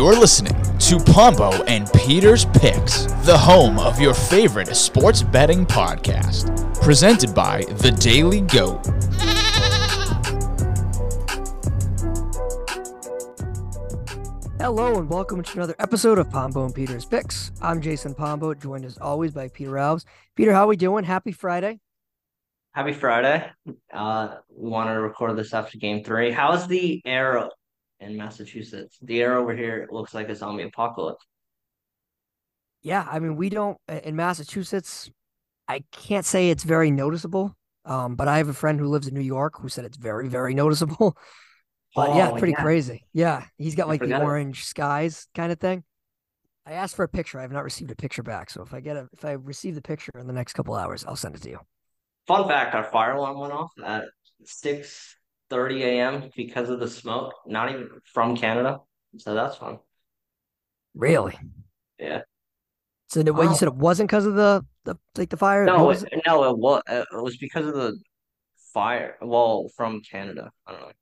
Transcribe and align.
You're 0.00 0.18
listening 0.18 0.56
to 0.78 0.98
Pombo 0.98 1.62
and 1.64 1.86
Peter's 1.92 2.46
Picks, 2.46 3.04
the 3.26 3.36
home 3.36 3.78
of 3.78 4.00
your 4.00 4.14
favorite 4.14 4.74
sports 4.74 5.22
betting 5.22 5.66
podcast. 5.66 6.74
Presented 6.80 7.34
by 7.34 7.64
The 7.64 7.90
Daily 7.90 8.40
Goat. 8.40 8.86
Hello 14.58 14.98
and 14.98 15.10
welcome 15.10 15.42
to 15.42 15.52
another 15.58 15.74
episode 15.78 16.16
of 16.16 16.30
Pombo 16.30 16.64
and 16.64 16.74
Peter's 16.74 17.04
Picks. 17.04 17.52
I'm 17.60 17.82
Jason 17.82 18.14
Pombo, 18.14 18.54
joined 18.54 18.86
as 18.86 18.96
always 18.96 19.32
by 19.32 19.48
Peter 19.48 19.72
Alves. 19.72 20.06
Peter, 20.34 20.54
how 20.54 20.64
are 20.64 20.68
we 20.68 20.76
doing? 20.76 21.04
Happy 21.04 21.32
Friday. 21.32 21.78
Happy 22.72 22.94
Friday. 22.94 23.50
Uh, 23.92 24.36
we 24.48 24.70
wanted 24.70 24.94
to 24.94 25.00
record 25.02 25.36
this 25.36 25.52
after 25.52 25.76
game 25.76 26.02
three. 26.02 26.30
How's 26.30 26.66
the 26.66 27.02
air 27.04 27.50
in 28.00 28.16
Massachusetts? 28.16 28.98
The 29.02 29.22
air 29.22 29.36
over 29.36 29.54
here 29.54 29.88
looks 29.90 30.14
like 30.14 30.28
a 30.28 30.34
zombie 30.36 30.64
apocalypse. 30.64 31.24
Yeah, 32.82 33.06
I 33.10 33.18
mean, 33.18 33.36
we 33.36 33.48
don't 33.50 33.78
in 33.88 34.16
Massachusetts. 34.16 35.10
I 35.68 35.84
can't 35.92 36.24
say 36.26 36.50
it's 36.50 36.64
very 36.64 36.90
noticeable, 36.90 37.54
um, 37.84 38.16
but 38.16 38.26
I 38.26 38.38
have 38.38 38.48
a 38.48 38.54
friend 38.54 38.80
who 38.80 38.88
lives 38.88 39.06
in 39.06 39.14
New 39.14 39.20
York 39.20 39.60
who 39.60 39.68
said 39.68 39.84
it's 39.84 39.96
very, 39.98 40.28
very 40.28 40.54
noticeable. 40.62 41.16
But 41.94 42.14
yeah, 42.16 42.30
Oh, 42.30 42.38
pretty 42.38 42.52
yeah. 42.52 42.62
crazy. 42.62 43.06
Yeah, 43.12 43.44
he's 43.58 43.74
got 43.74 43.84
I 43.84 43.88
like 43.88 44.00
the 44.00 44.06
forgot 44.06 44.22
it. 44.22 44.24
orange 44.24 44.64
skies 44.64 45.26
kind 45.34 45.52
of 45.52 45.58
thing. 45.60 45.84
I 46.66 46.72
asked 46.72 46.94
for 46.96 47.02
a 47.04 47.08
picture. 47.08 47.38
I 47.38 47.42
have 47.42 47.52
not 47.52 47.64
received 47.64 47.90
a 47.90 47.96
picture 47.96 48.22
back. 48.22 48.50
So 48.50 48.62
if 48.62 48.72
I 48.72 48.80
get 48.80 48.96
a, 48.96 49.08
if 49.12 49.24
I 49.24 49.32
receive 49.32 49.74
the 49.74 49.82
picture 49.82 50.12
in 50.18 50.26
the 50.26 50.32
next 50.32 50.52
couple 50.52 50.74
hours, 50.74 51.04
I'll 51.04 51.16
send 51.16 51.34
it 51.34 51.42
to 51.42 51.50
you. 51.50 51.58
Fun 52.26 52.48
fact: 52.48 52.74
Our 52.74 52.84
fire 52.84 53.12
alarm 53.12 53.38
went 53.38 53.52
off 53.52 53.72
at 53.84 54.04
six 54.44 55.16
thirty 55.50 55.82
a.m. 55.82 56.30
because 56.36 56.70
of 56.70 56.80
the 56.80 56.88
smoke. 56.88 57.34
Not 57.46 57.70
even 57.70 57.88
from 58.04 58.36
Canada, 58.36 58.80
so 59.18 59.34
that's 59.34 59.56
fun. 59.56 59.78
Really? 60.94 61.38
Yeah. 61.98 62.22
So 63.08 63.22
the, 63.22 63.32
what 63.32 63.48
you 63.48 63.54
said 63.54 63.68
it 63.68 63.74
wasn't 63.74 64.08
because 64.08 64.26
of 64.26 64.34
the 64.34 64.64
the 64.84 64.96
like 65.16 65.30
the 65.30 65.36
fire? 65.36 65.64
No, 65.64 65.84
was 65.84 66.04
it, 66.04 66.22
no, 66.26 66.44
it 66.44 66.56
was 66.56 66.82
it 66.88 67.06
was 67.12 67.36
because 67.36 67.66
of 67.66 67.74
the 67.74 67.98
fire. 68.72 69.16
Well, 69.20 69.68
from 69.76 70.00
Canada. 70.00 70.50
I 70.66 70.72
don't 70.72 70.80
know. 70.80 70.92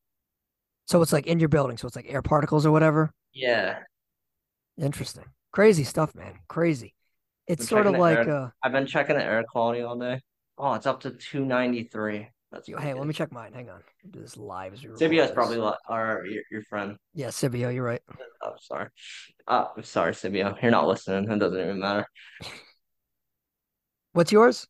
So 0.87 1.03
it's 1.03 1.13
like 1.13 1.27
in 1.27 1.39
your 1.39 1.51
building. 1.51 1.77
So 1.77 1.87
it's 1.87 1.97
like 1.97 2.07
air 2.09 2.23
particles 2.23 2.65
or 2.65 2.73
whatever. 2.73 3.13
Yeah, 3.35 3.81
Interesting. 4.81 5.25
Crazy 5.53 5.85
stuff, 5.85 6.15
man. 6.15 6.35
Crazy. 6.49 6.95
It's 7.47 7.69
sort 7.69 7.87
of 7.87 7.97
like 7.97 8.19
air- 8.19 8.31
uh 8.31 8.51
I've 8.63 8.73
been 8.73 8.87
checking 8.87 9.17
the 9.17 9.25
air 9.25 9.43
quality 9.51 9.83
all 9.83 9.99
day. 9.99 10.21
Oh, 10.57 10.75
it's 10.75 10.87
up 10.87 11.01
to 11.01 11.11
two 11.11 11.45
ninety 11.45 11.85
three. 11.85 12.29
That's 12.51 12.67
hey, 12.67 12.95
let 12.95 13.07
me 13.07 13.13
check 13.13 13.31
mine. 13.31 13.53
Hang 13.53 13.69
on. 13.69 13.83
I'll 14.05 14.11
do 14.11 14.21
this 14.21 14.37
live 14.39 14.73
as 14.73 14.83
we 14.83 14.89
record 14.89 15.11
Sibio's 15.11 15.31
probably 15.33 15.59
li- 15.59 15.75
or 15.89 16.25
your, 16.27 16.43
your 16.51 16.63
friend. 16.63 16.97
Yeah, 17.13 17.29
Sibio, 17.29 17.73
you're 17.75 17.85
right. 17.85 18.01
Oh, 18.43 18.55
sorry. 18.59 18.89
Uh, 19.47 19.67
sorry, 19.83 20.13
Sibio. 20.13 20.61
You're 20.63 20.71
not 20.71 20.89
listening. 20.89 21.31
It 21.31 21.39
doesn't 21.39 21.61
even 21.61 21.81
matter. 21.81 22.07
What's 24.15 24.33
yours? 24.33 24.67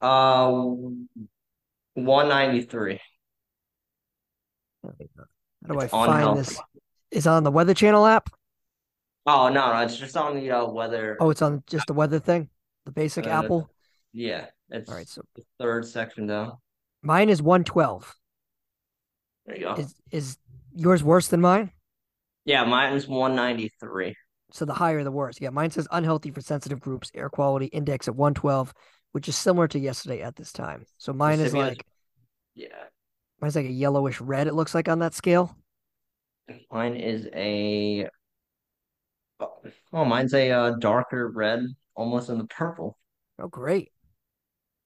Uh, 0.00 0.50
193. 1.94 3.00
How 4.82 4.92
do 5.74 5.80
I 5.80 5.88
find 5.88 6.12
unhealthy. 6.12 6.40
this? 6.40 6.60
Is 7.10 7.26
it 7.26 7.30
on 7.30 7.42
the 7.42 7.50
Weather 7.50 7.74
Channel 7.74 8.06
app? 8.06 8.30
Oh, 9.26 9.48
no, 9.48 9.72
no. 9.72 9.80
It's 9.80 9.96
just 9.96 10.16
on 10.16 10.36
the 10.36 10.50
uh, 10.52 10.66
weather. 10.66 11.16
Oh, 11.20 11.30
it's 11.30 11.42
on 11.42 11.64
just 11.66 11.88
the 11.88 11.94
weather 11.94 12.20
thing? 12.20 12.48
The 12.86 12.92
basic 12.92 13.26
Uh, 13.26 13.30
Apple? 13.30 13.70
Yeah, 14.12 14.46
it's 14.70 14.88
All 14.90 14.96
right, 14.96 15.08
so 15.08 15.22
the 15.36 15.42
third 15.58 15.86
section 15.86 16.26
down. 16.26 16.52
mine 17.02 17.28
is 17.28 17.40
112. 17.42 18.14
There 19.46 19.56
you 19.56 19.62
go. 19.64 19.74
Is 19.74 19.94
is 20.10 20.38
yours 20.74 21.02
worse 21.04 21.28
than 21.28 21.40
mine? 21.40 21.70
Yeah, 22.44 22.64
mine's 22.64 23.06
193. 23.06 24.14
So 24.52 24.64
the 24.64 24.74
higher 24.74 25.04
the 25.04 25.12
worse. 25.12 25.40
Yeah, 25.40 25.50
mine 25.50 25.70
says 25.70 25.86
unhealthy 25.92 26.30
for 26.30 26.40
sensitive 26.40 26.80
groups, 26.80 27.10
air 27.14 27.28
quality 27.28 27.66
index 27.66 28.08
at 28.08 28.16
112, 28.16 28.72
which 29.12 29.28
is 29.28 29.36
similar 29.36 29.68
to 29.68 29.78
yesterday 29.78 30.22
at 30.22 30.34
this 30.36 30.52
time. 30.52 30.84
So 30.98 31.12
mine 31.12 31.38
is 31.40 31.54
like 31.54 31.84
Yeah. 32.54 32.68
mine's 33.40 33.54
like 33.54 33.66
a 33.66 33.70
yellowish 33.70 34.20
red, 34.20 34.48
it 34.48 34.54
looks 34.54 34.74
like 34.74 34.88
on 34.88 34.98
that 35.00 35.14
scale. 35.14 35.56
Mine 36.72 36.96
is 36.96 37.28
a. 37.32 38.08
Oh, 39.92 40.04
mine's 40.04 40.34
a 40.34 40.50
uh, 40.50 40.70
darker 40.78 41.28
red, 41.28 41.60
almost 41.94 42.28
in 42.28 42.38
the 42.38 42.44
purple. 42.44 42.98
Oh, 43.38 43.48
great. 43.48 43.90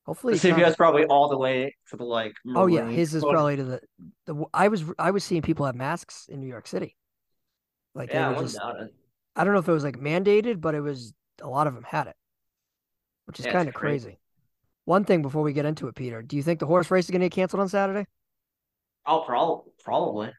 Hopefully, 0.06 0.38
not- 0.44 0.76
probably 0.76 1.04
all 1.06 1.28
the 1.28 1.38
way 1.38 1.74
to 1.90 1.96
the 1.96 2.04
like. 2.04 2.34
oh 2.54 2.66
yeah, 2.66 2.88
his 2.88 3.14
is 3.14 3.22
probably 3.24 3.56
to 3.56 3.64
the 3.64 3.80
the. 4.26 4.44
I 4.52 4.68
was 4.68 4.84
I 4.98 5.10
was 5.12 5.24
seeing 5.24 5.40
people 5.42 5.64
have 5.66 5.74
masks 5.74 6.26
in 6.28 6.40
New 6.40 6.46
York 6.46 6.66
City. 6.66 6.94
Like 7.94 8.10
Yeah, 8.12 8.26
I 8.26 8.28
they 8.28 8.28
were 8.36 8.42
wouldn't 8.42 8.52
just. 8.54 8.80
it. 8.82 8.94
I 9.36 9.44
don't 9.44 9.54
know 9.54 9.60
if 9.60 9.68
it 9.68 9.72
was 9.72 9.84
like 9.84 9.98
mandated, 9.98 10.60
but 10.60 10.74
it 10.74 10.80
was 10.80 11.14
a 11.40 11.48
lot 11.48 11.66
of 11.66 11.74
them 11.74 11.84
had 11.84 12.06
it, 12.08 12.16
which 13.26 13.40
is 13.40 13.46
Yeah, 13.46 13.52
kind 13.52 13.68
of 13.68 13.74
crazy. 13.74 14.04
crazy. 14.06 14.18
One 14.84 15.04
thing 15.04 15.22
before 15.22 15.42
we 15.42 15.54
get 15.54 15.64
into 15.64 15.88
it, 15.88 15.94
Peter, 15.94 16.20
do 16.20 16.36
you 16.36 16.42
think 16.42 16.60
the 16.60 16.66
horse 16.66 16.90
race 16.90 17.06
is 17.06 17.10
going 17.10 17.22
to 17.22 17.28
get 17.30 17.34
canceled 17.34 17.60
on 17.60 17.68
Saturday? 17.70 18.06
Oh, 19.06 19.20
probably, 19.26 19.72
probably. 19.82 20.32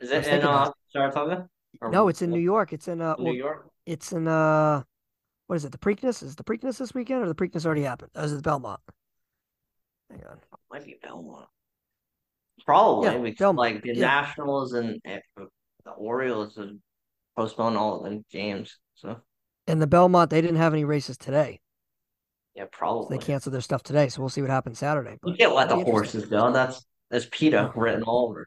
Is 0.00 0.10
it 0.10 0.26
in 0.26 0.42
uh 0.42 0.64
that. 0.66 0.74
Saratoga? 0.92 1.48
Or 1.82 1.90
No, 1.90 2.08
it's 2.08 2.22
in 2.22 2.30
what- 2.30 2.36
New 2.38 2.42
York. 2.42 2.72
It's 2.72 2.88
in 2.88 3.02
uh, 3.02 3.16
New 3.18 3.24
well, 3.26 3.34
York. 3.34 3.68
it's 3.84 4.12
in 4.12 4.26
uh, 4.26 4.82
what 5.46 5.56
is 5.56 5.64
it? 5.66 5.72
The 5.72 5.78
Preakness 5.78 6.22
is 6.22 6.36
the 6.36 6.44
Preakness 6.44 6.78
this 6.78 6.94
weekend, 6.94 7.22
or 7.22 7.28
the 7.28 7.34
Preakness 7.34 7.66
already 7.66 7.82
happened? 7.82 8.10
Or 8.14 8.22
is 8.24 8.32
it 8.32 8.36
the 8.36 8.42
Belmont? 8.42 8.80
Hang 10.10 10.22
on. 10.28 10.38
Might 10.70 10.84
be 10.84 10.98
Belmont. 11.02 11.46
Probably 12.64 13.08
Yeah, 13.08 13.18
because 13.18 13.38
Belmont, 13.38 13.74
like 13.74 13.82
the 13.82 13.94
yeah. 13.94 14.00
Nationals 14.06 14.72
and 14.74 15.00
the 15.04 15.90
Orioles 15.96 16.56
have 16.56 16.70
postponed 17.36 17.76
all 17.76 18.04
of 18.04 18.10
the 18.10 18.22
games. 18.30 18.78
So 18.94 19.20
And 19.66 19.80
the 19.80 19.86
Belmont, 19.86 20.30
they 20.30 20.40
didn't 20.40 20.56
have 20.56 20.72
any 20.72 20.84
races 20.84 21.16
today. 21.16 21.60
yeah, 22.54 22.64
So 22.64 22.68
probably. 22.72 23.18
they 23.18 23.24
canceled 23.24 23.54
their 23.54 23.60
stuff 23.60 23.82
today. 23.82 24.08
So 24.08 24.20
we'll 24.20 24.28
see 24.28 24.42
what 24.42 24.50
happens 24.50 24.78
Saturday. 24.78 25.12
You 25.12 25.18
But 25.22 25.38
can't 25.38 25.54
let 25.54 25.68
the 25.68 25.76
horses 25.76 26.26
go. 26.26 26.52
That's 26.52 26.84
that's 27.10 27.26
PETA 27.30 27.72
written 27.74 28.02
all 28.04 28.28
over. 28.28 28.46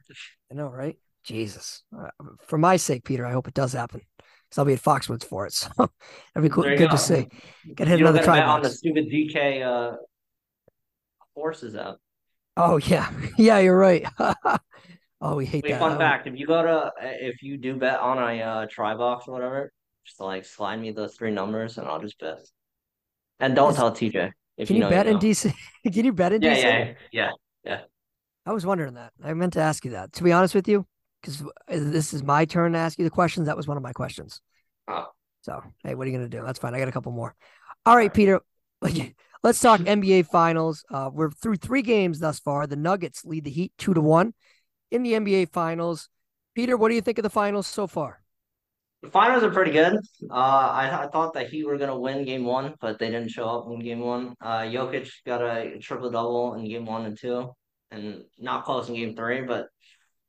I 0.50 0.54
know, 0.54 0.68
right? 0.68 0.96
Jesus. 1.24 1.82
Uh, 1.96 2.08
for 2.46 2.58
my 2.58 2.76
sake, 2.76 3.04
Peter, 3.04 3.26
I 3.26 3.32
hope 3.32 3.48
it 3.48 3.54
does 3.54 3.72
happen. 3.72 4.00
Because 4.18 4.58
I'll 4.58 4.64
be 4.64 4.74
at 4.74 4.82
Foxwoods 4.82 5.24
for 5.24 5.46
it. 5.46 5.52
So 5.52 5.70
that'd 5.78 5.90
be 6.42 6.48
cool, 6.48 6.64
good 6.64 6.78
go. 6.78 6.88
to 6.88 6.98
see. 6.98 7.26
Gotta 7.74 7.90
hit 7.90 7.98
You 7.98 8.06
another 8.06 8.24
gotta 8.24 8.42
on 8.42 8.62
the 8.62 8.70
stupid 8.70 9.06
DK 9.10 9.62
uh, 9.66 9.96
horses 11.34 11.74
out. 11.76 11.98
Oh, 12.56 12.76
yeah. 12.78 13.10
Yeah, 13.38 13.58
you're 13.58 13.76
right. 13.78 14.06
oh, 15.20 15.36
we 15.36 15.46
hate 15.46 15.64
Wait, 15.64 15.72
that. 15.72 15.80
fun 15.80 15.92
Oh, 15.92 15.98
fact: 15.98 16.26
if 16.26 16.38
you 16.38 16.46
go 16.46 16.62
to 16.62 16.92
if 17.00 17.42
you 17.42 17.56
do 17.56 17.76
bet 17.76 17.98
on 18.00 18.18
a 18.18 18.42
uh, 18.42 18.66
try 18.70 18.94
box 18.94 19.26
or 19.26 19.32
whatever, 19.32 19.72
just 20.04 20.20
like 20.20 20.44
slide 20.44 20.76
me 20.80 20.90
those 20.92 21.14
three 21.16 21.30
numbers 21.30 21.78
and 21.78 21.86
I'll 21.88 22.00
just 22.00 22.18
bet. 22.18 22.38
And 23.40 23.54
don't 23.54 23.74
tell 23.74 23.90
TJ 23.92 24.30
if 24.56 24.68
Can 24.68 24.76
you 24.76 24.80
you 24.80 24.80
know 24.82 24.90
bet 24.90 25.06
you 25.06 25.12
in. 25.12 25.18
DC? 25.18 25.52
Can 25.92 26.04
you 26.04 26.12
bet 26.12 26.32
in 26.32 26.40
Yeah, 26.40 26.52
DC? 26.52 26.96
yeah, 27.12 27.30
yeah. 27.64 27.80
I 28.46 28.52
was 28.52 28.66
wondering 28.66 28.94
that. 28.94 29.12
I 29.22 29.32
meant 29.34 29.54
to 29.54 29.60
ask 29.60 29.84
you 29.84 29.92
that. 29.92 30.12
To 30.14 30.22
be 30.24 30.32
honest 30.32 30.54
with 30.54 30.68
you, 30.68 30.86
because 31.22 31.42
this 31.68 32.12
is 32.12 32.22
my 32.22 32.44
turn 32.44 32.72
to 32.72 32.78
ask 32.78 32.98
you 32.98 33.04
the 33.04 33.10
questions. 33.10 33.46
That 33.46 33.56
was 33.56 33.66
one 33.66 33.76
of 33.76 33.82
my 33.82 33.92
questions. 33.92 34.40
Oh. 34.88 35.06
So, 35.42 35.62
hey, 35.82 35.94
what 35.94 36.06
are 36.06 36.10
you 36.10 36.16
going 36.16 36.30
to 36.30 36.36
do? 36.36 36.44
That's 36.44 36.58
fine. 36.58 36.74
I 36.74 36.78
got 36.78 36.88
a 36.88 36.92
couple 36.92 37.12
more. 37.12 37.34
All 37.86 37.96
right. 37.96 38.12
Peter. 38.12 38.40
Let's 39.42 39.60
talk 39.60 39.80
NBA 39.80 40.26
Finals. 40.26 40.84
Uh, 40.90 41.10
we're 41.12 41.30
through 41.30 41.56
three 41.56 41.82
games 41.82 42.18
thus 42.18 42.38
far. 42.38 42.66
The 42.66 42.76
Nuggets 42.76 43.24
lead 43.24 43.44
the 43.44 43.50
Heat 43.50 43.72
two 43.76 43.94
to 43.94 44.00
one 44.00 44.34
in 44.90 45.02
the 45.02 45.12
NBA 45.12 45.50
Finals. 45.50 46.08
Peter, 46.54 46.76
what 46.76 46.88
do 46.88 46.94
you 46.94 47.00
think 47.00 47.18
of 47.18 47.24
the 47.24 47.30
finals 47.30 47.66
so 47.66 47.86
far? 47.86 48.22
The 49.02 49.10
finals 49.10 49.42
are 49.42 49.50
pretty 49.50 49.72
good. 49.72 49.98
Uh, 50.30 50.34
I, 50.34 51.04
I 51.04 51.08
thought 51.08 51.34
the 51.34 51.44
Heat 51.44 51.66
were 51.66 51.76
gonna 51.76 51.98
win 51.98 52.24
game 52.24 52.44
one, 52.44 52.74
but 52.80 52.98
they 52.98 53.10
didn't 53.10 53.30
show 53.30 53.44
up 53.46 53.70
in 53.70 53.80
game 53.80 54.00
one. 54.00 54.34
Uh, 54.40 54.60
Jokic 54.60 55.10
got 55.26 55.42
a 55.42 55.78
triple 55.78 56.10
double 56.10 56.54
in 56.54 56.66
game 56.66 56.86
one 56.86 57.04
and 57.04 57.18
two, 57.18 57.50
and 57.90 58.24
not 58.38 58.64
close 58.64 58.88
in 58.88 58.94
game 58.94 59.14
three, 59.14 59.42
but 59.42 59.68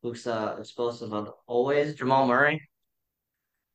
looks 0.03 0.27
uh, 0.27 0.57
explosive 0.59 1.13
as 1.13 1.27
always. 1.47 1.95
Jamal 1.95 2.27
Murray. 2.27 2.61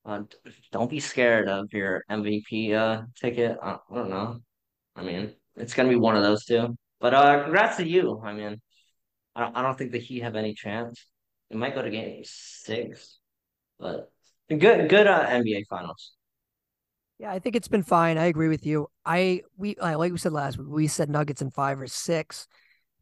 Uh, 0.05 0.23
don't 0.71 0.91
be 0.91 1.01
scared 1.01 1.49
of 1.49 1.73
your 1.73 2.05
MVP 2.11 2.75
uh 2.75 3.03
ticket. 3.19 3.57
I, 3.63 3.79
I 3.91 3.95
don't 3.95 4.11
know. 4.11 4.41
I 5.01 5.03
mean, 5.03 5.33
it's 5.57 5.73
gonna 5.75 5.89
be 5.89 5.97
one 5.97 6.17
of 6.17 6.23
those 6.23 6.45
two. 6.45 6.77
But 7.01 7.15
uh, 7.15 7.43
congrats 7.45 7.79
to 7.79 7.89
you. 7.89 8.21
I 8.23 8.33
mean, 8.35 8.61
I 9.35 9.41
don't, 9.41 9.57
I 9.57 9.63
don't 9.63 9.79
think 9.79 9.93
the 9.93 9.99
Heat 9.99 10.23
have 10.23 10.37
any 10.37 10.55
chance. 10.55 11.07
It 11.51 11.57
might 11.57 11.75
go 11.75 11.83
to 11.83 11.91
game 11.91 12.23
six, 12.25 13.19
but 13.79 14.13
good 14.49 14.89
good 14.89 15.07
uh, 15.07 15.27
NBA 15.27 15.65
finals. 15.69 16.13
Yeah, 17.19 17.33
I 17.33 17.39
think 17.39 17.57
it's 17.57 17.69
been 17.69 17.83
fine. 17.83 18.17
I 18.17 18.27
agree 18.27 18.49
with 18.49 18.65
you. 18.65 18.89
I 19.05 19.43
we 19.57 19.77
like 19.79 20.13
we 20.13 20.19
said 20.19 20.33
last 20.33 20.59
week, 20.59 20.69
we 20.69 20.87
said 20.87 21.11
Nuggets 21.11 21.43
in 21.43 21.51
five 21.51 21.79
or 21.79 21.87
six. 21.87 22.47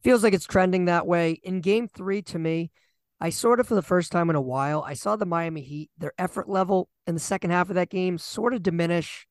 Feels 0.03 0.23
like 0.23 0.33
it's 0.33 0.47
trending 0.47 0.87
that 0.87 1.06
way. 1.06 1.41
In 1.43 1.61
game 1.61 1.89
three, 1.89 2.23
to 2.23 2.39
me, 2.39 2.73
I 3.21 3.31
sort 3.31 3.61
of 3.61 3.69
for 3.69 3.77
the 3.77 3.83
first 3.83 4.11
time 4.11 4.29
in 4.29 4.35
a 4.37 4.41
while, 4.41 4.83
I 4.83 4.95
saw 4.95 5.15
the 5.15 5.25
Miami 5.25 5.61
Heat, 5.61 5.91
their 5.99 6.15
effort 6.19 6.49
level 6.49 6.89
in 7.06 7.15
the 7.15 7.21
second 7.21 7.50
half 7.50 7.69
of 7.69 7.77
that 7.77 7.91
game 7.91 8.19
sort 8.19 8.55
of 8.55 8.62
diminish. 8.62 9.27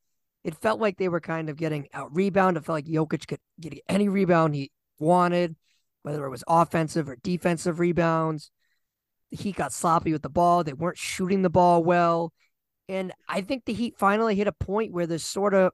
It 0.48 0.56
felt 0.56 0.80
like 0.80 0.98
they 0.98 1.10
were 1.10 1.20
kind 1.20 1.50
of 1.50 1.58
getting 1.58 1.90
out 1.94 2.16
rebound. 2.16 2.56
It 2.56 2.64
felt 2.64 2.78
like 2.78 2.86
Jokic 2.86 3.28
could 3.28 3.40
get 3.60 3.78
any 3.90 4.08
rebound 4.08 4.56
he 4.56 4.72
wanted, 4.98 5.58
whether 6.04 6.26
it 6.26 6.30
was 6.30 6.46
offensive 6.48 7.10
or 7.10 7.18
defensive 7.18 7.80
rebounds. 7.80 8.50
The 9.30 9.36
Heat 9.36 9.58
got 9.58 9.74
sloppy 9.74 10.14
with 10.14 10.22
the 10.22 10.30
ball. 10.30 10.64
They 10.64 10.72
weren't 10.72 10.98
shooting 10.98 11.42
the 11.42 11.50
ball 11.50 11.84
well. 11.84 12.32
And 12.88 13.12
I 13.28 13.42
think 13.42 13.66
the 13.66 13.74
Heat 13.74 13.98
finally 13.98 14.36
hit 14.36 14.48
a 14.48 14.54
point 14.54 14.94
where 14.94 15.06
they're 15.06 15.18
sort 15.18 15.54
of 15.54 15.74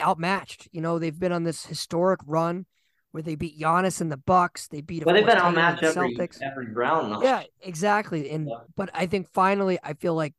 outmatched. 0.00 0.68
You 0.72 0.80
know, 0.80 0.98
they've 0.98 1.18
been 1.18 1.32
on 1.32 1.44
this 1.44 1.66
historic 1.66 2.20
run 2.24 2.64
where 3.10 3.22
they 3.22 3.34
beat 3.34 3.60
Giannis 3.60 4.00
and 4.00 4.10
the 4.10 4.16
Bucks. 4.16 4.66
They 4.68 4.80
beat. 4.80 5.04
But 5.04 5.12
they've 5.12 5.26
been 5.26 5.36
outmatched 5.36 5.82
the 5.82 5.88
every 5.88 6.16
Celtics. 6.16 6.40
every 6.40 6.72
round. 6.72 7.12
Though. 7.12 7.22
Yeah, 7.22 7.42
exactly. 7.60 8.30
And 8.30 8.48
Yeah. 8.48 8.60
but 8.76 8.88
I 8.94 9.04
think 9.04 9.28
finally, 9.34 9.78
I 9.82 9.92
feel 9.92 10.14
like 10.14 10.32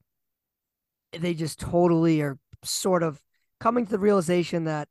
they 1.11 1.35
just 1.35 1.59
totally 1.59 2.21
are 2.21 2.39
sort 2.63 3.03
of 3.03 3.21
coming 3.59 3.85
to 3.85 3.91
the 3.91 3.99
realization 3.99 4.65
that 4.65 4.87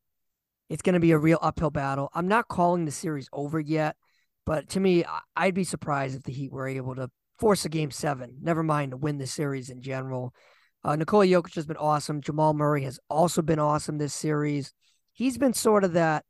it's 0.69 0.83
going 0.83 0.95
to 0.95 1.01
be 1.01 1.13
a 1.13 1.19
real 1.19 1.39
uphill 1.41 1.71
battle. 1.71 2.11
I'm 2.15 2.29
not 2.29 2.49
calling 2.49 2.85
the 2.85 2.91
series 2.91 3.29
over 3.33 3.61
yet, 3.61 3.97
but 4.45 4.69
to 4.71 4.81
me, 4.81 5.05
I'd 5.37 5.55
be 5.55 5.65
surprised 5.65 6.17
if 6.17 6.23
the 6.25 6.33
Heat 6.33 6.53
were 6.53 6.69
able 6.69 6.95
to 6.97 7.11
force 7.39 7.65
a 7.65 7.69
game 7.69 7.91
seven. 7.91 8.39
Never 8.41 8.63
mind 8.63 8.91
to 8.93 8.97
win 8.97 9.19
the 9.19 9.27
series 9.27 9.71
in 9.71 9.83
general. 9.83 10.35
Uh, 10.83 10.97
Nikola 10.97 11.27
Jokic 11.27 11.55
has 11.55 11.67
been 11.67 11.77
awesome. 11.77 12.21
Jamal 12.21 12.55
Murray 12.55 12.85
has 12.85 12.99
also 13.11 13.43
been 13.43 13.59
awesome 13.59 13.99
this 13.99 14.15
series. 14.15 14.73
He's 15.13 15.39
been 15.39 15.53
sort 15.53 15.85
of 15.85 15.93
that 15.95 16.25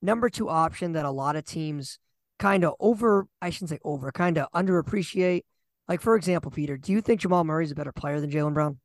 number 0.00 0.28
two 0.28 0.48
option 0.48 0.92
that 0.92 1.04
a 1.04 1.10
lot 1.10 1.36
of 1.36 1.44
teams 1.44 1.98
kind 2.38 2.64
of 2.64 2.74
over, 2.80 3.26
I 3.42 3.50
shouldn't 3.50 3.70
say 3.70 3.78
over, 3.84 4.12
kind 4.12 4.38
of 4.38 4.50
underappreciate. 4.52 5.42
Like, 5.88 6.00
for 6.00 6.16
example, 6.16 6.50
Peter, 6.50 6.76
do 6.76 6.92
you 6.92 7.00
think 7.00 7.20
Jamal 7.20 7.44
Murray 7.44 7.64
is 7.64 7.72
a 7.72 7.74
better 7.74 7.92
player 7.92 8.20
than 8.20 8.30
Jaylen 8.30 8.54
Brown? 8.54 8.78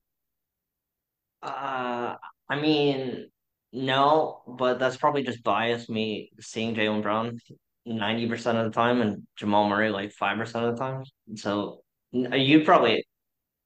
Uh, 1.42 2.16
I 2.54 2.62
mean, 2.62 3.30
no, 3.72 4.44
but 4.48 4.78
that's 4.78 4.96
probably 4.98 5.24
just 5.24 5.44
biased 5.44 5.90
me 5.90 6.30
seeing 6.40 6.76
Jaylen 6.76 7.02
Brown 7.02 7.40
90% 7.88 8.32
of 8.60 8.66
the 8.66 8.72
time 8.72 9.02
and 9.02 9.24
Jamal 9.36 9.68
Murray 9.68 9.90
like 9.90 10.14
5% 10.14 10.42
of 10.56 10.76
the 10.76 10.80
time. 10.80 11.04
So 11.34 11.82
you 12.12 12.64
probably 12.64 13.08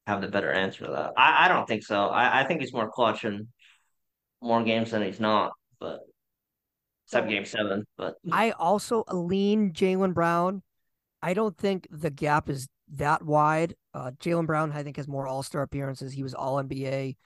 have 0.07 0.21
the 0.21 0.29
better 0.29 0.53
answer 0.53 0.85
to 0.85 0.91
that. 0.91 1.11
I, 1.17 1.45
I 1.45 1.47
don't 1.49 1.67
think 1.67 1.83
so. 1.83 2.05
I, 2.07 2.39
I 2.39 2.43
think 2.45 2.61
he's 2.61 2.71
more 2.71 2.89
clutch 2.89 3.25
in 3.25 3.49
more 4.41 4.63
games 4.63 4.91
than 4.91 5.01
he's 5.01 5.19
not, 5.19 5.51
but 5.81 5.99
except 7.05 7.27
game 7.27 7.43
seven. 7.43 7.85
But 7.97 8.15
I 8.31 8.51
also 8.51 9.03
lean 9.11 9.73
Jaylen 9.73 10.13
Brown. 10.13 10.63
I 11.21 11.33
don't 11.33 11.57
think 11.57 11.89
the 11.91 12.09
gap 12.09 12.49
is 12.49 12.69
that 12.93 13.21
wide. 13.21 13.75
Uh, 13.93 14.11
Jaylen 14.11 14.47
Brown, 14.47 14.71
I 14.71 14.83
think, 14.83 14.95
has 14.95 15.09
more 15.09 15.27
All 15.27 15.43
Star 15.43 15.61
appearances. 15.61 16.13
He 16.13 16.23
was 16.23 16.33
All 16.33 16.55
NBA. 16.55 17.17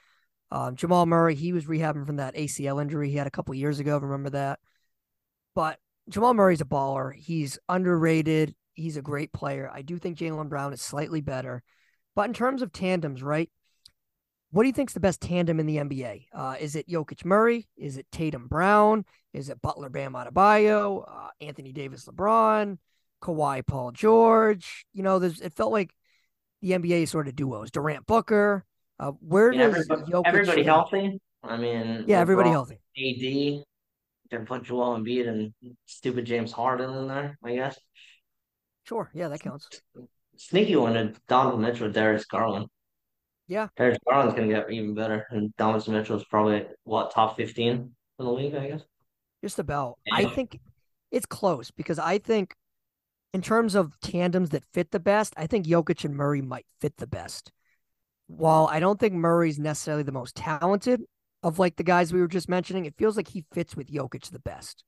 Um, 0.51 0.75
Jamal 0.75 1.06
Murray, 1.06 1.36
he 1.36 1.53
was 1.53 1.65
rehabbing 1.65 2.06
from 2.06 2.18
that 2.18 2.36
ACL 2.36 2.81
injury 2.81 3.09
he 3.09 3.15
had 3.15 3.27
a 3.27 3.31
couple 3.31 3.53
years 3.56 3.80
ago. 3.80 3.98
Remember 3.98 4.31
that? 4.31 4.59
But 5.56 5.80
Jamal 6.09 6.33
Murray's 6.33 6.62
a 6.62 6.65
baller. 6.65 7.13
He's 7.13 7.57
underrated. 7.69 8.53
He's 8.74 8.98
a 8.98 9.01
great 9.01 9.31
player. 9.31 9.69
I 9.74 9.81
do 9.81 9.98
think 9.98 10.18
Jaylen 10.18 10.50
Brown 10.50 10.74
is 10.74 10.81
slightly 10.81 11.21
better. 11.21 11.63
But 12.15 12.27
in 12.27 12.33
terms 12.33 12.62
of 12.62 12.74
tandems, 12.74 13.24
right? 13.24 13.50
What 14.51 14.63
do 14.63 14.68
you 14.68 14.74
think's 14.74 14.94
the 14.94 15.00
best 15.00 15.21
tandem 15.21 15.62
in 15.62 15.65
the 15.65 15.77
NBA? 15.77 16.25
Uh, 16.33 16.56
is 16.59 16.75
it 16.75 16.89
Jokic 16.89 17.24
Murray? 17.24 17.69
Is 17.77 17.98
it 17.98 18.06
Tatum 18.12 18.48
Brown? 18.50 19.06
Is 19.33 19.48
it 19.48 19.62
Butler 19.62 19.89
Bam 19.89 20.13
Adebayo? 20.13 21.06
Uh, 21.07 21.30
Anthony 21.39 21.71
Davis 21.71 22.06
LeBron? 22.06 22.77
Kawhi 23.21 23.65
Paul 23.65 23.92
George? 23.92 24.86
You 24.94 25.03
know, 25.03 25.19
there's 25.19 25.39
it 25.39 25.53
felt 25.53 25.71
like 25.71 25.94
the 26.62 26.71
NBA 26.71 27.07
sort 27.07 27.30
of 27.30 27.36
duos. 27.36 27.71
Durant 27.71 28.06
Booker. 28.06 28.65
Uh, 29.01 29.13
where 29.19 29.51
yeah, 29.51 29.65
does 29.65 29.89
everybody, 29.89 30.12
Jokic 30.12 30.27
everybody 30.27 30.63
healthy. 30.63 31.19
I 31.44 31.57
mean, 31.57 32.06
Yeah, 32.07 32.19
everybody 32.19 32.51
healthy. 32.51 32.75
AD, 32.95 33.63
then 34.30 34.45
put 34.45 34.63
Joel 34.63 34.95
Embiid 34.95 35.27
and 35.27 35.51
stupid 35.88 36.25
James 36.25 36.51
Harden 36.51 36.94
in 36.94 37.07
there, 37.07 37.36
I 37.44 37.56
guess. 37.56 37.80
Sure. 38.83 39.09
Yeah, 39.15 39.27
that 39.30 39.39
counts. 39.39 39.68
Sneaky 40.38 40.75
one 40.75 40.94
to 40.94 41.13
Donovan 41.27 41.62
Mitchell, 41.62 41.92
Darius 41.92 42.25
Garland. 42.25 42.68
Yeah. 43.48 43.69
Darius 43.75 43.98
Garland's 44.07 44.36
gonna 44.36 44.48
get 44.50 44.71
even 44.71 44.94
better, 44.94 45.25
and 45.31 45.51
Donovan 45.57 45.94
Mitchell's 45.95 46.25
probably 46.25 46.68
what 46.83 47.09
top 47.12 47.38
fifteen 47.38 47.95
in 48.19 48.25
the 48.25 48.31
league, 48.31 48.53
I 48.53 48.69
guess. 48.69 48.81
Just 49.44 49.57
about. 49.57 49.98
I 50.13 50.25
think 50.25 50.59
it's 51.09 51.25
close 51.25 51.71
because 51.71 51.98
I 51.98 52.19
think 52.19 52.53
in 53.33 53.42
terms 53.42 53.74
of 53.74 54.00
tandems 54.00 54.51
that 54.51 54.63
fit 54.74 54.92
the 54.92 55.00
best, 55.00 55.33
I 55.38 55.48
think 55.48 55.65
Jokic 55.65 56.06
and 56.06 56.15
Murray 56.15 56.42
might 56.42 56.68
fit 56.80 56.98
the 56.98 57.07
best. 57.07 57.51
While 58.37 58.67
I 58.71 58.79
don't 58.79 58.99
think 58.99 59.13
Murray's 59.13 59.59
necessarily 59.59 60.03
the 60.03 60.11
most 60.11 60.35
talented 60.35 61.01
of 61.43 61.59
like 61.59 61.75
the 61.75 61.83
guys 61.83 62.13
we 62.13 62.21
were 62.21 62.27
just 62.27 62.49
mentioning, 62.49 62.85
it 62.85 62.95
feels 62.97 63.17
like 63.17 63.27
he 63.27 63.45
fits 63.53 63.75
with 63.75 63.91
Jokic 63.91 64.29
the 64.31 64.39
best. 64.39 64.83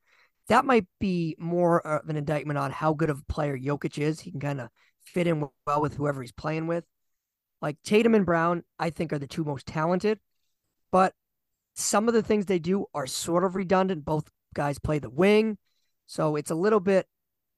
That 0.47 0.65
might 0.65 0.85
be 0.99 1.35
more 1.37 1.85
uh, 1.85 1.99
of 1.99 2.09
an 2.09 2.15
indictment 2.15 2.57
on 2.57 2.71
how 2.71 2.93
good 2.93 3.09
of 3.09 3.19
a 3.19 3.31
player 3.31 3.57
Jokic 3.57 3.97
is. 3.97 4.21
He 4.21 4.31
can 4.31 4.39
kind 4.39 4.61
of 4.61 4.69
fit 5.03 5.27
in 5.27 5.47
well 5.67 5.81
with 5.81 5.95
whoever 5.95 6.21
he's 6.21 6.31
playing 6.31 6.67
with. 6.67 6.85
Like 7.61 7.77
Tatum 7.83 8.15
and 8.15 8.25
Brown, 8.25 8.63
I 8.79 8.89
think 8.89 9.13
are 9.13 9.19
the 9.19 9.27
two 9.27 9.43
most 9.43 9.65
talented, 9.65 10.19
but 10.91 11.13
some 11.75 12.07
of 12.07 12.13
the 12.13 12.23
things 12.23 12.45
they 12.45 12.59
do 12.59 12.85
are 12.93 13.07
sort 13.07 13.43
of 13.43 13.55
redundant. 13.55 14.05
Both 14.05 14.29
guys 14.53 14.79
play 14.79 14.99
the 14.99 15.09
wing. 15.09 15.57
So 16.05 16.35
it's 16.35 16.51
a 16.51 16.55
little 16.55 16.79
bit 16.79 17.07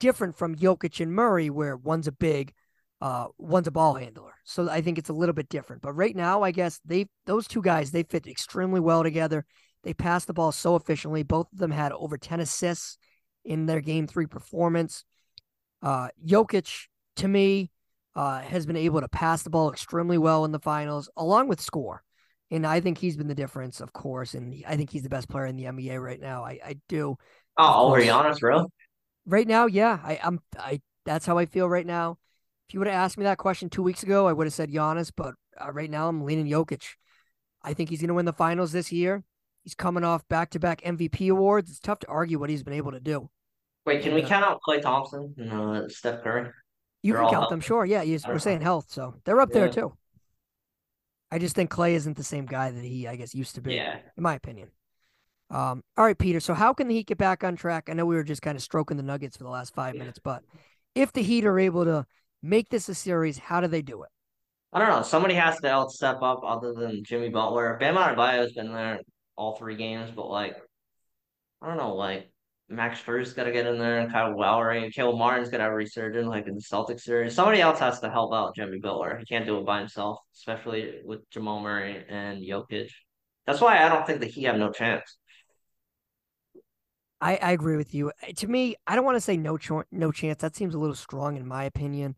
different 0.00 0.36
from 0.36 0.56
Jokic 0.56 1.00
and 1.00 1.12
Murray, 1.12 1.50
where 1.50 1.76
one's 1.76 2.06
a 2.06 2.12
big, 2.12 2.52
uh, 3.00 3.26
one's 3.38 3.66
a 3.66 3.72
ball 3.72 3.94
handler. 3.94 4.32
So 4.44 4.68
I 4.70 4.80
think 4.80 4.98
it's 4.98 5.10
a 5.10 5.14
little 5.14 5.34
bit 5.34 5.48
different. 5.48 5.82
But 5.82 5.92
right 5.92 6.16
now, 6.16 6.42
I 6.42 6.50
guess 6.50 6.80
they 6.84 7.06
those 7.26 7.46
two 7.46 7.62
guys 7.62 7.90
they 7.90 8.02
fit 8.02 8.26
extremely 8.26 8.80
well 8.80 9.02
together. 9.02 9.44
They 9.82 9.94
pass 9.94 10.24
the 10.24 10.34
ball 10.34 10.52
so 10.52 10.76
efficiently. 10.76 11.22
Both 11.22 11.52
of 11.52 11.58
them 11.58 11.70
had 11.70 11.92
over 11.92 12.18
10 12.18 12.40
assists 12.40 12.98
in 13.44 13.66
their 13.66 13.80
game 13.80 14.06
three 14.06 14.26
performance. 14.26 15.04
Uh, 15.82 16.08
Jokic, 16.26 16.86
to 17.16 17.28
me, 17.28 17.70
uh, 18.16 18.40
has 18.40 18.66
been 18.66 18.76
able 18.76 19.00
to 19.00 19.08
pass 19.08 19.42
the 19.42 19.50
ball 19.50 19.70
extremely 19.70 20.18
well 20.18 20.44
in 20.44 20.50
the 20.50 20.58
finals, 20.58 21.08
along 21.16 21.48
with 21.48 21.60
score. 21.60 22.02
And 22.50 22.66
I 22.66 22.80
think 22.80 22.98
he's 22.98 23.16
been 23.16 23.28
the 23.28 23.34
difference, 23.34 23.80
of 23.80 23.92
course. 23.92 24.34
And 24.34 24.64
I 24.66 24.76
think 24.76 24.90
he's 24.90 25.02
the 25.02 25.08
best 25.08 25.28
player 25.28 25.46
in 25.46 25.56
the 25.56 25.64
NBA 25.64 26.02
right 26.02 26.20
now. 26.20 26.44
I, 26.44 26.58
I 26.64 26.76
do. 26.88 27.16
Oh, 27.58 27.88
over 27.88 27.96
course. 27.96 28.08
Giannis, 28.08 28.40
bro. 28.40 28.66
Right 29.26 29.46
now, 29.46 29.66
yeah. 29.66 29.98
I, 30.02 30.18
I'm 30.22 30.40
I 30.58 30.80
that's 31.04 31.26
how 31.26 31.38
I 31.38 31.46
feel 31.46 31.68
right 31.68 31.86
now. 31.86 32.18
If 32.68 32.74
you 32.74 32.80
would 32.80 32.88
have 32.88 32.96
asked 32.96 33.16
me 33.16 33.24
that 33.24 33.38
question 33.38 33.70
two 33.70 33.82
weeks 33.82 34.02
ago, 34.02 34.26
I 34.26 34.32
would 34.32 34.46
have 34.46 34.54
said 34.54 34.70
Giannis, 34.72 35.12
but 35.14 35.34
uh, 35.60 35.70
right 35.72 35.90
now 35.90 36.08
I'm 36.08 36.24
leaning 36.24 36.46
Jokic. 36.46 36.82
I 37.62 37.74
think 37.74 37.90
he's 37.90 38.00
going 38.00 38.08
to 38.08 38.14
win 38.14 38.24
the 38.24 38.32
finals 38.32 38.72
this 38.72 38.90
year. 38.90 39.22
He's 39.62 39.74
coming 39.74 40.04
off 40.04 40.26
back 40.28 40.50
to 40.50 40.58
back 40.58 40.80
MVP 40.82 41.30
awards. 41.30 41.70
It's 41.70 41.78
tough 41.78 42.00
to 42.00 42.08
argue 42.08 42.38
what 42.38 42.50
he's 42.50 42.62
been 42.64 42.74
able 42.74 42.92
to 42.92 43.00
do. 43.00 43.30
Wait, 43.84 44.02
can 44.02 44.14
we 44.14 44.22
count 44.22 44.44
out 44.44 44.60
Klay 44.66 44.82
Thompson 44.82 45.32
and 45.38 45.52
uh, 45.52 45.88
Steph 45.88 46.22
Curry? 46.24 46.50
You 47.02 47.12
They're 47.12 47.22
can 47.22 47.30
count 47.30 47.42
healthy. 47.42 47.52
them, 47.52 47.60
sure. 47.60 47.84
Yeah, 47.84 48.02
you 48.02 48.18
we're 48.26 48.40
saying 48.40 48.62
health, 48.62 48.86
so 48.88 49.14
they're 49.24 49.40
up 49.40 49.52
there 49.52 49.68
too. 49.68 49.96
I 51.30 51.38
just 51.38 51.54
think 51.54 51.70
Klay 51.70 51.92
isn't 51.92 52.16
the 52.16 52.24
same 52.24 52.46
guy 52.46 52.72
that 52.72 52.82
he, 52.84 53.06
I 53.06 53.14
guess, 53.14 53.34
used 53.34 53.54
to 53.56 53.60
be, 53.60 53.74
Yeah. 53.74 53.98
in 54.16 54.22
my 54.22 54.34
opinion. 54.34 54.70
Um, 55.50 55.84
all 55.96 56.04
right, 56.04 56.18
Peter. 56.18 56.40
So 56.40 56.54
how 56.54 56.72
can 56.72 56.88
the 56.88 56.94
Heat 56.94 57.06
get 57.06 57.18
back 57.18 57.44
on 57.44 57.54
track? 57.54 57.88
I 57.88 57.92
know 57.92 58.06
we 58.06 58.16
were 58.16 58.24
just 58.24 58.42
kind 58.42 58.56
of 58.56 58.62
stroking 58.62 58.96
the 58.96 59.02
Nuggets 59.04 59.36
for 59.36 59.44
the 59.44 59.50
last 59.50 59.72
five 59.74 59.94
Yeah. 59.94 60.00
minutes, 60.00 60.18
but 60.18 60.42
if 60.96 61.12
the 61.12 61.22
Heat 61.22 61.44
are 61.44 61.58
able 61.60 61.84
to 61.84 62.06
make 62.46 62.68
this 62.68 62.88
a 62.88 62.94
series, 62.94 63.38
how 63.38 63.60
do 63.60 63.68
they 63.68 63.82
do 63.82 64.02
it? 64.02 64.10
I 64.72 64.78
don't 64.78 64.88
know. 64.88 65.02
Somebody 65.02 65.34
has 65.34 65.58
to 65.60 65.70
out 65.70 65.90
step 65.90 66.22
up 66.22 66.40
other 66.44 66.72
than 66.74 67.04
Jimmy 67.04 67.28
Butler. 67.28 67.76
Bam 67.80 67.96
Adebayo's 67.96 68.52
been 68.52 68.72
there 68.72 69.00
all 69.36 69.56
three 69.56 69.76
games, 69.76 70.10
but 70.14 70.28
like, 70.28 70.56
I 71.62 71.68
don't 71.68 71.76
know, 71.76 71.94
like 71.94 72.30
Max 72.68 73.00
Strus 73.00 73.34
got 73.34 73.44
to 73.44 73.52
get 73.52 73.66
in 73.66 73.78
there, 73.78 74.00
and 74.00 74.10
Kyle 74.10 74.36
Lowry, 74.36 74.84
and 74.84 74.92
Caleb 74.92 75.18
Martin's 75.18 75.48
got 75.48 75.58
to 75.58 75.64
resurgence 75.64 76.26
like 76.26 76.46
in 76.46 76.54
the 76.54 76.60
Celtics 76.60 77.02
series. 77.02 77.34
Somebody 77.34 77.60
else 77.60 77.78
has 77.78 78.00
to 78.00 78.10
help 78.10 78.34
out 78.34 78.56
Jimmy 78.56 78.78
Butler. 78.78 79.16
He 79.18 79.24
can't 79.24 79.46
do 79.46 79.58
it 79.58 79.66
by 79.66 79.78
himself, 79.78 80.18
especially 80.34 81.00
with 81.04 81.28
Jamal 81.30 81.60
Murray 81.60 82.04
and 82.08 82.42
Jokic. 82.42 82.90
That's 83.46 83.60
why 83.60 83.84
I 83.84 83.88
don't 83.88 84.06
think 84.06 84.20
that 84.20 84.30
he 84.30 84.44
have 84.44 84.56
no 84.56 84.72
chance. 84.72 85.16
I, 87.20 87.36
I 87.36 87.52
agree 87.52 87.76
with 87.76 87.94
you. 87.94 88.12
To 88.36 88.46
me, 88.46 88.76
I 88.86 88.96
don't 88.96 89.04
want 89.04 89.16
to 89.16 89.20
say 89.20 89.36
no 89.36 89.56
ch- 89.56 89.86
no 89.90 90.12
chance. 90.12 90.42
That 90.42 90.56
seems 90.56 90.74
a 90.74 90.78
little 90.78 90.96
strong 90.96 91.36
in 91.36 91.46
my 91.46 91.64
opinion. 91.64 92.16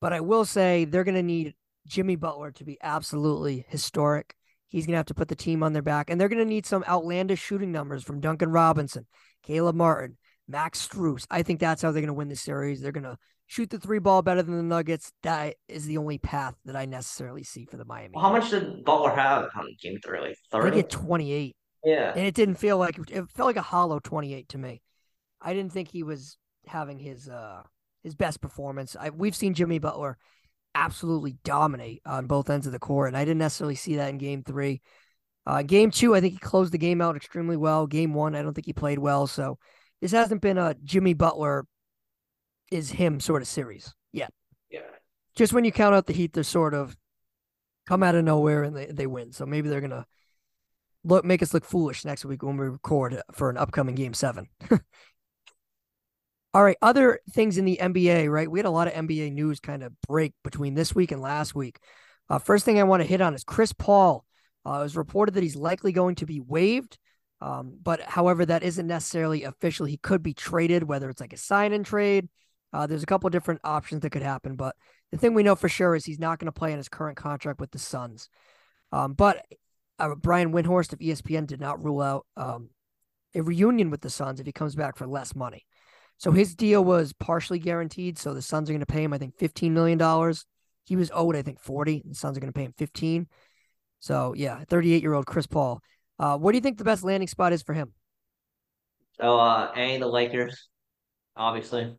But 0.00 0.12
I 0.12 0.20
will 0.20 0.44
say 0.44 0.84
they're 0.84 1.04
going 1.04 1.14
to 1.14 1.22
need 1.22 1.54
Jimmy 1.86 2.16
Butler 2.16 2.50
to 2.52 2.64
be 2.64 2.78
absolutely 2.82 3.64
historic. 3.68 4.34
He's 4.68 4.84
going 4.84 4.92
to 4.94 4.98
have 4.98 5.06
to 5.06 5.14
put 5.14 5.28
the 5.28 5.36
team 5.36 5.62
on 5.62 5.72
their 5.72 5.82
back, 5.82 6.10
and 6.10 6.20
they're 6.20 6.28
going 6.28 6.38
to 6.40 6.44
need 6.44 6.66
some 6.66 6.84
outlandish 6.88 7.40
shooting 7.40 7.72
numbers 7.72 8.02
from 8.02 8.20
Duncan 8.20 8.50
Robinson, 8.50 9.06
Caleb 9.42 9.76
Martin, 9.76 10.18
Max 10.48 10.86
Strus. 10.86 11.26
I 11.30 11.42
think 11.42 11.60
that's 11.60 11.82
how 11.82 11.92
they're 11.92 12.02
going 12.02 12.08
to 12.08 12.12
win 12.14 12.28
the 12.28 12.36
series. 12.36 12.80
They're 12.80 12.92
going 12.92 13.04
to 13.04 13.16
shoot 13.46 13.70
the 13.70 13.78
three 13.78 14.00
ball 14.00 14.22
better 14.22 14.42
than 14.42 14.56
the 14.56 14.62
Nuggets. 14.62 15.12
That 15.22 15.54
is 15.68 15.86
the 15.86 15.98
only 15.98 16.18
path 16.18 16.56
that 16.64 16.76
I 16.76 16.84
necessarily 16.84 17.44
see 17.44 17.64
for 17.64 17.76
the 17.76 17.84
Miami. 17.84 18.12
Well, 18.14 18.24
how 18.24 18.32
much 18.32 18.50
did 18.50 18.84
Butler 18.84 19.14
have 19.14 19.48
on 19.56 19.68
game 19.80 19.98
three? 20.04 20.20
Like 20.20 20.36
I 20.52 20.70
think 20.70 20.90
thirty. 20.90 21.06
28. 21.06 21.56
Yeah. 21.84 22.12
and 22.16 22.26
it 22.26 22.34
didn't 22.34 22.56
feel 22.56 22.78
like 22.78 22.98
it 23.08 23.30
felt 23.30 23.46
like 23.46 23.56
a 23.56 23.62
hollow 23.62 24.00
28 24.00 24.48
to 24.50 24.58
me. 24.58 24.82
I 25.40 25.54
didn't 25.54 25.72
think 25.72 25.88
he 25.88 26.02
was 26.02 26.36
having 26.66 26.98
his 26.98 27.28
uh 27.28 27.62
his 28.06 28.14
best 28.14 28.40
performance. 28.40 28.96
I, 28.98 29.10
we've 29.10 29.34
seen 29.34 29.52
Jimmy 29.52 29.80
Butler 29.80 30.16
absolutely 30.76 31.36
dominate 31.42 32.02
on 32.06 32.26
both 32.26 32.48
ends 32.48 32.66
of 32.66 32.72
the 32.72 32.78
court, 32.78 33.08
and 33.08 33.16
I 33.16 33.24
didn't 33.24 33.38
necessarily 33.38 33.74
see 33.74 33.96
that 33.96 34.10
in 34.10 34.18
Game 34.18 34.44
Three. 34.44 34.80
Uh, 35.44 35.62
game 35.62 35.90
two, 35.90 36.14
I 36.14 36.20
think 36.20 36.34
he 36.34 36.38
closed 36.38 36.72
the 36.72 36.78
game 36.78 37.00
out 37.00 37.16
extremely 37.16 37.56
well. 37.56 37.86
Game 37.86 38.14
one, 38.14 38.34
I 38.36 38.42
don't 38.42 38.54
think 38.54 38.66
he 38.66 38.72
played 38.72 38.98
well. 39.00 39.26
So 39.26 39.58
this 40.00 40.12
hasn't 40.12 40.40
been 40.40 40.56
a 40.56 40.74
Jimmy 40.84 41.14
Butler 41.14 41.66
is 42.70 42.90
him 42.90 43.18
sort 43.20 43.42
of 43.42 43.48
series. 43.48 43.92
Yeah, 44.12 44.28
Yeah. 44.70 44.80
just 45.36 45.52
when 45.52 45.64
you 45.64 45.72
count 45.72 45.94
out 45.94 46.06
the 46.06 46.12
Heat, 46.12 46.32
they're 46.32 46.42
sort 46.44 46.74
of 46.74 46.96
come 47.88 48.02
out 48.02 48.14
of 48.14 48.24
nowhere 48.24 48.62
and 48.64 48.76
they, 48.76 48.86
they 48.86 49.06
win. 49.06 49.32
So 49.32 49.46
maybe 49.46 49.68
they're 49.68 49.80
gonna 49.80 50.06
look 51.04 51.24
make 51.24 51.42
us 51.42 51.54
look 51.54 51.64
foolish 51.64 52.04
next 52.04 52.24
week 52.24 52.42
when 52.42 52.56
we 52.56 52.66
record 52.66 53.22
for 53.32 53.48
an 53.50 53.56
upcoming 53.56 53.94
game 53.94 54.14
seven. 54.14 54.48
All 56.56 56.64
right, 56.64 56.78
other 56.80 57.20
things 57.32 57.58
in 57.58 57.66
the 57.66 57.78
NBA, 57.78 58.30
right? 58.30 58.50
We 58.50 58.58
had 58.58 58.64
a 58.64 58.70
lot 58.70 58.88
of 58.88 58.94
NBA 58.94 59.30
news 59.30 59.60
kind 59.60 59.82
of 59.82 59.92
break 60.08 60.32
between 60.42 60.72
this 60.72 60.94
week 60.94 61.12
and 61.12 61.20
last 61.20 61.54
week. 61.54 61.78
Uh, 62.30 62.38
first 62.38 62.64
thing 62.64 62.80
I 62.80 62.84
want 62.84 63.02
to 63.02 63.06
hit 63.06 63.20
on 63.20 63.34
is 63.34 63.44
Chris 63.44 63.74
Paul. 63.74 64.24
Uh, 64.64 64.78
it 64.78 64.84
was 64.84 64.96
reported 64.96 65.34
that 65.34 65.42
he's 65.42 65.54
likely 65.54 65.92
going 65.92 66.14
to 66.14 66.24
be 66.24 66.40
waived, 66.40 66.96
um, 67.42 67.76
but 67.82 68.00
however, 68.00 68.46
that 68.46 68.62
isn't 68.62 68.86
necessarily 68.86 69.44
official. 69.44 69.84
He 69.84 69.98
could 69.98 70.22
be 70.22 70.32
traded, 70.32 70.84
whether 70.84 71.10
it's 71.10 71.20
like 71.20 71.34
a 71.34 71.36
sign 71.36 71.74
and 71.74 71.84
trade. 71.84 72.26
Uh, 72.72 72.86
there's 72.86 73.02
a 73.02 73.06
couple 73.06 73.28
different 73.28 73.60
options 73.62 74.00
that 74.00 74.08
could 74.08 74.22
happen, 74.22 74.56
but 74.56 74.74
the 75.12 75.18
thing 75.18 75.34
we 75.34 75.42
know 75.42 75.56
for 75.56 75.68
sure 75.68 75.94
is 75.94 76.06
he's 76.06 76.18
not 76.18 76.38
going 76.38 76.46
to 76.46 76.58
play 76.58 76.72
in 76.72 76.78
his 76.78 76.88
current 76.88 77.18
contract 77.18 77.60
with 77.60 77.70
the 77.70 77.78
Suns. 77.78 78.30
Um, 78.92 79.12
but 79.12 79.44
uh, 79.98 80.14
Brian 80.14 80.54
Windhorst 80.54 80.94
of 80.94 81.00
ESPN 81.00 81.46
did 81.46 81.60
not 81.60 81.84
rule 81.84 82.00
out 82.00 82.24
um, 82.34 82.70
a 83.34 83.42
reunion 83.42 83.90
with 83.90 84.00
the 84.00 84.08
Suns 84.08 84.40
if 84.40 84.46
he 84.46 84.52
comes 84.52 84.74
back 84.74 84.96
for 84.96 85.06
less 85.06 85.36
money. 85.36 85.66
So 86.18 86.32
his 86.32 86.54
deal 86.54 86.84
was 86.84 87.12
partially 87.12 87.58
guaranteed. 87.58 88.18
So 88.18 88.32
the 88.32 88.42
Suns 88.42 88.70
are 88.70 88.72
going 88.72 88.80
to 88.80 88.86
pay 88.86 89.02
him, 89.04 89.12
I 89.12 89.18
think, 89.18 89.36
$15 89.36 89.70
million. 89.72 89.98
He 90.84 90.96
was 90.96 91.10
owed, 91.12 91.36
I 91.36 91.42
think, 91.42 91.60
40. 91.60 92.02
The 92.06 92.14
Suns 92.14 92.36
are 92.36 92.40
going 92.40 92.52
to 92.52 92.56
pay 92.56 92.64
him 92.64 92.74
15. 92.76 93.26
So 94.00 94.34
yeah, 94.34 94.62
38 94.68 95.02
year 95.02 95.14
old 95.14 95.26
Chris 95.26 95.46
Paul. 95.46 95.80
Uh, 96.18 96.38
what 96.38 96.52
do 96.52 96.56
you 96.56 96.62
think 96.62 96.78
the 96.78 96.84
best 96.84 97.04
landing 97.04 97.28
spot 97.28 97.52
is 97.52 97.62
for 97.62 97.74
him? 97.74 97.92
So 99.20 99.38
uh 99.38 99.72
A, 99.74 99.98
the 99.98 100.06
Lakers, 100.06 100.68
obviously. 101.36 101.96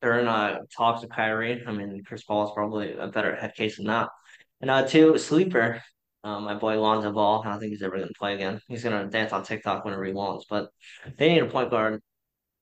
They're 0.00 0.20
in 0.20 0.28
uh 0.28 0.60
talks 0.76 1.02
with 1.02 1.10
Kyrie. 1.10 1.62
I 1.66 1.72
mean 1.72 2.02
Chris 2.04 2.24
Paul 2.24 2.46
is 2.46 2.52
probably 2.54 2.92
a 2.92 3.08
better 3.08 3.34
head 3.34 3.54
case 3.54 3.76
than 3.76 3.86
that. 3.86 4.08
And 4.60 4.70
uh 4.70 4.86
two, 4.86 5.16
sleeper. 5.18 5.82
Um, 6.22 6.44
my 6.44 6.54
boy 6.54 6.78
Lonzo 6.78 7.12
Ball. 7.12 7.42
I 7.44 7.50
don't 7.50 7.60
think 7.60 7.72
he's 7.72 7.82
ever 7.82 7.96
gonna 7.98 8.10
play 8.18 8.34
again. 8.34 8.60
He's 8.68 8.84
gonna 8.84 9.08
dance 9.08 9.32
on 9.32 9.42
TikTok 9.42 9.84
whenever 9.84 10.04
he 10.04 10.12
wants, 10.12 10.44
but 10.48 10.68
they 11.16 11.32
need 11.32 11.42
a 11.42 11.46
point 11.46 11.70
guard 11.70 12.02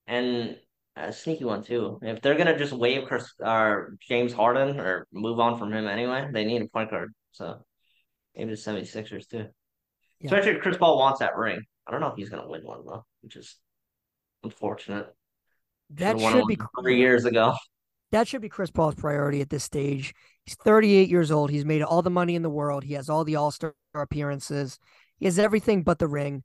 and 0.09 0.57
a 0.97 1.13
sneaky 1.13 1.45
one 1.45 1.63
too. 1.63 2.01
If 2.03 2.21
they're 2.23 2.37
gonna 2.37 2.59
just 2.59 2.73
waive 2.73 3.07
Chris 3.07 3.33
or 3.39 3.97
James 4.01 4.33
Harden 4.33 4.81
or 4.81 5.07
move 5.13 5.39
on 5.39 5.59
from 5.59 5.73
him 5.73 5.87
anyway, 5.87 6.29
they 6.33 6.45
need 6.45 6.63
a 6.63 6.67
point 6.67 6.91
guard. 6.91 7.13
So 7.33 7.65
maybe 8.35 8.51
the 8.51 8.57
76ers 8.57 9.29
too. 9.29 9.47
Yeah. 10.19 10.25
Especially 10.25 10.53
if 10.53 10.63
Chris 10.63 10.77
Paul 10.77 10.99
wants 10.99 11.21
that 11.21 11.37
ring. 11.37 11.61
I 11.87 11.93
don't 11.93 12.01
know 12.01 12.09
if 12.09 12.17
he's 12.17 12.31
gonna 12.31 12.49
win 12.49 12.63
one 12.63 12.85
though, 12.85 13.05
which 13.21 13.37
is 13.37 13.57
unfortunate. 14.43 15.07
That 15.91 16.19
should 16.19 16.47
be 16.47 16.59
three 16.81 16.99
years 16.99 17.25
ago. 17.25 17.55
That 18.11 18.27
should 18.27 18.41
be 18.41 18.49
Chris 18.49 18.71
Paul's 18.71 18.95
priority 18.95 19.43
at 19.43 19.51
this 19.51 19.65
stage. 19.65 20.15
He's 20.47 20.55
38 20.55 21.11
years 21.11 21.31
old. 21.31 21.51
He's 21.51 21.67
made 21.67 21.83
all 21.83 22.01
the 22.01 22.09
money 22.09 22.37
in 22.37 22.41
the 22.41 22.49
world. 22.49 22.83
He 22.83 22.95
has 22.95 23.11
all 23.11 23.23
the 23.23 23.37
All 23.37 23.51
Star 23.51 23.75
appearances. 23.95 24.79
He 25.19 25.27
has 25.27 25.39
everything 25.39 25.83
but 25.83 25.99
the 25.99 26.09
ring. 26.09 26.43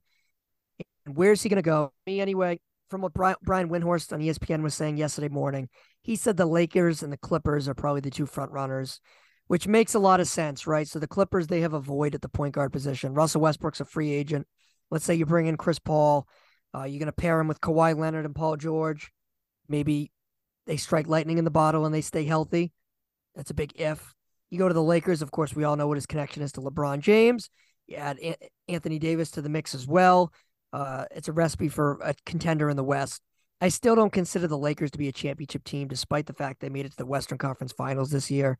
And 1.06 1.16
where's 1.16 1.42
he 1.42 1.48
going 1.48 1.56
to 1.56 1.62
go? 1.62 1.94
Me 2.06 2.20
anyway 2.20 2.60
from 2.94 3.00
what 3.02 3.12
Brian, 3.12 3.68
Windhorst 3.68 4.12
on 4.12 4.20
ESPN 4.20 4.62
was 4.62 4.72
saying 4.72 4.98
yesterday 4.98 5.28
morning, 5.28 5.68
he 6.00 6.14
said 6.14 6.36
the 6.36 6.46
Lakers 6.46 7.02
and 7.02 7.12
the 7.12 7.16
Clippers 7.16 7.66
are 7.66 7.74
probably 7.74 8.00
the 8.00 8.08
two 8.08 8.24
front 8.24 8.52
runners, 8.52 9.00
which 9.48 9.66
makes 9.66 9.94
a 9.94 9.98
lot 9.98 10.20
of 10.20 10.28
sense, 10.28 10.64
right? 10.64 10.86
So 10.86 11.00
the 11.00 11.08
Clippers, 11.08 11.48
they 11.48 11.62
have 11.62 11.72
a 11.72 11.80
void 11.80 12.14
at 12.14 12.22
the 12.22 12.28
point 12.28 12.54
guard 12.54 12.72
position. 12.72 13.12
Russell 13.12 13.40
Westbrook's 13.40 13.80
a 13.80 13.84
free 13.84 14.12
agent. 14.12 14.46
Let's 14.92 15.04
say 15.04 15.16
you 15.16 15.26
bring 15.26 15.46
in 15.46 15.56
Chris 15.56 15.80
Paul. 15.80 16.28
Uh, 16.72 16.84
you're 16.84 17.00
going 17.00 17.06
to 17.06 17.12
pair 17.12 17.40
him 17.40 17.48
with 17.48 17.60
Kawhi 17.60 17.98
Leonard 17.98 18.26
and 18.26 18.34
Paul 18.36 18.56
George. 18.56 19.10
Maybe 19.68 20.12
they 20.68 20.76
strike 20.76 21.08
lightning 21.08 21.38
in 21.38 21.44
the 21.44 21.50
bottle 21.50 21.86
and 21.86 21.92
they 21.92 22.00
stay 22.00 22.22
healthy. 22.22 22.72
That's 23.34 23.50
a 23.50 23.54
big 23.54 23.72
if. 23.74 24.14
You 24.50 24.58
go 24.60 24.68
to 24.68 24.74
the 24.74 24.80
Lakers, 24.80 25.20
of 25.20 25.32
course, 25.32 25.52
we 25.52 25.64
all 25.64 25.74
know 25.74 25.88
what 25.88 25.96
his 25.96 26.06
connection 26.06 26.44
is 26.44 26.52
to 26.52 26.60
LeBron 26.60 27.00
James. 27.00 27.50
You 27.88 27.96
add 27.96 28.20
Anthony 28.68 29.00
Davis 29.00 29.32
to 29.32 29.42
the 29.42 29.48
mix 29.48 29.74
as 29.74 29.84
well. 29.84 30.32
Uh, 30.74 31.04
it's 31.12 31.28
a 31.28 31.32
recipe 31.32 31.68
for 31.68 32.00
a 32.02 32.14
contender 32.26 32.68
in 32.68 32.76
the 32.76 32.82
West. 32.82 33.22
I 33.60 33.68
still 33.68 33.94
don't 33.94 34.12
consider 34.12 34.48
the 34.48 34.58
Lakers 34.58 34.90
to 34.90 34.98
be 34.98 35.06
a 35.06 35.12
championship 35.12 35.62
team, 35.62 35.86
despite 35.86 36.26
the 36.26 36.32
fact 36.32 36.58
they 36.58 36.68
made 36.68 36.84
it 36.84 36.90
to 36.90 36.96
the 36.96 37.06
Western 37.06 37.38
Conference 37.38 37.70
Finals 37.70 38.10
this 38.10 38.28
year. 38.28 38.58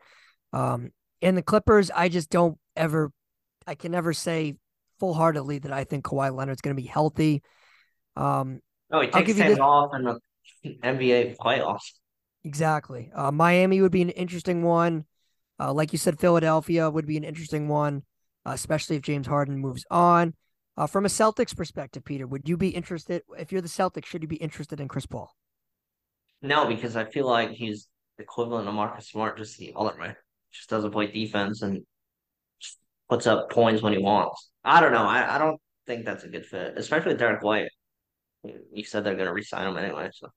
Um, 0.53 0.91
and 1.21 1.37
the 1.37 1.43
Clippers, 1.43 1.91
I 1.91 2.09
just 2.09 2.31
don't 2.31 2.57
ever, 2.77 3.11
I 3.67 3.75
can 3.75 3.91
never 3.91 4.13
say 4.13 4.55
full 5.01 5.13
heartedly 5.13 5.59
that 5.59 5.73
I 5.73 5.83
think 5.83 6.05
Kawhi 6.05 6.33
Leonard's 6.33 6.61
going 6.61 6.77
to 6.77 6.81
be 6.81 6.87
healthy. 6.87 7.43
Um, 8.15 8.61
oh, 8.93 9.01
he 9.01 9.09
takes 9.09 9.37
time 9.37 9.61
off 9.61 9.93
in 9.97 10.05
the 10.05 10.21
NBA 10.85 11.37
playoffs. 11.37 11.95
Exactly. 12.45 13.11
Uh, 13.13 13.33
Miami 13.33 13.81
would 13.81 13.91
be 13.91 14.03
an 14.03 14.11
interesting 14.11 14.63
one. 14.63 15.05
Uh, 15.59 15.73
like 15.73 15.91
you 15.91 15.99
said, 15.99 16.21
Philadelphia 16.21 16.89
would 16.89 17.07
be 17.07 17.17
an 17.17 17.25
interesting 17.25 17.67
one, 17.67 18.05
uh, 18.47 18.53
especially 18.53 18.95
if 18.95 19.03
James 19.03 19.27
Harden 19.27 19.59
moves 19.59 19.85
on. 19.91 20.35
Uh, 20.77 20.87
from 20.87 21.05
a 21.05 21.09
Celtics 21.09 21.57
perspective, 21.57 22.05
Peter, 22.05 22.27
would 22.27 22.49
you 22.49 22.57
be 22.57 22.71
interested 22.71 23.23
if 23.39 23.53
you're 23.53 23.61
the 23.61 23.69
Celtics? 23.69 24.07
Should 24.07 24.23
you 24.23 24.29
be 24.29 24.37
interested 24.37 24.81
in 24.81 24.89
Chris 24.89 25.07
Paul? 25.07 25.35
No, 26.43 26.67
because 26.67 26.97
I 26.97 27.05
feel 27.05 27.27
like 27.27 27.51
he's 27.51 27.89
equivalent 28.19 28.69
of 28.69 28.75
Marcus 28.75 29.09
Smart, 29.09 29.39
just 29.39 29.57
the 29.59 29.73
other 29.77 29.95
way. 29.99 30.15
Just 30.53 30.69
doesn't 30.69 30.91
play 30.91 31.07
defense 31.07 31.63
and 31.63 31.83
puts 33.09 33.27
up 33.27 33.51
points 33.51 33.83
when 33.83 33.93
he 33.93 33.99
wants. 33.99 34.51
I 34.65 34.81
don't 34.81 34.93
know. 34.93 35.05
I, 35.05 35.37
I 35.37 35.39
don't 35.39 35.61
think 35.87 36.05
that's 36.05 36.25
a 36.25 36.29
good 36.29 36.47
fit, 36.47 36.75
especially 36.77 37.13
with 37.13 37.19
Derrick 37.19 37.43
White. 37.43 37.69
You 38.43 38.85
said 38.85 39.05
they're 39.05 39.15
going 39.15 39.27
to 39.27 39.33
resign 39.33 39.69
him 39.69 39.77
anyway. 39.77 40.11
So 40.13 40.29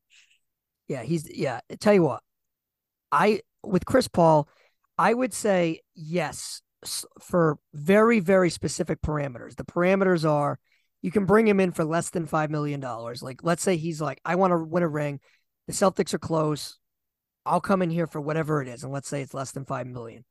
yeah, 0.87 1.03
he's 1.03 1.29
yeah. 1.29 1.59
I 1.69 1.75
tell 1.75 1.93
you 1.93 2.03
what, 2.03 2.21
I 3.11 3.41
with 3.63 3.85
Chris 3.85 4.07
Paul, 4.07 4.47
I 4.97 5.13
would 5.13 5.33
say 5.33 5.81
yes 5.93 6.61
for 7.19 7.57
very, 7.73 8.19
very 8.19 8.49
specific 8.49 9.01
parameters. 9.01 9.55
The 9.55 9.65
parameters 9.65 10.29
are 10.29 10.59
you 11.01 11.11
can 11.11 11.25
bring 11.25 11.47
him 11.47 11.59
in 11.59 11.71
for 11.71 11.85
less 11.85 12.09
than 12.09 12.27
$5 12.27 12.49
million. 12.49 12.81
Like, 13.21 13.43
let's 13.43 13.63
say 13.63 13.77
he's 13.77 14.01
like, 14.01 14.19
I 14.25 14.35
want 14.35 14.51
to 14.51 14.57
win 14.57 14.83
a 14.83 14.87
ring. 14.87 15.19
The 15.67 15.73
Celtics 15.73 16.13
are 16.13 16.19
close. 16.19 16.77
I'll 17.45 17.61
come 17.61 17.81
in 17.81 17.89
here 17.89 18.07
for 18.07 18.19
whatever 18.19 18.61
it 18.61 18.67
is. 18.67 18.83
And 18.83 18.91
let's 18.91 19.07
say 19.07 19.21
it's 19.21 19.33
less 19.33 19.51
than 19.51 19.65
5 19.65 19.87
million. 19.87 20.25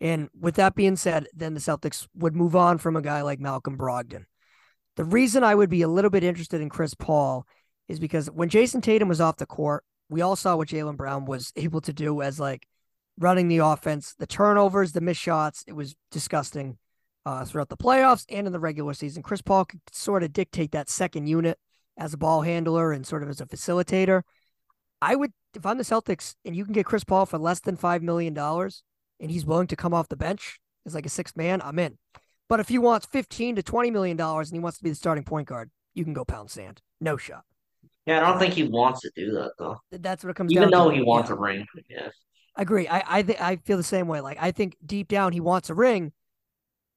And 0.00 0.28
with 0.38 0.56
that 0.56 0.74
being 0.74 0.96
said, 0.96 1.26
then 1.34 1.54
the 1.54 1.60
Celtics 1.60 2.06
would 2.14 2.34
move 2.34 2.56
on 2.56 2.78
from 2.78 2.96
a 2.96 3.02
guy 3.02 3.22
like 3.22 3.40
Malcolm 3.40 3.76
Brogdon. 3.76 4.24
The 4.96 5.04
reason 5.04 5.44
I 5.44 5.54
would 5.54 5.70
be 5.70 5.82
a 5.82 5.88
little 5.88 6.10
bit 6.10 6.24
interested 6.24 6.60
in 6.60 6.68
Chris 6.68 6.94
Paul 6.94 7.46
is 7.88 8.00
because 8.00 8.30
when 8.30 8.48
Jayson 8.48 8.82
Tatum 8.82 9.08
was 9.08 9.20
off 9.20 9.36
the 9.36 9.46
court, 9.46 9.84
we 10.08 10.20
all 10.20 10.36
saw 10.36 10.56
what 10.56 10.68
Jaylen 10.68 10.96
Brown 10.96 11.24
was 11.24 11.52
able 11.56 11.80
to 11.82 11.92
do 11.92 12.22
as 12.22 12.40
like 12.40 12.66
running 13.18 13.48
the 13.48 13.58
offense, 13.58 14.14
the 14.18 14.26
turnovers, 14.26 14.92
the 14.92 15.00
missed 15.00 15.20
shots. 15.20 15.64
It 15.66 15.74
was 15.74 15.94
disgusting 16.10 16.78
uh, 17.26 17.44
throughout 17.44 17.68
the 17.68 17.76
playoffs 17.76 18.24
and 18.28 18.46
in 18.46 18.52
the 18.52 18.60
regular 18.60 18.94
season. 18.94 19.22
Chris 19.22 19.42
Paul 19.42 19.66
could 19.66 19.80
sort 19.92 20.22
of 20.22 20.32
dictate 20.32 20.72
that 20.72 20.88
second 20.88 21.26
unit 21.26 21.58
as 21.98 22.14
a 22.14 22.18
ball 22.18 22.42
handler 22.42 22.92
and 22.92 23.06
sort 23.06 23.22
of 23.22 23.28
as 23.28 23.40
a 23.40 23.46
facilitator. 23.46 24.22
I 25.02 25.14
would, 25.16 25.32
if 25.54 25.64
I'm 25.64 25.78
the 25.78 25.84
Celtics 25.84 26.34
and 26.44 26.56
you 26.56 26.64
can 26.64 26.72
get 26.72 26.86
Chris 26.86 27.04
Paul 27.04 27.26
for 27.26 27.38
less 27.38 27.60
than 27.60 27.76
$5 27.76 28.02
million 28.02 28.36
and 28.36 29.30
he's 29.30 29.46
willing 29.46 29.66
to 29.68 29.76
come 29.76 29.94
off 29.94 30.08
the 30.08 30.16
bench 30.16 30.58
as 30.86 30.94
like 30.94 31.06
a 31.06 31.10
sixth 31.10 31.36
man, 31.36 31.60
I'm 31.62 31.78
in. 31.78 31.98
But 32.48 32.60
if 32.60 32.68
he 32.68 32.78
wants 32.78 33.06
15 33.06 33.56
to 33.56 33.62
$20 33.62 33.92
million 33.92 34.20
and 34.20 34.52
he 34.52 34.58
wants 34.58 34.78
to 34.78 34.84
be 34.84 34.90
the 34.90 34.96
starting 34.96 35.24
point 35.24 35.46
guard, 35.46 35.70
you 35.94 36.04
can 36.04 36.14
go 36.14 36.24
pound 36.24 36.50
sand. 36.50 36.80
No 37.00 37.16
shot. 37.16 37.44
Yeah, 38.06 38.26
I 38.26 38.30
don't 38.30 38.40
think 38.40 38.54
he 38.54 38.64
wants 38.64 39.00
to 39.02 39.10
do 39.14 39.32
that 39.32 39.52
though. 39.58 39.76
That's 39.92 40.24
what 40.24 40.30
it 40.30 40.36
comes 40.36 40.52
Even 40.52 40.70
down 40.70 40.70
though 40.70 40.90
he 40.90 41.02
wants 41.02 41.28
yeah. 41.28 41.36
a 41.36 41.38
ring. 41.38 41.66
Yeah 41.88 42.08
agree. 42.62 42.88
I 42.88 43.02
I 43.06 43.22
th- 43.22 43.40
I 43.40 43.56
feel 43.56 43.76
the 43.76 43.82
same 43.82 44.08
way. 44.08 44.20
Like 44.20 44.38
I 44.40 44.50
think 44.50 44.76
deep 44.84 45.08
down 45.08 45.32
he 45.32 45.40
wants 45.40 45.70
a 45.70 45.74
ring, 45.74 46.12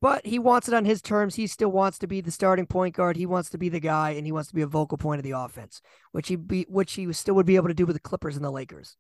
but 0.02 0.26
he 0.26 0.40
wants 0.40 0.68
it 0.68 0.74
on 0.74 0.86
his 0.86 1.02
terms. 1.02 1.36
He 1.36 1.48
still 1.48 1.72
wants 1.72 1.98
to 2.00 2.08
be 2.08 2.22
the 2.22 2.32
starting 2.32 2.66
point 2.66 2.96
guard. 2.96 3.16
He 3.16 3.26
wants 3.26 3.50
to 3.52 3.58
be 3.58 3.70
the 3.70 3.80
guy, 3.80 4.12
and 4.12 4.26
he 4.26 4.32
wants 4.32 4.50
to 4.50 4.56
be 4.56 4.62
a 4.62 4.68
vocal 4.68 4.98
point 4.98 5.20
of 5.20 5.24
the 5.24 5.32
offense, 5.32 5.82
which 6.12 6.28
he 6.28 6.36
be 6.36 6.66
which 6.70 6.94
he 6.94 7.12
still 7.14 7.36
would 7.36 7.46
be 7.46 7.56
able 7.56 7.70
to 7.70 7.74
do 7.74 7.86
with 7.86 7.96
the 7.96 8.02
Clippers 8.02 8.36
and 8.36 8.44
the 8.44 8.52
Lakers. 8.52 8.98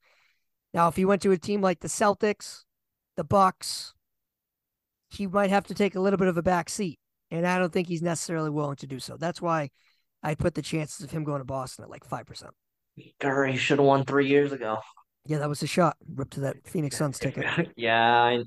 Now, 0.74 0.88
if 0.88 0.96
he 0.96 1.06
went 1.06 1.22
to 1.24 1.32
a 1.32 1.38
team 1.38 1.62
like 1.62 1.82
the 1.82 1.88
Celtics, 1.88 2.64
the 3.18 3.24
Bucks, 3.24 3.94
he 5.10 5.28
might 5.28 5.50
have 5.50 5.66
to 5.68 5.76
take 5.76 5.96
a 5.96 6.00
little 6.00 6.18
bit 6.18 6.30
of 6.30 6.38
a 6.38 6.42
back 6.42 6.70
seat, 6.70 7.00
and 7.30 7.46
I 7.46 7.60
don't 7.60 7.74
think 7.74 7.88
he's 7.88 8.02
necessarily 8.02 8.50
willing 8.50 8.78
to 8.78 8.88
do 8.88 9.00
so. 9.00 9.18
That's 9.18 9.42
why 9.42 9.70
I 10.24 10.36
put 10.36 10.56
the 10.56 10.62
chances 10.62 11.04
of 11.04 11.12
him 11.12 11.26
going 11.26 11.42
to 11.42 11.46
Boston 11.46 11.84
at 11.84 11.92
like 11.92 12.06
five 12.06 12.26
percent. 12.26 12.54
He 12.96 13.58
should 13.58 13.80
have 13.80 13.88
won 13.88 14.06
three 14.06 14.28
years 14.28 14.52
ago. 14.52 14.80
Yeah, 15.26 15.38
that 15.40 15.50
was 15.50 15.64
a 15.64 15.68
shot. 15.68 15.96
Rip 16.14 16.30
to 16.32 16.42
that 16.42 16.68
Phoenix 16.68 16.98
Suns 16.98 17.20
ticket. 17.20 17.72
yeah, 17.76 18.24
I 18.24 18.44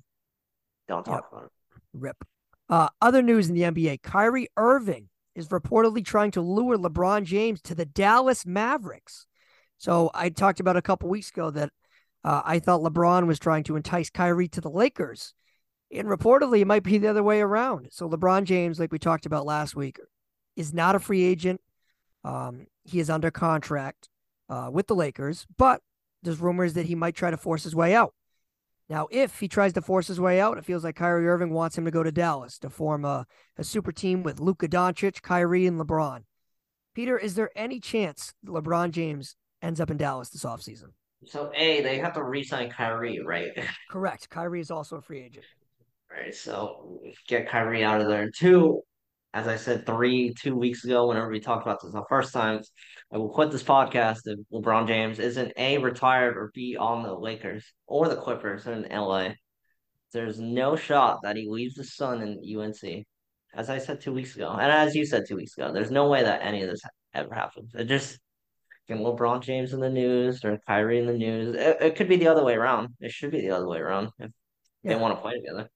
don't 0.89 1.05
talk 1.05 1.25
yep. 1.25 1.33
about 1.33 1.45
it. 1.45 1.51
Rip. 1.93 2.25
Uh, 2.69 2.89
other 3.01 3.23
news 3.23 3.49
in 3.49 3.55
the 3.55 3.63
NBA: 3.63 4.03
Kyrie 4.03 4.49
Irving 4.57 5.09
is 5.35 5.49
reportedly 5.49 6.05
trying 6.05 6.31
to 6.33 6.41
lure 6.41 6.77
LeBron 6.77 7.25
James 7.25 7.61
to 7.63 7.75
the 7.75 7.85
Dallas 7.85 8.47
Mavericks. 8.47 9.27
So 9.79 10.11
I 10.15 10.31
talked 10.31 10.61
about 10.61 10.77
a 10.77 10.83
couple 10.83 11.09
weeks 11.09 11.31
ago 11.31 11.51
that 11.51 11.71
uh, 12.25 12.43
I 12.45 12.59
thought 12.59 12.81
LeBron 12.81 13.27
was 13.27 13.39
trying 13.39 13.65
to 13.65 13.77
entice 13.77 14.11
Kyrie 14.11 14.49
to 14.49 14.61
the 14.61 14.71
Lakers, 14.71 15.35
and 15.93 16.09
reportedly 16.09 16.61
it 16.61 16.67
might 16.67 16.83
be 16.83 16.99
the 16.99 17.09
other 17.09 17.23
way 17.23 17.41
around. 17.41 17.89
So 17.93 18.09
LeBron 18.09 18.45
James, 18.45 18.81
like 18.81 18.93
we 18.93 18.99
talked 18.99 19.27
about 19.27 19.47
last 19.47 19.77
week, 19.77 19.99
is 20.57 20.75
not 20.75 20.95
a 20.95 20.99
free 20.99 21.23
agent. 21.23 21.61
Um, 22.25 22.67
he 22.85 22.99
is 22.99 23.11
under 23.11 23.31
contract 23.31 24.09
uh, 24.49 24.71
with 24.73 24.87
the 24.87 24.95
Lakers, 24.95 25.47
but 25.57 25.81
there's 26.27 26.41
rumors 26.41 26.75
that 26.75 26.87
he 26.87 26.95
might 26.95 27.15
try 27.15 27.31
to 27.31 27.37
force 27.37 27.65
his 27.65 27.75
way 27.75 27.95
out. 27.95 28.13
Now, 28.89 29.09
if 29.11 29.41
he 29.41 29.49
tries 29.49 29.73
to 29.73 29.83
force 29.83 30.07
his 30.07 30.21
way 30.21 30.41
out, 30.41 30.59
it 30.59 30.65
feels 30.65 30.85
like 30.85 30.95
Kyrie 30.97 31.27
Irving 31.27 31.51
wants 31.51 31.77
him 31.77 31.85
to 31.87 31.91
go 31.91 32.03
to 32.03 32.13
Dallas 32.13 32.59
to 32.59 32.71
form 32.71 33.05
a, 33.05 33.27
a 33.57 33.65
super 33.65 33.91
team 33.91 34.23
with 34.23 34.39
Luka 34.39 34.69
Doncic, 34.69 35.23
Kyrie, 35.23 35.67
and 35.67 35.81
LeBron. 35.81 36.21
Peter, 36.95 37.19
is 37.19 37.35
there 37.35 37.51
any 37.57 37.81
chance 37.81 38.33
LeBron 38.47 38.91
James 38.93 39.37
ends 39.61 39.81
up 39.81 39.91
in 39.91 39.97
Dallas 39.97 40.29
this 40.29 40.45
offseason? 40.45 40.91
So 41.25 41.51
A, 41.57 41.81
they 41.81 41.99
have 41.99 42.15
to 42.15 42.23
re-sign 42.23 42.71
Kyrie, 42.71 43.21
right? 43.25 43.51
Correct. 43.91 44.31
Kyrie 44.31 44.61
is 44.61 44.71
also 44.71 44.97
a 44.97 45.03
free 45.03 45.23
agent. 45.23 45.47
Right. 46.11 46.35
So 46.35 47.01
get 47.27 47.49
Kyrie 47.49 47.85
out 47.85 48.01
of 48.01 48.07
there. 48.07 48.23
And 48.23 48.33
two, 48.35 48.83
as 49.37 49.47
I 49.47 49.57
said 49.57 49.85
three, 49.85 50.33
two 50.33 50.57
weeks 50.57 50.83
ago, 50.83 51.09
whenever 51.09 51.29
we 51.29 51.41
talked 51.41 51.67
about 51.67 51.83
this 51.83 51.93
the 51.93 52.03
first 52.09 52.33
time, 52.33 52.63
I 53.13 53.19
will 53.19 53.29
quit 53.29 53.51
this 53.51 53.63
podcast 53.63 54.21
if 54.25 54.39
LeBron 54.51 54.89
James 54.89 55.19
isn't 55.19 55.53
A 55.59 55.77
retired 55.77 56.39
or 56.39 56.51
B 56.55 56.75
on 56.75 57.03
the 57.03 57.13
Lakers 57.13 57.71
or 57.87 58.09
the 58.09 58.17
Clippers 58.17 58.67
in 58.67 58.87
LA. 58.91 59.33
There's 60.15 60.41
no 60.41 60.75
shot 60.75 61.19
that 61.23 61.37
he 61.37 61.51
leaves 61.51 61.75
the 61.75 61.85
Sun 61.85 62.23
in 62.23 62.59
UNC. 62.59 63.05
As 63.55 63.69
I 63.69 63.77
said 63.77 64.01
two 64.01 64.15
weeks 64.15 64.35
ago, 64.37 64.53
and 64.53 64.73
as 64.73 64.95
you 64.95 65.05
said 65.05 65.25
two 65.29 65.37
weeks 65.37 65.55
ago, 65.59 65.71
there's 65.71 65.91
no 65.91 66.09
way 66.09 66.23
that 66.23 66.41
any 66.43 66.63
of 66.63 66.71
this 66.71 66.81
ever 67.13 67.35
happens. 67.35 67.75
It 67.75 67.85
just 67.85 68.19
and 68.89 69.01
LeBron 69.01 69.43
James 69.43 69.75
in 69.75 69.81
the 69.81 69.91
news 69.91 70.47
or 70.47 70.59
Kyrie 70.67 71.01
in 71.01 71.07
the 71.07 71.13
news. 71.13 71.57
It, 71.57 71.77
it 71.83 71.97
could 71.97 72.09
be 72.09 72.17
the 72.17 72.29
other 72.29 72.43
way 72.43 72.55
around. 72.55 72.95
It 73.01 73.11
should 73.11 73.33
be 73.33 73.43
the 73.43 73.51
other 73.51 73.69
way 73.69 73.81
around 73.81 74.09
if 74.19 74.31
yeah. 74.83 74.95
they 74.95 74.99
want 74.99 75.15
to 75.15 75.21
play 75.21 75.35
together. 75.35 75.69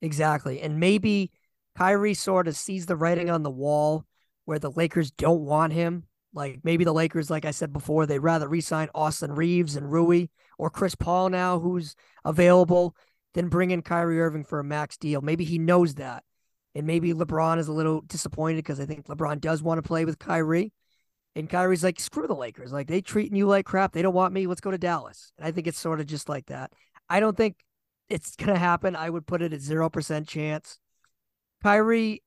Exactly. 0.00 0.60
And 0.62 0.80
maybe 0.80 1.30
Kyrie 1.78 2.14
sort 2.14 2.48
of 2.48 2.56
sees 2.56 2.86
the 2.86 2.96
writing 2.96 3.30
on 3.30 3.44
the 3.44 3.50
wall 3.50 4.04
where 4.46 4.58
the 4.58 4.72
Lakers 4.72 5.12
don't 5.12 5.42
want 5.42 5.72
him. 5.72 6.02
Like 6.34 6.58
maybe 6.64 6.82
the 6.82 6.92
Lakers, 6.92 7.30
like 7.30 7.44
I 7.44 7.52
said 7.52 7.72
before, 7.72 8.04
they'd 8.04 8.18
rather 8.18 8.48
re-sign 8.48 8.88
Austin 8.96 9.32
Reaves 9.32 9.76
and 9.76 9.90
Rui 9.90 10.26
or 10.58 10.70
Chris 10.70 10.96
Paul 10.96 11.28
now, 11.28 11.60
who's 11.60 11.94
available, 12.24 12.96
than 13.34 13.48
bring 13.48 13.70
in 13.70 13.82
Kyrie 13.82 14.20
Irving 14.20 14.42
for 14.42 14.58
a 14.58 14.64
max 14.64 14.96
deal. 14.96 15.20
Maybe 15.20 15.44
he 15.44 15.56
knows 15.56 15.94
that. 15.94 16.24
And 16.74 16.84
maybe 16.84 17.14
LeBron 17.14 17.58
is 17.58 17.68
a 17.68 17.72
little 17.72 18.00
disappointed 18.00 18.56
because 18.56 18.80
I 18.80 18.84
think 18.84 19.06
LeBron 19.06 19.40
does 19.40 19.62
want 19.62 19.78
to 19.78 19.86
play 19.86 20.04
with 20.04 20.18
Kyrie. 20.18 20.72
And 21.36 21.48
Kyrie's 21.48 21.84
like, 21.84 22.00
screw 22.00 22.26
the 22.26 22.34
Lakers. 22.34 22.72
Like 22.72 22.88
they 22.88 23.02
treating 23.02 23.36
you 23.36 23.46
like 23.46 23.66
crap. 23.66 23.92
They 23.92 24.02
don't 24.02 24.14
want 24.14 24.34
me. 24.34 24.48
Let's 24.48 24.60
go 24.60 24.72
to 24.72 24.78
Dallas. 24.78 25.30
And 25.38 25.46
I 25.46 25.52
think 25.52 25.68
it's 25.68 25.78
sort 25.78 26.00
of 26.00 26.06
just 26.06 26.28
like 26.28 26.46
that. 26.46 26.72
I 27.08 27.20
don't 27.20 27.36
think 27.36 27.54
it's 28.08 28.34
gonna 28.34 28.58
happen. 28.58 28.96
I 28.96 29.08
would 29.08 29.28
put 29.28 29.42
it 29.42 29.52
at 29.52 29.60
zero 29.60 29.88
percent 29.88 30.26
chance. 30.26 30.80
Kyrie 31.62 32.22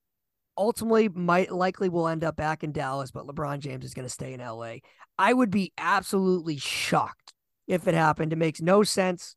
ultimately 0.57 1.09
might 1.09 1.51
likely 1.51 1.89
will 1.89 2.07
end 2.07 2.23
up 2.23 2.35
back 2.35 2.63
in 2.63 2.71
Dallas, 2.71 3.11
but 3.11 3.25
LeBron 3.25 3.59
James 3.59 3.85
is 3.85 3.93
gonna 3.93 4.09
stay 4.09 4.33
in 4.33 4.41
LA. 4.41 4.75
I 5.17 5.33
would 5.33 5.51
be 5.51 5.71
absolutely 5.77 6.57
shocked 6.57 7.33
if 7.67 7.87
it 7.87 7.93
happened. 7.93 8.33
It 8.33 8.37
makes 8.37 8.61
no 8.61 8.83
sense. 8.83 9.35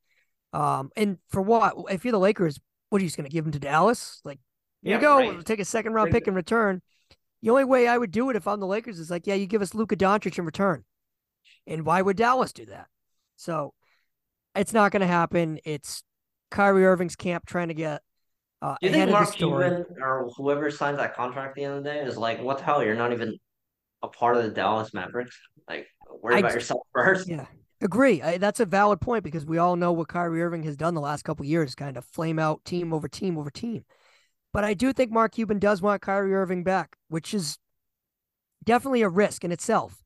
Um, 0.53 0.91
and 0.97 1.19
for 1.29 1.43
what? 1.43 1.75
If 1.91 2.05
you're 2.05 2.13
the 2.13 2.19
Lakers, 2.19 2.61
what 2.91 3.01
are 3.01 3.03
you 3.03 3.09
just 3.09 3.17
gonna 3.17 3.29
give 3.29 3.45
him 3.45 3.53
to 3.53 3.59
Dallas? 3.59 4.21
Like, 4.25 4.41
here 4.83 4.93
yeah, 4.93 4.97
you 4.97 5.03
go. 5.03 5.19
Right. 5.37 5.45
Take 5.45 5.61
a 5.61 5.65
second 5.65 5.93
round 5.95 6.11
pick 6.11 6.29
in 6.29 6.35
return. 6.35 6.83
The 7.43 7.51
only 7.51 7.65
way 7.65 7.87
I 7.87 7.99
would 7.99 8.11
do 8.11 8.31
it 8.31 8.37
if 8.37 8.49
I'm 8.49 8.59
the 8.59 8.67
Lakers 8.67 8.99
is 8.99 9.11
like, 9.11 9.27
yeah, 9.27 9.35
you 9.35 9.47
give 9.47 9.61
us 9.61 9.75
Luka 9.75 9.97
Doncic 9.97 10.39
in 10.39 10.47
return. 10.47 10.83
And 11.67 11.85
why 11.85 12.01
would 12.01 12.17
Dallas 12.17 12.55
do 12.55 12.65
that? 12.67 12.87
So 13.37 13.75
it's 14.55 14.73
not 14.73 14.93
going 14.93 15.03
to 15.03 15.07
happen. 15.07 15.59
It's 15.65 16.03
Kyrie 16.51 16.87
Irving's 16.87 17.17
camp 17.17 17.45
trying 17.47 17.69
to 17.69 17.75
get 17.75 18.01
uh, 18.65 18.77
do 18.81 18.87
you 18.87 18.93
think 18.95 19.11
Mark 19.11 19.35
Cuban 19.35 19.85
or 20.01 20.31
whoever 20.39 20.71
signs 20.71 20.97
that 20.97 21.15
contract 21.15 21.51
at 21.51 21.55
the 21.55 21.65
end 21.65 21.75
of 21.75 21.85
the 21.85 21.91
day 21.91 22.01
is 22.01 22.17
like, 22.17 22.43
what 22.43 22.57
the 22.57 22.65
hell? 22.65 22.83
You're 22.83 22.95
not 22.95 23.13
even 23.13 23.39
a 24.03 24.09
part 24.09 24.39
of 24.39 24.43
the 24.43 24.49
Dallas 24.49 24.95
Mavericks. 24.95 25.39
Like, 25.69 25.87
worry 26.23 26.37
I, 26.37 26.39
about 26.39 26.55
yourself 26.55 26.81
first. 26.95 27.29
Yeah, 27.29 27.45
agree. 27.83 28.23
I, 28.23 28.39
that's 28.39 28.61
a 28.61 28.65
valid 28.65 29.03
point 29.03 29.23
because 29.23 29.45
we 29.45 29.59
all 29.59 29.77
know 29.77 29.93
what 29.93 30.09
Kyrie 30.09 30.43
Irving 30.43 30.63
has 30.63 30.79
done 30.79 30.95
the 30.95 31.03
last 31.03 31.25
couple 31.25 31.45
years, 31.45 31.75
kind 31.75 31.99
of 31.99 32.07
flame 32.07 32.39
out 32.39 32.65
team 32.65 32.95
over 32.95 33.07
team 33.07 33.37
over 33.37 33.51
team. 33.51 33.85
But 34.55 34.65
I 34.65 34.73
do 34.73 34.95
think 34.95 35.11
Mark 35.11 35.33
Cuban 35.33 35.59
does 35.59 35.83
want 35.83 36.01
Kyrie 36.01 36.35
Irving 36.35 36.65
back, 36.65 36.97
which 37.09 37.35
is 37.35 37.59
definitely 38.65 39.03
a 39.03 39.11
risk 39.11 39.45
in 39.45 39.53
itself. 39.53 40.03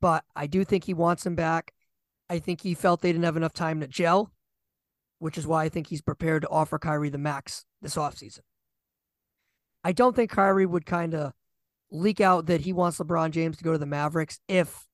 But 0.00 0.22
I 0.36 0.46
do 0.46 0.64
think 0.64 0.84
he 0.84 0.94
wants 0.94 1.26
him 1.26 1.34
back. 1.34 1.72
I 2.30 2.38
think 2.38 2.60
he 2.60 2.74
felt 2.74 3.00
they 3.00 3.10
didn't 3.10 3.24
have 3.24 3.36
enough 3.36 3.52
time 3.52 3.80
to 3.80 3.88
gel, 3.88 4.30
which 5.18 5.38
is 5.38 5.46
why 5.46 5.64
I 5.64 5.68
think 5.68 5.88
he's 5.88 6.02
prepared 6.02 6.42
to 6.42 6.48
offer 6.48 6.78
Kyrie 6.78 7.08
the 7.08 7.18
max 7.18 7.64
this 7.82 7.96
offseason. 7.96 8.40
I 9.84 9.92
don't 9.92 10.16
think 10.16 10.30
Kyrie 10.30 10.66
would 10.66 10.86
kind 10.86 11.14
of 11.14 11.32
leak 11.90 12.20
out 12.20 12.46
that 12.46 12.62
he 12.62 12.72
wants 12.72 12.98
LeBron 12.98 13.30
James 13.30 13.56
to 13.58 13.64
go 13.64 13.72
to 13.72 13.78
the 13.78 13.86
Mavericks 13.86 14.40
if 14.48 14.86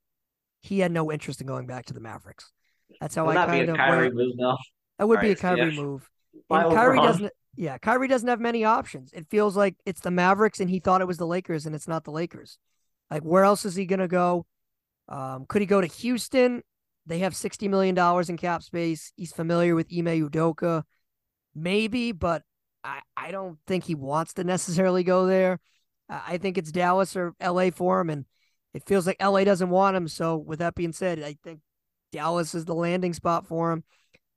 he 0.60 0.80
had 0.80 0.92
no 0.92 1.10
interest 1.10 1.40
in 1.40 1.46
going 1.46 1.66
back 1.66 1.86
to 1.86 1.94
the 1.94 2.00
Mavericks. 2.00 2.52
That's 3.00 3.14
how 3.14 3.28
I 3.28 3.34
kind 3.46 3.68
of. 3.70 3.76
Kyrie 3.76 4.10
move 4.10 4.36
though. 4.38 4.56
That 4.98 5.08
would 5.08 5.18
All 5.18 5.22
be 5.22 5.28
right, 5.28 5.38
a 5.38 5.40
Kyrie 5.40 5.74
yeah. 5.74 5.82
move. 5.82 6.08
And 6.50 6.74
Kyrie 6.74 6.98
doesn't. 6.98 7.32
Yeah, 7.56 7.76
Kyrie 7.78 8.08
doesn't 8.08 8.28
have 8.28 8.40
many 8.40 8.64
options. 8.64 9.12
It 9.12 9.26
feels 9.28 9.56
like 9.56 9.76
it's 9.84 10.00
the 10.00 10.10
Mavericks, 10.10 10.60
and 10.60 10.70
he 10.70 10.78
thought 10.78 11.00
it 11.00 11.06
was 11.06 11.18
the 11.18 11.26
Lakers, 11.26 11.66
and 11.66 11.74
it's 11.74 11.88
not 11.88 12.04
the 12.04 12.10
Lakers. 12.10 12.58
Like, 13.10 13.22
where 13.22 13.44
else 13.44 13.64
is 13.64 13.74
he 13.74 13.84
gonna 13.84 14.08
go? 14.08 14.46
Um, 15.08 15.44
could 15.48 15.60
he 15.60 15.66
go 15.66 15.80
to 15.80 15.86
Houston? 15.86 16.62
They 17.06 17.20
have 17.20 17.34
sixty 17.34 17.68
million 17.68 17.94
dollars 17.94 18.28
in 18.30 18.36
cap 18.36 18.62
space. 18.62 19.12
He's 19.16 19.32
familiar 19.32 19.74
with 19.74 19.88
Ime 19.92 20.28
Udoka, 20.28 20.84
maybe, 21.54 22.12
but 22.12 22.42
I, 22.84 23.00
I 23.16 23.30
don't 23.30 23.58
think 23.66 23.84
he 23.84 23.94
wants 23.94 24.34
to 24.34 24.44
necessarily 24.44 25.04
go 25.04 25.26
there. 25.26 25.60
I 26.08 26.38
think 26.38 26.58
it's 26.58 26.72
Dallas 26.72 27.16
or 27.16 27.34
LA 27.42 27.70
for 27.70 28.00
him, 28.00 28.10
and 28.10 28.26
it 28.74 28.86
feels 28.86 29.06
like 29.06 29.22
LA 29.22 29.44
doesn't 29.44 29.70
want 29.70 29.96
him. 29.96 30.08
So, 30.08 30.36
with 30.36 30.58
that 30.58 30.74
being 30.74 30.92
said, 30.92 31.22
I 31.22 31.36
think 31.42 31.60
Dallas 32.12 32.54
is 32.54 32.64
the 32.64 32.74
landing 32.74 33.14
spot 33.14 33.46
for 33.46 33.72
him. 33.72 33.84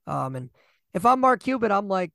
Um, 0.08 0.36
and 0.36 0.49
if 0.93 1.06
I'm 1.06 1.19
Mark 1.19 1.43
Cuban, 1.43 1.71
I'm 1.71 1.88
like, 1.88 2.12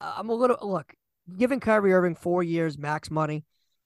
I'm 0.00 0.30
a 0.30 0.34
little 0.34 0.56
look, 0.62 0.94
giving 1.36 1.60
Kyrie 1.60 1.92
Irving 1.92 2.14
four 2.14 2.42
years 2.42 2.78
max 2.78 3.10
money, 3.10 3.44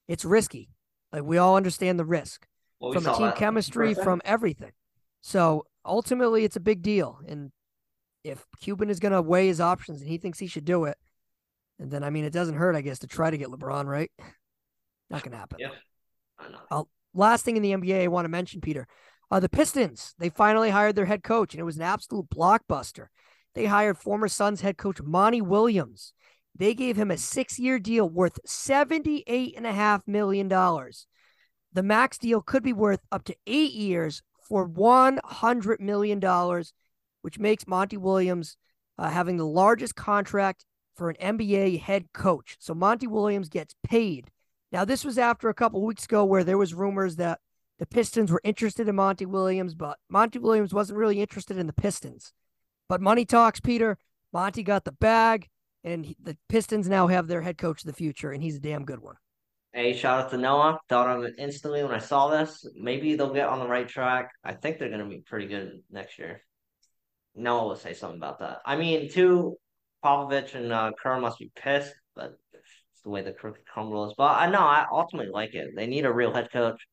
it's 0.08 0.24
risky. 0.24 0.70
Like 1.12 1.24
we 1.24 1.38
all 1.38 1.56
understand 1.56 1.98
the 1.98 2.04
risk 2.04 2.46
well, 2.80 2.92
from 2.92 3.04
the 3.04 3.12
team 3.12 3.32
chemistry, 3.32 3.94
from 3.94 4.22
everything. 4.24 4.72
So 5.20 5.66
ultimately, 5.84 6.44
it's 6.44 6.56
a 6.56 6.60
big 6.60 6.82
deal. 6.82 7.20
And 7.26 7.50
if 8.24 8.44
Cuban 8.60 8.90
is 8.90 9.00
going 9.00 9.12
to 9.12 9.22
weigh 9.22 9.46
his 9.46 9.60
options 9.60 10.00
and 10.00 10.08
he 10.08 10.18
thinks 10.18 10.38
he 10.38 10.46
should 10.46 10.64
do 10.64 10.84
it, 10.84 10.96
and 11.78 11.90
then 11.90 12.04
I 12.04 12.10
mean, 12.10 12.24
it 12.24 12.32
doesn't 12.32 12.56
hurt, 12.56 12.76
I 12.76 12.80
guess, 12.80 13.00
to 13.00 13.06
try 13.06 13.30
to 13.30 13.38
get 13.38 13.48
LeBron 13.48 13.86
right. 13.86 14.10
Not 15.10 15.22
going 15.22 15.32
to 15.32 15.38
happen. 15.38 15.58
Yeah, 15.60 15.70
I 16.38 16.48
know. 16.48 16.58
Uh, 16.70 16.84
last 17.14 17.44
thing 17.44 17.56
in 17.56 17.62
the 17.62 17.72
NBA 17.72 18.04
I 18.04 18.08
want 18.08 18.24
to 18.24 18.30
mention, 18.30 18.60
Peter, 18.60 18.86
uh, 19.30 19.40
the 19.40 19.48
Pistons. 19.48 20.14
They 20.18 20.28
finally 20.28 20.70
hired 20.70 20.94
their 20.94 21.06
head 21.06 21.22
coach, 21.22 21.54
and 21.54 21.60
it 21.60 21.64
was 21.64 21.76
an 21.76 21.82
absolute 21.82 22.30
blockbuster. 22.30 23.06
They 23.54 23.66
hired 23.66 23.98
former 23.98 24.28
Suns 24.28 24.60
head 24.60 24.78
coach 24.78 25.02
Monty 25.02 25.40
Williams. 25.40 26.14
They 26.54 26.74
gave 26.74 26.96
him 26.96 27.10
a 27.10 27.16
six 27.16 27.58
year 27.58 27.78
deal 27.78 28.08
worth 28.08 28.38
$78.5 28.46 30.02
million. 30.06 30.48
The 30.48 31.82
max 31.82 32.18
deal 32.18 32.42
could 32.42 32.62
be 32.62 32.72
worth 32.72 33.00
up 33.10 33.24
to 33.24 33.36
eight 33.46 33.72
years 33.72 34.22
for 34.48 34.68
$100 34.68 35.80
million, 35.80 36.62
which 37.22 37.38
makes 37.38 37.66
Monty 37.66 37.96
Williams 37.96 38.56
uh, 38.98 39.10
having 39.10 39.36
the 39.36 39.46
largest 39.46 39.94
contract 39.94 40.64
for 40.94 41.10
an 41.10 41.38
NBA 41.38 41.80
head 41.80 42.12
coach. 42.12 42.56
So 42.60 42.74
Monty 42.74 43.06
Williams 43.06 43.48
gets 43.48 43.74
paid. 43.82 44.30
Now, 44.70 44.84
this 44.84 45.04
was 45.04 45.18
after 45.18 45.48
a 45.48 45.54
couple 45.54 45.84
weeks 45.84 46.04
ago 46.04 46.24
where 46.24 46.44
there 46.44 46.58
was 46.58 46.74
rumors 46.74 47.16
that 47.16 47.40
the 47.78 47.86
Pistons 47.86 48.30
were 48.30 48.40
interested 48.44 48.88
in 48.88 48.94
Monty 48.94 49.26
Williams, 49.26 49.74
but 49.74 49.98
Monty 50.08 50.38
Williams 50.38 50.72
wasn't 50.72 50.98
really 50.98 51.20
interested 51.20 51.58
in 51.58 51.66
the 51.66 51.72
Pistons. 51.72 52.32
But 52.88 53.00
money 53.00 53.24
talks, 53.24 53.60
Peter. 53.60 53.98
Monty 54.32 54.62
got 54.62 54.84
the 54.84 54.92
bag, 54.92 55.48
and 55.84 56.06
he, 56.06 56.16
the 56.22 56.36
Pistons 56.48 56.88
now 56.88 57.08
have 57.08 57.26
their 57.26 57.42
head 57.42 57.58
coach 57.58 57.82
of 57.82 57.86
the 57.86 57.92
future, 57.92 58.30
and 58.30 58.42
he's 58.42 58.56
a 58.56 58.60
damn 58.60 58.84
good 58.84 59.00
one. 59.00 59.16
Hey, 59.74 59.94
shout 59.96 60.24
out 60.24 60.30
to 60.30 60.36
Noah. 60.36 60.78
Thought 60.90 61.16
of 61.16 61.24
it 61.24 61.36
instantly 61.38 61.82
when 61.82 61.94
I 61.94 61.98
saw 61.98 62.28
this. 62.28 62.66
Maybe 62.74 63.14
they'll 63.14 63.32
get 63.32 63.48
on 63.48 63.58
the 63.58 63.66
right 63.66 63.88
track. 63.88 64.30
I 64.44 64.52
think 64.52 64.78
they're 64.78 64.90
going 64.90 65.00
to 65.00 65.08
be 65.08 65.22
pretty 65.22 65.46
good 65.46 65.80
next 65.90 66.18
year. 66.18 66.42
Noah 67.34 67.68
will 67.68 67.76
say 67.76 67.94
something 67.94 68.18
about 68.18 68.40
that. 68.40 68.58
I 68.66 68.76
mean, 68.76 69.10
too, 69.10 69.56
Popovich 70.04 70.54
and 70.54 70.70
uh, 70.70 70.92
Kerr 71.02 71.18
must 71.18 71.38
be 71.38 71.50
pissed, 71.56 71.94
but 72.14 72.38
it's 72.52 73.02
the 73.02 73.08
way 73.08 73.22
the 73.22 73.32
crooked 73.32 73.64
crumbles. 73.64 74.14
But 74.14 74.36
I 74.36 74.50
know 74.50 74.58
I 74.58 74.84
ultimately 74.92 75.32
like 75.32 75.54
it. 75.54 75.70
They 75.74 75.86
need 75.86 76.04
a 76.04 76.12
real 76.12 76.34
head 76.34 76.52
coach. 76.52 76.86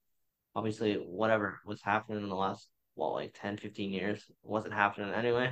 Obviously, 0.56 0.94
whatever 0.94 1.60
was 1.65 1.82
happening 1.82 2.24
in 2.24 2.30
the 2.30 2.36
last, 2.36 2.70
well, 2.96 3.12
like 3.12 3.38
10, 3.42 3.58
15 3.58 3.92
years 3.92 4.24
wasn't 4.42 4.74
happening 4.74 5.13
anyway. 5.13 5.52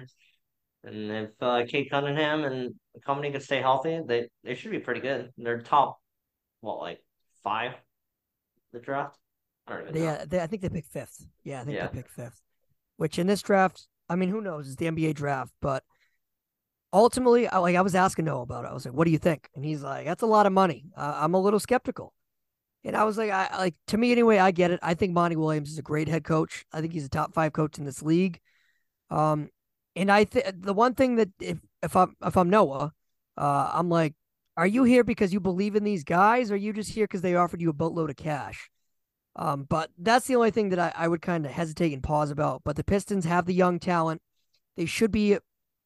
And 0.85 1.11
if 1.11 1.31
uh, 1.41 1.65
Cade 1.67 1.89
Cunningham 1.89 2.45
and 2.45 2.73
the 2.95 3.01
company 3.01 3.31
can 3.31 3.41
stay 3.41 3.59
healthy, 3.59 3.99
they 4.07 4.29
they 4.45 4.55
should 4.55 4.71
be 4.71 4.79
pretty 4.79 5.01
good. 5.01 5.31
They're 5.37 5.61
top, 5.61 5.99
well, 6.61 6.79
like 6.79 7.01
five, 7.47 7.71
the 8.73 8.79
draft. 8.79 9.17
I 9.67 9.79
yeah, 9.93 10.25
they, 10.27 10.41
I 10.41 10.47
think 10.47 10.61
they 10.61 10.69
picked 10.69 10.91
fifth. 10.91 11.25
Yeah, 11.43 11.61
I 11.61 11.63
think 11.63 11.75
yeah. 11.75 11.87
they 11.87 11.97
picked 11.97 12.11
fifth. 12.11 12.41
Which 12.97 13.19
in 13.19 13.27
this 13.27 13.41
draft, 13.41 13.87
I 14.09 14.15
mean, 14.15 14.29
who 14.29 14.41
knows? 14.41 14.67
It's 14.67 14.75
the 14.75 14.87
NBA 14.87 15.13
draft, 15.13 15.53
but 15.61 15.83
ultimately, 16.91 17.47
I, 17.47 17.57
like 17.59 17.75
I 17.75 17.81
was 17.81 17.95
asking 17.95 18.25
Noah 18.25 18.41
about 18.41 18.65
it. 18.65 18.69
I 18.69 18.73
was 18.73 18.85
like, 18.85 18.93
"What 18.93 19.05
do 19.05 19.11
you 19.11 19.17
think?" 19.17 19.49
And 19.55 19.63
he's 19.63 19.83
like, 19.83 20.05
"That's 20.05 20.23
a 20.23 20.27
lot 20.27 20.45
of 20.45 20.53
money. 20.53 20.85
Uh, 20.95 21.19
I'm 21.21 21.33
a 21.33 21.39
little 21.41 21.59
skeptical." 21.59 22.13
And 22.83 22.95
I 22.95 23.03
was 23.03 23.17
like, 23.17 23.31
I 23.31 23.57
like 23.57 23.75
to 23.87 23.97
me 23.97 24.11
anyway. 24.11 24.37
I 24.39 24.51
get 24.51 24.71
it. 24.71 24.79
I 24.83 24.93
think 24.93 25.13
Monty 25.13 25.35
Williams 25.35 25.71
is 25.71 25.77
a 25.79 25.81
great 25.81 26.07
head 26.07 26.23
coach. 26.23 26.65
I 26.71 26.81
think 26.81 26.93
he's 26.93 27.05
a 27.05 27.09
top 27.09 27.33
five 27.33 27.53
coach 27.53 27.77
in 27.77 27.85
this 27.85 28.01
league. 28.01 28.39
Um, 29.09 29.49
And 29.95 30.11
I 30.11 30.25
think 30.25 30.45
the 30.63 30.73
one 30.73 30.95
thing 30.95 31.15
that 31.17 31.29
if 31.41 31.59
if 31.83 31.95
I'm 31.95 32.15
if 32.25 32.37
I'm 32.37 32.49
Noah, 32.49 32.93
uh, 33.37 33.71
I'm 33.73 33.89
like, 33.89 34.15
are 34.57 34.67
you 34.67 34.83
here 34.83 35.03
because 35.03 35.31
you 35.31 35.39
believe 35.39 35.75
in 35.75 35.83
these 35.83 36.03
guys, 36.03 36.51
or 36.51 36.55
are 36.55 36.57
you 36.57 36.73
just 36.73 36.91
here 36.91 37.05
because 37.05 37.21
they 37.21 37.35
offered 37.35 37.61
you 37.61 37.69
a 37.69 37.73
boatload 37.73 38.09
of 38.09 38.15
cash? 38.15 38.69
Um, 39.35 39.65
but 39.69 39.91
that's 39.99 40.25
the 40.25 40.35
only 40.35 40.49
thing 40.49 40.69
that 40.69 40.79
I, 40.79 40.91
I 40.95 41.07
would 41.07 41.21
kind 41.21 41.45
of 41.45 41.51
hesitate 41.51 41.93
and 41.93 42.01
pause 42.01 42.31
about. 42.31 42.63
But 42.65 42.75
the 42.75 42.83
Pistons 42.83 43.25
have 43.25 43.45
the 43.45 43.53
young 43.53 43.79
talent. 43.79 44.21
They 44.75 44.87
should 44.87 45.11
be 45.11 45.37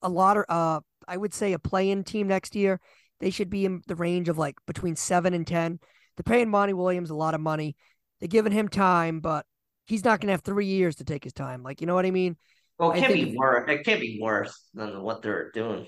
a 0.01 0.09
lot 0.09 0.37
of 0.37 0.45
uh, 0.47 0.79
I 1.07 1.17
would 1.17 1.33
say 1.33 1.51
a 1.53 1.59
play-in 1.59 2.05
team 2.05 2.27
next 2.27 2.55
year. 2.55 2.79
They 3.19 3.29
should 3.29 3.49
be 3.49 3.65
in 3.65 3.81
the 3.87 3.95
range 3.95 4.29
of 4.29 4.37
like 4.37 4.55
between 4.65 4.95
seven 4.95 5.33
and 5.33 5.45
ten. 5.45 5.79
They're 6.15 6.23
paying 6.23 6.49
Monty 6.49 6.73
Williams 6.73 7.09
a 7.09 7.15
lot 7.15 7.33
of 7.33 7.41
money. 7.41 7.75
They're 8.19 8.27
giving 8.27 8.53
him 8.53 8.69
time, 8.69 9.19
but 9.19 9.45
he's 9.85 10.05
not 10.05 10.21
going 10.21 10.27
to 10.27 10.33
have 10.33 10.41
three 10.41 10.67
years 10.67 10.95
to 10.95 11.03
take 11.03 11.23
his 11.23 11.33
time. 11.33 11.63
Like, 11.63 11.81
you 11.81 11.87
know 11.87 11.95
what 11.95 12.05
I 12.05 12.11
mean? 12.11 12.37
Well, 12.79 12.91
it 12.91 12.97
I 12.97 12.99
can't 13.01 13.13
be 13.13 13.35
worse. 13.35 13.69
It 13.69 13.83
can't 13.83 13.99
be 13.99 14.19
worse 14.21 14.69
than 14.73 15.01
what 15.01 15.21
they're 15.21 15.51
doing. 15.51 15.87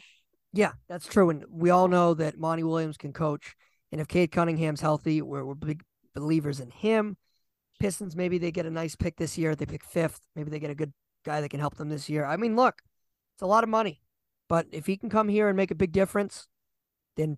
Yeah, 0.54 0.74
that's 0.88 1.08
true. 1.08 1.32
And 1.32 1.44
we 1.50 1.72
all 1.72 1.88
know 1.88 2.14
that 2.14 2.38
Monty 2.38 2.64
Williams 2.64 2.98
can 2.98 3.12
coach. 3.12 3.56
And 3.92 4.00
if 4.00 4.08
Cade 4.08 4.32
Cunningham's 4.32 4.82
healthy, 4.82 5.22
we're, 5.22 5.44
we're 5.44 5.56
big 5.56 5.84
believers 6.14 6.60
in 6.60 6.70
him. 6.70 7.18
Pistons, 7.80 8.16
maybe 8.16 8.38
they 8.38 8.52
get 8.52 8.68
a 8.68 8.72
nice 8.72 8.96
pick 8.96 9.18
this 9.18 9.38
year. 9.38 9.56
They 9.56 9.66
pick 9.66 9.84
fifth. 9.84 10.22
Maybe 10.36 10.52
they 10.52 10.60
get 10.60 10.70
a 10.70 10.76
good 10.76 10.94
guy 11.26 11.42
that 11.42 11.50
can 11.50 11.60
help 11.60 11.76
them 11.76 11.90
this 11.90 12.08
year. 12.08 12.24
I 12.24 12.38
mean, 12.38 12.56
look, 12.56 12.82
it's 13.36 13.42
a 13.42 13.48
lot 13.48 13.64
of 13.64 13.70
money. 13.70 14.00
But 14.48 14.68
if 14.72 14.86
he 14.86 14.98
can 14.98 15.10
come 15.10 15.28
here 15.28 15.48
and 15.48 15.58
make 15.58 15.72
a 15.72 15.76
big 15.76 15.92
difference, 15.92 16.48
then 17.18 17.38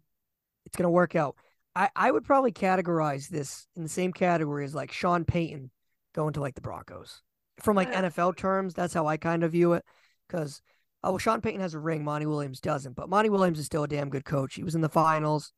it's 0.65 0.75
going 0.75 0.83
to 0.83 0.89
work 0.89 1.15
out. 1.15 1.35
I, 1.75 1.89
I 1.95 2.11
would 2.11 2.25
probably 2.25 2.51
categorize 2.51 3.29
this 3.29 3.67
in 3.75 3.83
the 3.83 3.89
same 3.89 4.11
category 4.11 4.65
as 4.65 4.75
like 4.75 4.91
Sean 4.91 5.23
Payton 5.23 5.71
going 6.13 6.33
to 6.33 6.41
like 6.41 6.55
the 6.55 6.61
Broncos. 6.61 7.21
From 7.61 7.77
like 7.77 7.91
NFL 7.91 8.35
terms, 8.35 8.73
that's 8.73 8.93
how 8.93 9.07
I 9.07 9.15
kind 9.17 9.43
of 9.43 9.53
view 9.53 9.73
it. 9.73 9.85
Because 10.27 10.61
Oh, 11.05 11.11
well, 11.11 11.19
Sean 11.19 11.39
Payton 11.39 11.61
has 11.61 11.75
a 11.75 11.79
ring. 11.79 12.03
Monty 12.03 12.25
Williams 12.25 12.59
doesn't, 12.59 12.95
but 12.95 13.09
Monty 13.09 13.29
Williams 13.29 13.59
is 13.59 13.67
still 13.67 13.83
a 13.83 13.87
damn 13.87 14.09
good 14.09 14.25
coach. 14.25 14.55
He 14.55 14.63
was 14.63 14.73
in 14.73 14.81
the 14.81 14.89
finals. 14.89 15.53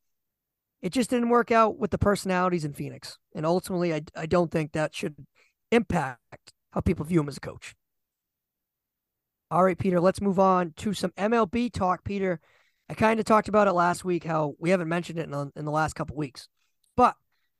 It 0.82 0.92
just 0.92 1.08
didn't 1.08 1.30
work 1.30 1.50
out 1.50 1.78
with 1.78 1.90
the 1.90 1.96
personalities 1.96 2.66
in 2.66 2.74
Phoenix. 2.74 3.18
And 3.34 3.46
ultimately, 3.46 3.94
I, 3.94 4.02
I 4.14 4.26
don't 4.26 4.50
think 4.50 4.72
that 4.72 4.94
should 4.94 5.16
impact 5.72 6.52
how 6.72 6.82
people 6.82 7.06
view 7.06 7.20
him 7.20 7.30
as 7.30 7.38
a 7.38 7.40
coach. 7.40 7.74
All 9.50 9.64
right, 9.64 9.78
Peter, 9.78 10.00
let's 10.00 10.20
move 10.20 10.38
on 10.38 10.74
to 10.76 10.92
some 10.92 11.12
MLB 11.12 11.72
talk. 11.72 12.04
Peter, 12.04 12.40
I 12.90 12.94
kind 12.94 13.18
of 13.18 13.24
talked 13.24 13.48
about 13.48 13.68
it 13.68 13.72
last 13.72 14.04
week, 14.04 14.24
how 14.24 14.54
we 14.58 14.68
haven't 14.68 14.88
mentioned 14.88 15.18
it 15.18 15.24
in 15.24 15.30
the, 15.30 15.50
in 15.56 15.64
the 15.64 15.70
last 15.70 15.94
couple 15.94 16.14
weeks, 16.14 16.46
but 16.94 17.16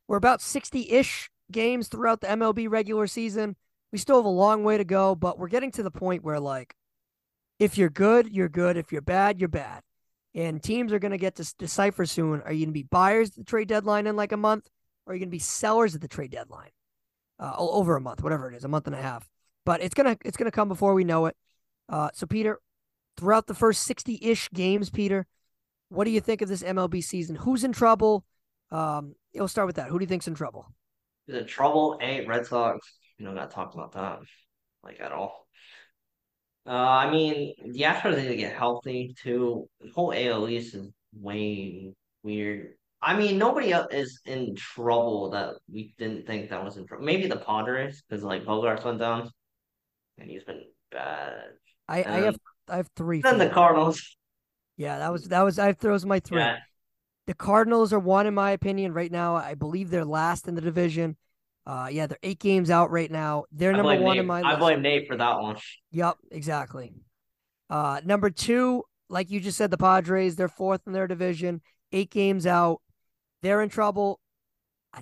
we're 0.07 0.19
about 0.19 0.43
60 0.43 0.91
ish 0.91 1.31
games 1.51 1.89
throughout 1.89 2.21
the 2.21 2.27
MLB 2.27 2.69
regular 2.69 3.07
season. 3.07 3.57
We 3.93 3.99
still 3.99 4.17
have 4.17 4.27
a 4.27 4.29
long 4.29 4.63
way 4.63 4.77
to 4.77 4.85
go, 4.85 5.15
but 5.15 5.39
we're 5.39 5.49
getting 5.49 5.71
to 5.73 5.83
the 5.83 5.91
point 5.91 6.23
where, 6.23 6.39
like, 6.39 6.75
if 7.59 7.77
you're 7.77 7.91
good, 7.91 8.29
you're 8.31 8.49
good. 8.49 8.77
If 8.77 8.93
you're 8.93 9.03
bad, 9.03 9.41
you're 9.41 9.49
bad. 9.49 9.83
And 10.35 10.63
teams 10.63 10.93
are 10.93 10.99
going 10.99 11.13
to 11.13 11.19
get 11.19 11.37
to 11.37 11.55
decipher 11.59 12.07
soon. 12.07 12.43
Are 12.43 12.53
you 12.53 12.67
going 12.67 12.69
to 12.69 12.81
be 12.81 12.85
buyers 12.85 13.31
at 13.31 13.37
the 13.37 13.45
trade 13.45 13.69
deadline 13.69 14.07
in 14.07 14.17
like 14.17 14.33
a 14.33 14.37
month? 14.37 14.69
Or 15.07 15.13
are 15.13 15.15
you 15.15 15.21
going 15.21 15.31
to 15.31 15.35
be 15.35 15.39
sellers 15.39 15.95
at 15.95 16.01
the 16.01 16.09
trade 16.09 16.31
deadline? 16.31 16.71
Uh, 17.41 17.55
over 17.57 17.97
a 17.97 18.01
month, 18.01 18.23
whatever 18.23 18.51
it 18.51 18.57
is, 18.57 18.65
a 18.65 18.69
month 18.69 18.87
and 18.87 18.97
a 18.97 19.01
half. 19.01 19.29
But 19.65 19.81
it's 19.81 19.95
gonna 19.95 20.17
it's 20.25 20.37
gonna 20.37 20.51
come 20.51 20.67
before 20.67 20.93
we 20.93 21.05
know 21.05 21.27
it. 21.27 21.37
Uh, 21.89 22.09
so 22.13 22.27
Peter, 22.27 22.59
throughout 23.17 23.47
the 23.47 23.55
first 23.55 23.83
sixty 23.83 24.19
ish 24.21 24.51
games, 24.51 24.91
Peter, 24.91 25.25
what 25.89 26.05
do 26.05 26.11
you 26.11 26.21
think 26.21 26.43
of 26.43 26.49
this 26.49 26.65
MLB 26.65 27.05
season? 27.05 27.37
Who's 27.37 27.63
in 27.63 27.73
trouble? 27.73 28.25
Um, 28.73 29.15
we'll 29.35 29.47
start 29.47 29.69
with 29.69 29.77
that. 29.77 29.89
Who 29.89 30.01
do 30.01 30.03
you 30.03 30.09
think's 30.09 30.27
in 30.27 30.35
trouble? 30.35 30.67
The 31.29 31.45
trouble? 31.45 31.97
A 32.03 32.27
Red 32.27 32.45
Sox. 32.47 32.81
You 33.19 33.27
know, 33.27 33.33
not 33.33 33.53
talking 33.53 33.79
about 33.79 33.93
that 33.93 34.19
like 34.83 35.01
at 35.01 35.13
all. 35.13 35.47
Uh, 36.69 36.73
I 36.73 37.11
mean, 37.11 37.55
the 37.65 37.81
Astros 37.81 38.19
need 38.19 38.29
to 38.29 38.37
get 38.37 38.55
healthy 38.55 39.15
too. 39.23 39.67
The 39.81 39.91
whole 39.95 40.13
AL 40.15 40.49
East 40.51 40.75
is 40.75 40.91
way 41.15 41.95
weird. 42.23 42.75
I 43.01 43.17
mean, 43.17 43.39
nobody 43.39 43.73
else 43.73 43.87
is 43.91 44.21
in 44.27 44.55
trouble 44.55 45.31
that 45.31 45.55
we 45.73 45.95
didn't 45.99 46.27
think 46.27 46.51
that 46.51 46.63
was 46.63 46.77
in 46.77 46.87
trouble. 46.87 47.07
Maybe 47.07 47.27
the 47.27 47.37
Padres 47.37 48.03
because 48.07 48.23
like 48.23 48.45
Bogaerts 48.45 48.85
went 48.85 48.99
down, 48.99 49.31
and 50.19 50.31
he's 50.31 50.45
been 50.45 50.65
bad. 50.93 51.45
I, 51.89 52.05
I 52.05 52.17
have 52.23 52.37
I 52.69 52.77
have 52.77 52.91
three. 52.97 53.23
Then 53.23 53.39
the. 53.39 53.49
Cardinals. 53.49 54.17
yeah, 54.77 54.99
that 54.99 55.11
was 55.11 55.25
that 55.29 55.43
was 55.43 55.59
I 55.59 55.73
those 55.73 56.05
my 56.05 56.21
three. 56.21 56.41
Yeah, 56.41 56.59
The 57.27 57.35
Cardinals 57.35 57.95
are 57.95 57.99
one 57.99 58.27
in 58.27 58.35
my 58.35 58.51
opinion 58.51 58.93
right 58.93 59.11
now. 59.11 59.37
I 59.37 59.55
believe 59.55 59.89
they're 59.89 60.05
last 60.05 60.49
in 60.49 60.55
the 60.55 60.61
division. 60.61 61.17
Uh, 61.69 61.87
yeah, 61.93 62.07
they're 62.07 62.19
eight 62.23 62.39
games 62.41 62.71
out 62.71 62.91
right 62.91 63.11
now. 63.11 63.45
They're 63.53 63.73
number 63.75 64.01
one 64.01 64.15
Nate. 64.15 64.21
in 64.21 64.27
my 64.27 64.41
I 64.41 64.53
list. 64.53 64.59
blame 64.61 64.81
Nate 64.81 65.07
for 65.07 65.17
that 65.19 65.39
one. 65.39 65.57
Yep, 65.93 66.17
exactly. 66.31 66.95
Uh, 67.69 68.01
number 68.07 68.31
two, 68.31 68.85
like 69.11 69.31
you 69.31 69.39
just 69.39 69.59
said, 69.59 69.71
the 69.71 69.77
Padres, 69.77 70.35
they're 70.37 70.49
fourth 70.49 70.81
in 70.87 70.95
their 70.95 71.07
division, 71.07 71.61
eight 71.93 72.11
games 72.11 72.47
out. 72.47 72.81
They're 73.43 73.61
in 73.61 73.69
trouble. 73.69 74.19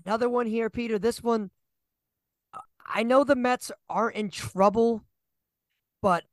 Another 0.04 0.28
one 0.28 0.46
here, 0.46 0.68
Peter. 0.68 0.98
This 0.98 1.22
one, 1.22 1.50
I 2.84 3.04
know 3.04 3.22
the 3.22 3.36
Mets 3.36 3.70
aren't 3.88 4.16
in 4.16 4.30
trouble, 4.30 5.04
but 6.02 6.24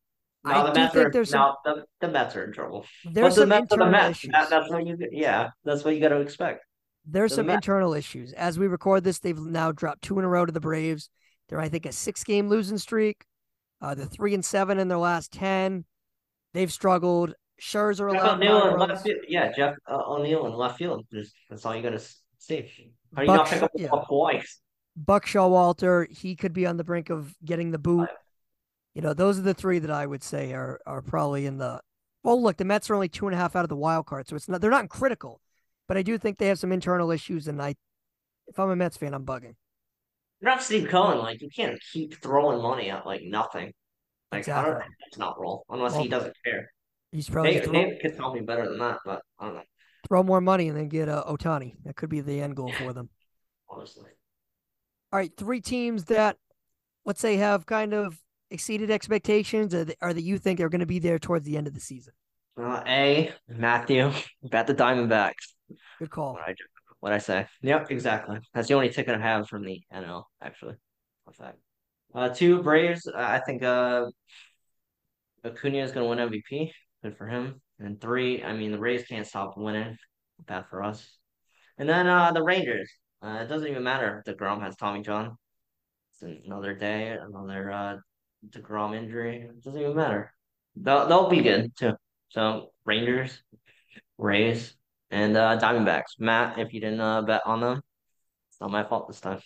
No, 0.44 0.52
I 0.52 0.74
do 0.74 0.80
Mets 0.80 0.94
think 0.96 1.08
are 1.08 1.12
there's 1.12 1.30
some 1.30 1.54
the, 1.64 1.86
the 2.02 2.08
Mets 2.10 2.36
are 2.36 2.46
in 2.46 2.54
trouble. 2.54 2.86
there's 3.06 3.36
but 3.36 3.36
the 3.36 3.42
some 3.42 3.50
Mets 3.50 3.72
are 3.74 3.78
the 3.78 3.86
Mets. 3.86 4.22
That, 4.32 4.50
that's 4.50 4.70
what 4.72 4.86
you. 4.88 4.98
Yeah, 5.12 5.52
that's 5.64 5.84
what 5.84 5.94
you 5.94 6.02
got 6.02 6.10
to 6.10 6.22
expect. 6.22 6.66
There's 7.06 7.32
the 7.32 7.38
some 7.38 7.50
internal 7.50 7.94
issues. 7.94 8.34
As 8.34 8.58
we 8.58 8.68
record 8.68 9.04
this, 9.04 9.20
they've 9.20 9.38
now 9.38 9.72
dropped 9.72 10.04
two 10.04 10.20
in 10.20 10.26
a 10.26 10.30
row 10.30 10.46
to 10.46 10.52
the 10.52 10.60
Braves. 10.60 11.10
They're, 11.50 11.60
I 11.60 11.70
think, 11.70 11.86
a 11.86 11.92
six 11.92 12.24
game 12.24 12.48
losing 12.48 12.78
streak. 12.78 13.26
Uh, 13.82 13.96
they're 13.96 14.06
three 14.06 14.34
and 14.34 14.46
seven 14.46 14.80
in 14.80 14.88
their 14.88 14.98
last 14.98 15.32
10. 15.34 15.84
They've 16.54 16.72
struggled. 16.72 17.34
Scherzer 17.62 18.10
allowed 18.10 18.36
O'Neill 18.36 18.74
in 18.74 18.80
left 18.80 19.04
field. 19.04 19.20
Yeah, 19.28 19.52
Jeff 19.52 19.76
uh, 19.90 20.02
O'Neill 20.08 20.46
in 20.48 20.54
left 20.54 20.78
field. 20.78 21.06
Just, 21.14 21.34
that's 21.50 21.66
all 21.66 21.76
you 21.76 21.82
got 21.82 21.92
to 21.92 22.02
see. 22.38 22.94
How 23.16 23.22
do 23.22 23.26
you 23.26 23.28
Buck 23.28 23.38
not 23.38 23.48
pick 23.48 23.64
up 23.64 23.72
the 23.74 23.82
yeah. 23.84 23.90
twice? 24.08 24.60
Buck 24.96 25.26
Showalter, 25.26 26.10
he 26.10 26.36
could 26.36 26.54
be 26.54 26.66
on 26.66 26.78
the 26.78 26.84
brink 26.84 27.10
of 27.10 27.36
getting 27.44 27.72
the 27.72 27.80
boot. 27.80 28.10
You 28.94 29.02
know, 29.02 29.14
those 29.14 29.40
are 29.40 29.44
the 29.44 29.54
three 29.54 29.80
that 29.80 29.92
I 29.92 30.06
would 30.06 30.24
say 30.24 30.54
are 30.54 30.80
are 30.86 31.02
probably 31.02 31.46
in 31.46 31.58
the. 31.58 31.82
Well, 32.24 32.42
look, 32.42 32.58
the 32.58 32.66
Mets 32.66 32.90
are 32.90 32.96
only 32.96 33.10
two 33.10 33.28
and 33.28 33.36
a 33.36 33.38
half 33.38 33.56
out 33.56 33.66
of 33.66 33.70
the 33.70 33.76
wild 33.76 34.06
card, 34.06 34.28
so 34.28 34.36
it's 34.36 34.48
not 34.48 34.62
they're 34.62 34.72
not 34.72 34.90
critical, 34.90 35.42
but 35.94 36.00
I 36.00 36.02
do 36.02 36.18
think 36.18 36.40
they 36.40 36.48
have 36.48 36.58
some 36.58 36.72
internal 36.72 37.12
issues, 37.12 37.48
and 37.48 37.62
I, 37.62 37.76
if 38.48 38.58
I'm 38.58 38.72
a 38.72 38.76
Mets 38.76 38.98
fan, 38.98 39.14
I'm 39.14 39.24
bugging. 39.28 39.54
You're 40.42 40.50
not 40.50 40.64
Steve 40.64 40.90
Cohen. 40.90 41.20
Like 41.20 41.40
you 41.40 41.50
can't 41.56 41.80
keep 41.92 42.20
throwing 42.20 42.64
money 42.64 42.90
at 42.90 43.06
like 43.06 43.22
nothing. 43.24 43.74
Like 44.32 44.50
I 44.50 44.64
don't. 44.64 44.72
Exactly. 44.72 44.96
It's 45.06 45.18
not 45.20 45.40
roll 45.40 45.66
unless 45.70 45.92
Well, 45.92 46.02
he 46.02 46.08
doesn't 46.10 46.36
care. 46.44 46.72
He's 47.12 47.30
probably 47.30 47.52
Nate, 47.54 47.64
throw, 47.66 47.74
Nate 47.74 48.02
could 48.02 48.16
tell 48.18 48.34
me 48.34 48.42
better 48.42 48.68
than 48.68 48.80
that, 48.80 48.98
but 49.06 49.22
I 49.38 49.46
don't 49.46 49.54
know. 49.58 49.62
throw 50.08 50.24
more 50.24 50.42
money 50.42 50.68
and 50.68 50.76
then 50.76 50.88
get 50.90 51.10
uh, 51.10 51.24
Ohtani. 51.28 51.76
That 51.86 51.96
could 51.96 52.10
be 52.10 52.22
the 52.22 52.42
end 52.42 52.56
goal 52.56 52.72
for 52.72 52.92
them. 52.92 53.12
Honestly, 53.70 54.10
All 55.12 55.20
right, 55.20 55.32
three 55.38 55.62
teams 55.62 56.06
that, 56.06 56.38
let's 57.06 57.22
say, 57.22 57.36
have 57.36 57.68
kind 57.68 57.94
of 57.94 58.20
exceeded 58.50 58.90
expectations, 58.90 59.76
or, 59.76 59.86
that- 59.86 59.98
or 60.02 60.12
that 60.12 60.24
you 60.24 60.40
think 60.40 60.60
are 60.60 60.70
going 60.70 60.80
to 60.80 60.88
be 60.88 60.98
there 60.98 61.20
towards 61.20 61.46
the 61.46 61.56
end 61.56 61.68
of 61.68 61.76
the 61.76 61.80
season. 61.80 62.14
uh, 62.60 62.82
A 62.88 63.32
Matthew 63.48 64.12
bet 64.42 64.66
the 64.66 64.74
Diamondbacks. 64.74 65.53
Good 66.00 66.10
call. 66.10 66.34
What 66.34 66.44
I 66.48 66.56
what 67.00 67.14
I 67.14 67.18
say? 67.18 67.48
Yep, 67.62 67.92
exactly. 67.92 68.40
That's 68.54 68.68
the 68.68 68.74
only 68.76 68.90
ticket 68.90 69.16
I 69.16 69.22
have 69.22 69.48
from 69.48 69.64
the 69.64 69.82
NL. 69.94 70.24
Actually, 70.42 70.76
Fun 71.26 71.34
fact. 71.34 71.58
Uh, 72.16 72.30
two 72.30 72.62
Braves. 72.62 73.08
uh, 73.08 73.14
I 73.18 73.40
think 73.40 73.64
uh, 73.64 74.06
Acuna 75.44 75.80
is 75.80 75.92
going 75.92 76.06
to 76.18 76.24
win 76.24 76.30
MVP. 76.30 76.72
Good 77.04 77.18
for 77.18 77.28
him. 77.28 77.62
And 77.80 78.00
three. 78.00 78.44
I 78.44 78.54
mean, 78.54 78.72
the 78.72 78.80
Rays 78.80 79.06
can't 79.06 79.28
stop 79.28 79.58
winning. 79.58 79.98
Bad 80.46 80.66
for 80.70 80.84
us. 80.84 81.18
And 81.78 81.90
then 81.90 82.08
uh, 82.08 82.32
the 82.32 82.44
Rangers. 82.44 82.90
Uh, 83.22 83.40
it 83.42 83.48
doesn't 83.48 83.68
even 83.68 83.84
matter 83.84 84.24
if 84.26 84.36
deGrom 84.36 84.62
has 84.62 84.76
Tommy 84.76 85.02
John. 85.02 85.38
It's 86.12 86.46
another 86.46 86.74
day, 86.76 87.18
another 87.20 87.72
uh, 87.72 87.98
deGrom 88.50 88.96
injury. 88.96 89.42
It 89.42 89.64
doesn't 89.64 89.80
even 89.80 89.96
matter. 89.96 90.34
They'll 90.76 91.08
they'll 91.08 91.30
be 91.30 91.42
good 91.42 91.76
too. 91.76 91.94
So 92.30 92.72
Rangers, 92.86 93.42
Rays, 94.18 94.76
and 95.14 95.38
uh, 95.38 95.58
Diamondbacks. 95.60 96.20
Matt, 96.20 96.58
if 96.60 96.74
you 96.74 96.82
didn't 96.82 97.00
uh, 97.00 97.22
bet 97.22 97.42
on 97.46 97.62
them, 97.62 97.82
it's 98.50 98.60
not 98.60 98.72
my 98.72 98.84
fault 98.84 99.08
this 99.08 99.20
time. 99.22 99.40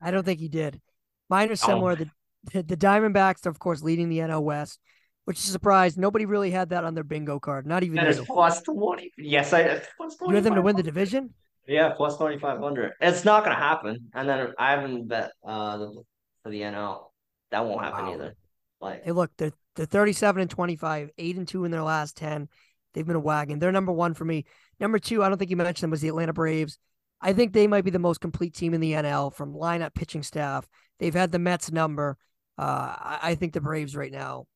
I 0.00 0.10
don't 0.10 0.24
think 0.24 0.38
he 0.40 0.48
did. 0.48 0.80
Mine 1.28 1.48
are 1.48 1.52
Oh. 1.52 1.54
similar. 1.54 1.96
The, 1.96 2.08
the 2.52 2.62
the 2.62 2.76
Diamondbacks 2.76 3.46
are, 3.46 3.50
of 3.50 3.58
course, 3.58 3.82
leading 3.82 4.08
the 4.08 4.18
NL 4.18 4.42
West, 4.42 4.78
which 5.24 5.38
is 5.38 5.48
a 5.48 5.52
surprise. 5.52 5.96
Nobody 5.96 6.26
really 6.26 6.50
had 6.50 6.70
that 6.70 6.84
on 6.84 6.94
their 6.94 7.04
bingo 7.04 7.38
card. 7.40 7.66
Not 7.66 7.82
even 7.82 7.96
That 7.96 8.08
is 8.08 8.18
you. 8.18 8.24
plus 8.24 8.62
twenty. 8.62 9.10
Yes, 9.16 9.52
I 9.52 9.80
plus 9.96 10.16
You 10.20 10.34
had 10.34 10.44
them 10.44 10.54
to 10.56 10.62
win 10.62 10.76
the 10.76 10.82
division. 10.82 11.30
Yeah, 11.66 11.90
plus 11.96 12.16
twenty 12.16 12.38
five 12.38 12.58
hundred. 12.58 12.92
It's 13.00 13.24
not 13.24 13.44
gonna 13.44 13.56
happen. 13.56 14.10
And 14.14 14.28
then 14.28 14.52
I 14.58 14.72
haven't 14.72 15.08
bet 15.08 15.32
uh 15.46 15.78
the, 15.78 16.02
for 16.42 16.50
the 16.50 16.60
NL. 16.62 17.04
That 17.52 17.64
won't 17.64 17.82
happen 17.82 18.06
Wow. 18.06 18.14
either. 18.14 18.34
Like 18.80 19.04
Hey, 19.04 19.12
look, 19.12 19.30
they're 19.38 19.52
they're 19.76 19.86
37 19.86 20.42
and 20.42 20.50
25, 20.50 21.10
eight 21.16 21.36
and 21.36 21.48
two 21.48 21.64
in 21.64 21.70
their 21.70 21.82
last 21.82 22.16
10. 22.16 22.48
They've 22.94 23.06
been 23.06 23.16
a 23.16 23.20
wagon. 23.20 23.58
They're 23.58 23.72
number 23.72 23.92
one 23.92 24.14
for 24.14 24.24
me. 24.24 24.44
Number 24.80 24.98
two, 24.98 25.22
I 25.22 25.28
don't 25.28 25.38
think 25.38 25.50
you 25.50 25.56
mentioned 25.56 25.84
them 25.84 25.90
was 25.90 26.00
the 26.00 26.08
Atlanta 26.08 26.32
Braves. 26.32 26.78
I 27.20 27.32
think 27.32 27.52
they 27.52 27.66
might 27.66 27.84
be 27.84 27.90
the 27.90 27.98
most 27.98 28.20
complete 28.20 28.54
team 28.54 28.74
in 28.74 28.80
the 28.80 28.92
NL 28.92 29.32
from 29.32 29.54
lineup, 29.54 29.94
pitching 29.94 30.22
staff. 30.22 30.66
They've 30.98 31.14
had 31.14 31.32
the 31.32 31.38
Mets 31.38 31.70
number. 31.70 32.16
Uh, 32.58 32.94
I, 33.22 33.34
think 33.34 33.52
the 33.52 33.60
Braves 33.60 33.96
right 33.96 34.12
now 34.12 34.46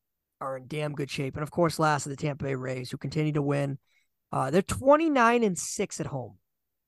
are 0.41 0.57
in 0.57 0.67
damn 0.67 0.93
good 0.93 1.11
shape. 1.11 1.37
And 1.37 1.43
of 1.43 1.51
course, 1.51 1.79
last 1.79 2.07
of 2.07 2.11
the 2.11 2.17
Tampa 2.17 2.45
Bay 2.45 2.55
Rays, 2.55 2.91
who 2.91 2.99
continue 2.99 3.33
to 3.33 3.43
win. 3.43 3.79
Uh, 4.33 4.51
they're 4.51 4.63
29 4.63 5.45
and 5.45 5.57
6 5.57 6.01
at 6.01 6.07
home. 6.07 6.39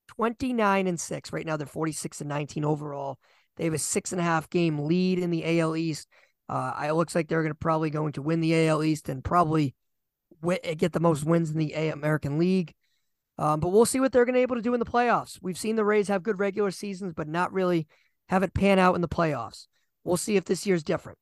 29 0.09 0.87
and 0.87 1.01
6. 1.01 1.33
Right 1.33 1.47
now, 1.47 1.57
they're 1.57 1.67
46 1.67 2.21
and 2.21 2.29
19 2.29 2.65
overall. 2.65 3.19
They 3.57 3.65
have 3.65 3.75
a 3.75 3.79
six 3.79 4.13
and 4.13 4.21
a 4.21 4.25
half 4.25 4.49
game 4.49 4.79
lead 4.79 5.19
in 5.19 5.31
the 5.31 5.61
AL 5.61 5.77
East. 5.77 6.09
Uh, 6.49 6.73
it 6.89 6.93
looks 6.93 7.15
like 7.15 7.29
they're 7.29 7.43
going 7.43 7.53
to 7.53 7.59
probably 7.59 7.91
going 7.91 8.13
to 8.13 8.23
win 8.23 8.41
the 8.41 8.69
AL 8.69 8.83
East 8.83 9.09
and 9.09 9.23
probably 9.23 9.75
get 10.43 10.93
the 10.93 11.01
most 11.01 11.25
wins 11.25 11.51
in 11.51 11.59
the 11.59 11.75
A 11.75 11.91
American 11.91 12.39
League. 12.39 12.75
Um, 13.39 13.61
but 13.61 13.69
we'll 13.69 13.87
see 13.87 14.01
what 14.01 14.11
they're 14.13 14.25
going 14.25 14.35
to 14.35 14.39
be 14.39 14.43
able 14.43 14.57
to 14.57 14.63
do 14.63 14.75
in 14.75 14.81
the 14.81 14.87
playoffs. 14.87 15.39
We've 15.41 15.59
seen 15.59 15.77
the 15.77 15.85
Rays 15.85 16.09
have 16.09 16.25
good 16.25 16.41
regular 16.41 16.73
seasons, 16.73 17.15
but 17.15 17.29
not 17.29 17.53
really 17.53 17.87
have 18.29 18.43
it 18.43 18.53
pan 18.53 18.79
out 18.79 18.97
in 18.97 19.01
the 19.01 19.09
playoffs. 19.09 19.67
We'll 20.05 20.17
see 20.17 20.37
if 20.37 20.45
this 20.45 20.67
year's 20.67 20.83
different. 20.83 21.19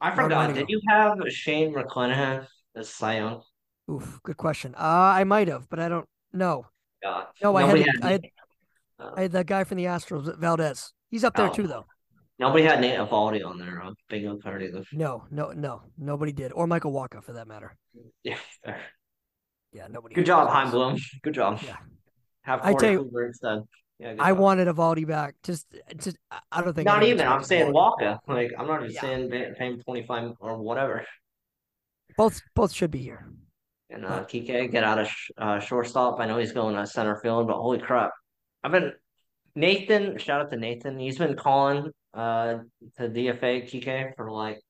I 0.00 0.14
forgot. 0.14 0.54
Did 0.54 0.68
you 0.68 0.80
have 0.88 1.18
Shane 1.28 1.74
McClanahan 1.74 2.46
as 2.74 2.88
Cy 2.88 3.16
Young? 3.16 3.42
Oof, 3.90 4.20
good 4.22 4.36
question. 4.36 4.74
Uh, 4.74 4.80
I 4.80 5.24
might 5.24 5.48
have, 5.48 5.68
but 5.68 5.78
I 5.78 5.88
don't 5.88 6.08
know. 6.32 6.66
God. 7.02 7.26
No, 7.42 7.56
I 7.56 7.64
had, 7.64 7.78
had, 7.78 7.88
I 8.02 8.10
had, 8.12 8.24
uh, 8.98 9.10
I 9.16 9.22
had 9.22 9.32
that 9.32 9.46
guy 9.46 9.64
from 9.64 9.76
the 9.76 9.84
Astros, 9.84 10.36
Valdez. 10.38 10.92
He's 11.10 11.24
up 11.24 11.36
there 11.36 11.48
oh. 11.48 11.52
too, 11.52 11.66
though. 11.66 11.84
Nobody 12.42 12.64
had 12.64 12.80
Nate 12.80 12.98
Eovaldi 12.98 13.46
on 13.46 13.56
their 13.56 13.80
uh, 13.80 13.92
bingo 14.08 14.36
card 14.36 14.64
either. 14.64 14.82
No, 14.92 15.22
no, 15.30 15.52
no, 15.52 15.82
nobody 15.96 16.32
did, 16.32 16.50
or 16.50 16.66
Michael 16.66 16.92
Wacha 16.92 17.22
for 17.22 17.34
that 17.34 17.46
matter. 17.46 17.76
Yeah, 18.24 18.34
fair. 18.64 18.80
Yeah, 19.72 19.86
nobody. 19.88 20.16
Good 20.16 20.26
job, 20.26 20.50
Chaim 20.50 20.72
Bloom. 20.72 20.98
Good 21.22 21.34
job. 21.34 21.60
Yeah. 21.64 21.76
Have 22.42 22.62
Corey 22.62 22.74
I 22.74 22.78
tell 22.78 22.90
you, 22.90 23.10
instead. 23.24 23.60
Yeah, 24.00 24.14
I 24.18 24.30
job. 24.30 24.38
wanted 24.38 24.66
Eovaldi 24.66 25.06
back. 25.06 25.36
Just, 25.44 25.72
just 25.96 26.16
I 26.50 26.62
don't 26.62 26.74
think. 26.74 26.84
Not 26.84 27.04
even. 27.04 27.24
I'm 27.28 27.44
saying 27.44 27.72
Wacha. 27.72 28.18
Like 28.26 28.50
I'm 28.58 28.66
not 28.66 28.82
just 28.82 28.96
yeah. 28.96 29.02
saying 29.02 29.54
paying 29.56 29.80
25 29.80 30.32
or 30.40 30.60
whatever. 30.60 31.06
Both, 32.16 32.42
both 32.56 32.72
should 32.72 32.90
be 32.90 32.98
here. 32.98 33.30
And 33.88 34.04
uh, 34.04 34.24
Kike 34.24 34.72
get 34.72 34.82
out 34.82 34.98
of 34.98 35.06
sh- 35.06 35.30
uh, 35.38 35.60
shortstop. 35.60 36.18
I 36.18 36.26
know 36.26 36.38
he's 36.38 36.50
going 36.50 36.74
to 36.74 36.88
center 36.88 37.20
field, 37.20 37.46
but 37.46 37.54
holy 37.54 37.78
crap! 37.78 38.10
I've 38.64 38.72
been 38.72 38.94
Nathan. 39.54 40.18
Shout 40.18 40.40
out 40.40 40.50
to 40.50 40.56
Nathan. 40.56 40.98
He's 40.98 41.18
been 41.18 41.36
calling 41.36 41.92
uh 42.14 42.58
to 42.96 43.08
DFA 43.08 43.64
Kike 43.64 44.14
for 44.16 44.30
like 44.30 44.60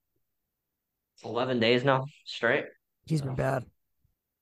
11 1.25 1.61
days 1.61 1.85
now 1.85 2.05
straight. 2.25 2.65
He's 3.07 3.23
been 3.23 3.35
bad. 3.35 3.65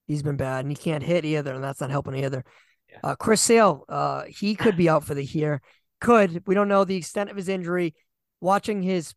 He's 0.06 0.22
been 0.22 0.36
bad, 0.36 0.64
and 0.64 0.70
he 0.70 0.76
can't 0.76 1.02
hit 1.02 1.24
either, 1.24 1.54
and 1.54 1.62
that's 1.62 1.80
not 1.80 1.90
helping 1.90 2.16
either. 2.16 2.44
Yeah. 2.90 2.98
Uh, 3.04 3.14
Chris 3.14 3.40
Sale, 3.40 3.84
uh, 3.88 4.24
he 4.28 4.54
could 4.54 4.76
be 4.76 4.88
out 4.88 5.04
for 5.04 5.14
the 5.14 5.24
year. 5.24 5.62
Could 6.00 6.46
we 6.46 6.54
don't 6.54 6.68
know 6.68 6.84
the 6.84 6.96
extent 6.96 7.30
of 7.30 7.36
his 7.36 7.48
injury. 7.48 7.94
Watching 8.40 8.82
his 8.82 9.14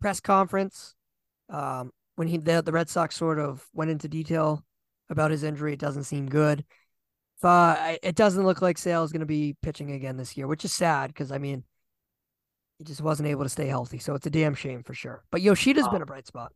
press 0.00 0.18
conference, 0.18 0.94
um, 1.48 1.92
when 2.16 2.26
he 2.26 2.36
the, 2.36 2.62
the 2.62 2.72
Red 2.72 2.88
Sox 2.88 3.16
sort 3.16 3.38
of 3.38 3.64
went 3.72 3.90
into 3.90 4.08
detail 4.08 4.64
about 5.08 5.30
his 5.30 5.44
injury, 5.44 5.72
it 5.72 5.78
doesn't 5.78 6.04
seem 6.04 6.28
good. 6.28 6.64
Uh, 7.42 7.94
it 8.02 8.16
doesn't 8.16 8.44
look 8.44 8.60
like 8.60 8.76
Sale 8.76 9.04
is 9.04 9.12
going 9.12 9.20
to 9.20 9.26
be 9.26 9.56
pitching 9.62 9.92
again 9.92 10.16
this 10.16 10.36
year, 10.36 10.46
which 10.46 10.64
is 10.64 10.72
sad 10.72 11.08
because 11.08 11.32
I 11.32 11.38
mean, 11.38 11.64
he 12.80 12.84
just 12.84 13.02
wasn't 13.02 13.28
able 13.28 13.42
to 13.42 13.50
stay 13.50 13.66
healthy. 13.66 13.98
So 13.98 14.14
it's 14.14 14.24
a 14.24 14.30
damn 14.30 14.54
shame 14.54 14.82
for 14.82 14.94
sure. 14.94 15.22
But 15.30 15.42
Yoshida's 15.42 15.84
has 15.84 15.92
been 15.92 16.00
a 16.00 16.06
bright 16.06 16.26
spot. 16.26 16.50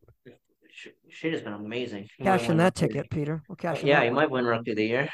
Yoshida's 1.06 1.42
been 1.42 1.52
amazing. 1.52 2.08
He 2.16 2.24
cash 2.24 2.48
in 2.48 2.56
that 2.56 2.74
ticket, 2.74 3.10
Peter. 3.10 3.42
We'll 3.46 3.56
cash 3.56 3.82
Yeah, 3.84 4.00
he 4.00 4.06
one. 4.06 4.14
might 4.14 4.30
win 4.30 4.46
Rookie 4.46 4.70
of 4.70 4.78
the 4.78 4.86
Year. 4.86 5.10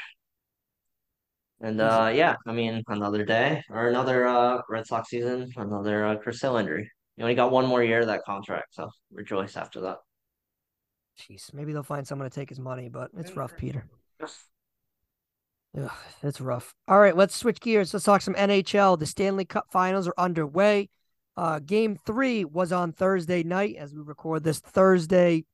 And 1.59 1.81
uh, 1.81 2.13
yeah, 2.15 2.37
I 2.47 2.53
mean, 2.53 2.81
another 2.87 3.25
day 3.25 3.61
or 3.69 3.89
another 3.89 4.25
uh, 4.25 4.61
Red 4.69 4.87
Sox 4.87 5.09
season, 5.09 5.51
another 5.57 6.05
uh, 6.05 6.15
Chris 6.15 6.39
Sale 6.39 6.55
injury. 6.55 6.89
You 7.17 7.25
only 7.25 7.35
got 7.35 7.51
one 7.51 7.65
more 7.67 7.83
year 7.83 7.99
of 7.99 8.07
that 8.07 8.23
contract, 8.23 8.67
so 8.73 8.89
rejoice 9.11 9.57
after 9.57 9.81
that. 9.81 9.97
Jeez, 11.19 11.53
maybe 11.53 11.73
they'll 11.73 11.83
find 11.83 12.07
someone 12.07 12.29
to 12.29 12.33
take 12.33 12.47
his 12.47 12.59
money, 12.59 12.87
but 12.87 13.11
it's 13.17 13.35
rough, 13.35 13.57
Peter. 13.57 13.85
Ugh, 15.77 15.91
it's 16.23 16.39
rough. 16.39 16.73
All 16.87 16.99
right, 17.01 17.17
let's 17.17 17.35
switch 17.35 17.59
gears. 17.59 17.93
Let's 17.93 18.05
talk 18.05 18.21
some 18.21 18.33
NHL. 18.35 18.97
The 18.97 19.05
Stanley 19.05 19.43
Cup 19.43 19.65
Finals 19.73 20.07
are 20.07 20.13
underway. 20.17 20.89
Uh, 21.37 21.59
game 21.59 21.97
three 22.05 22.45
was 22.45 22.71
on 22.71 22.91
Thursday 22.91 23.43
night 23.43 23.75
as 23.77 23.93
we 23.93 24.01
record 24.01 24.43
this 24.43 24.59
Thursday 24.59 25.45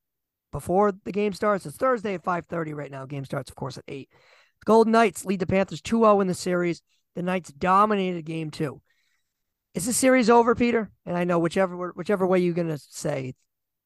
before 0.52 0.92
the 1.04 1.12
game 1.12 1.34
starts. 1.34 1.66
It's 1.66 1.78
Thursday 1.78 2.16
at 2.16 2.24
5:30 2.24 2.74
right 2.74 2.92
now. 2.92 3.06
Game 3.06 3.26
starts, 3.26 3.50
of 3.50 3.56
course, 3.56 3.78
at 3.78 3.84
8. 3.88 4.10
The 4.10 4.66
Golden 4.66 4.92
Knights 4.92 5.26
lead 5.26 5.40
the 5.40 5.46
Panthers 5.46 5.82
2-0 5.82 6.22
in 6.22 6.28
the 6.28 6.34
series. 6.34 6.82
The 7.16 7.22
Knights 7.22 7.52
dominated 7.52 8.26
game 8.26 8.52
two. 8.52 8.82
Is 9.74 9.86
the 9.86 9.94
series 9.94 10.30
over, 10.30 10.56
Peter? 10.56 10.92
And 11.06 11.16
I 11.16 11.24
know 11.24 11.40
whichever 11.40 11.92
whichever 11.96 12.26
way 12.26 12.40
you're 12.40 12.54
gonna 12.54 12.80
say, 12.80 13.36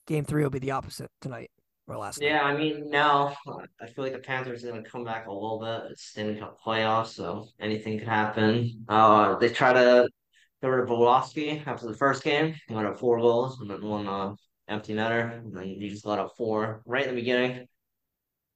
game 0.08 0.24
three 0.24 0.44
will 0.44 0.50
be 0.50 0.60
the 0.60 0.72
opposite 0.72 1.10
tonight 1.20 1.52
or 1.88 1.98
last. 1.98 2.22
Yeah. 2.22 2.42
I 2.42 2.56
mean 2.56 2.90
now 2.90 3.36
I 3.82 3.88
feel 3.88 4.06
like 4.06 4.14
the 4.14 4.20
Panthers 4.20 4.64
are 4.64 4.70
gonna 4.70 4.84
come 4.84 5.04
back 5.04 5.28
a 5.28 5.32
little 5.32 5.60
bit. 5.60 5.92
It's 5.92 6.04
Stanley 6.04 6.40
Cup 6.40 6.60
playoffs, 6.62 7.08
so 7.08 7.48
anything 7.60 8.00
could 8.00 8.08
happen. 8.08 8.86
Uh, 8.88 9.36
they 9.36 9.50
try 9.50 9.74
to 9.74 10.08
Bobrovsky 10.62 11.66
after 11.66 11.88
the 11.88 11.98
first 11.98 12.24
game. 12.24 12.56
He 12.68 12.74
went 12.74 12.88
up 12.88 13.00
four 13.00 13.20
goals 13.20 13.60
and 13.60 13.70
then 13.70 13.84
one 13.84 14.08
uh, 14.08 14.34
empty 14.68 14.94
netter, 14.94 15.38
and 15.40 15.56
then 15.56 15.64
he 15.64 15.90
just 15.90 16.06
let 16.06 16.20
up 16.20 16.34
four 16.38 16.82
right 16.86 17.08
in 17.08 17.16
the 17.16 17.22
beginning. 17.22 17.68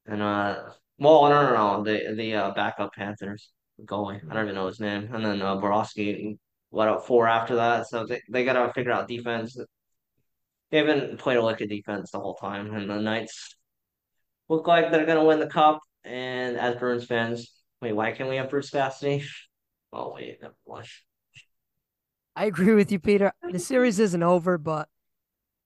And 0.06 0.22
uh, 0.22 0.70
well, 1.00 1.24
no, 1.24 1.44
no, 1.44 1.54
no, 1.54 1.84
the 1.84 2.14
the 2.16 2.36
uh, 2.36 2.52
backup 2.54 2.94
Panthers 2.94 3.52
goalie. 3.84 4.22
I 4.30 4.34
don't 4.34 4.46
even 4.46 4.56
know 4.56 4.68
his 4.68 4.80
name. 4.80 5.10
And 5.14 5.26
then 5.26 5.42
uh, 5.42 5.58
Bobrovsky 5.58 6.38
let 6.72 6.88
up 6.88 7.06
four 7.06 7.28
after 7.28 7.56
that. 7.56 7.88
So 7.88 8.06
they, 8.06 8.22
they 8.30 8.46
got 8.46 8.54
to 8.54 8.74
figure 8.74 8.92
out 8.92 9.08
defense. 9.08 9.58
They 10.72 10.78
haven't 10.78 11.20
played 11.20 11.38
a 11.38 11.46
lick 11.46 11.62
of 11.62 11.70
defense 11.70 12.12
the 12.12 12.20
whole 12.20 12.36
time. 12.36 12.74
And 12.74 12.90
the 12.90 13.00
Knights 13.00 13.56
look 14.50 14.68
like 14.68 14.92
they're 14.92 15.06
going 15.06 15.18
to 15.18 15.24
win 15.26 15.40
the 15.40 15.48
cup. 15.48 15.80
And 16.04 16.58
as 16.58 16.76
Bruins 16.76 17.06
fans, 17.06 17.52
wait, 17.82 17.94
why 17.94 18.12
can't 18.12 18.30
we 18.30 18.36
have 18.38 18.50
Bruce 18.50 18.70
Cassidy? 18.70 19.26
Oh, 19.92 20.14
wait, 20.14 20.40
never 20.42 20.56
mind. 20.68 20.88
I 22.36 22.46
agree 22.46 22.74
with 22.74 22.92
you, 22.92 23.00
Peter. 23.00 23.32
The 23.50 23.60
series 23.60 24.00
isn't 24.00 24.24
over, 24.24 24.58
but 24.58 24.90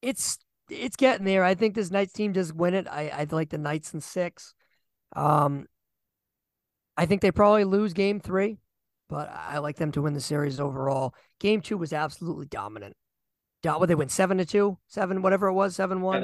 it's 0.01 0.37
it's 0.69 0.95
getting 0.95 1.25
there. 1.25 1.43
I 1.43 1.55
think 1.55 1.73
this 1.73 1.91
Knights 1.91 2.13
team 2.13 2.33
just 2.33 2.53
win 2.53 2.73
it. 2.73 2.87
I 2.87 3.09
I 3.09 3.27
like 3.31 3.49
the 3.49 3.57
Knights 3.57 3.93
in 3.93 4.01
six. 4.01 4.53
Um, 5.15 5.65
I 6.95 7.05
think 7.05 7.21
they 7.21 7.31
probably 7.31 7.63
lose 7.63 7.93
game 7.93 8.19
three, 8.19 8.59
but 9.07 9.29
I 9.29 9.59
like 9.59 9.77
them 9.77 9.91
to 9.93 10.01
win 10.01 10.13
the 10.13 10.21
series 10.21 10.59
overall. 10.59 11.15
Game 11.39 11.61
two 11.61 11.77
was 11.77 11.93
absolutely 11.93 12.45
dominant. 12.45 12.95
What 13.63 13.87
they 13.87 13.95
win 13.95 14.09
seven 14.09 14.37
to 14.37 14.45
two, 14.45 14.77
seven 14.87 15.21
whatever 15.21 15.47
it 15.47 15.53
was, 15.53 15.75
seven 15.75 16.01
one. 16.01 16.21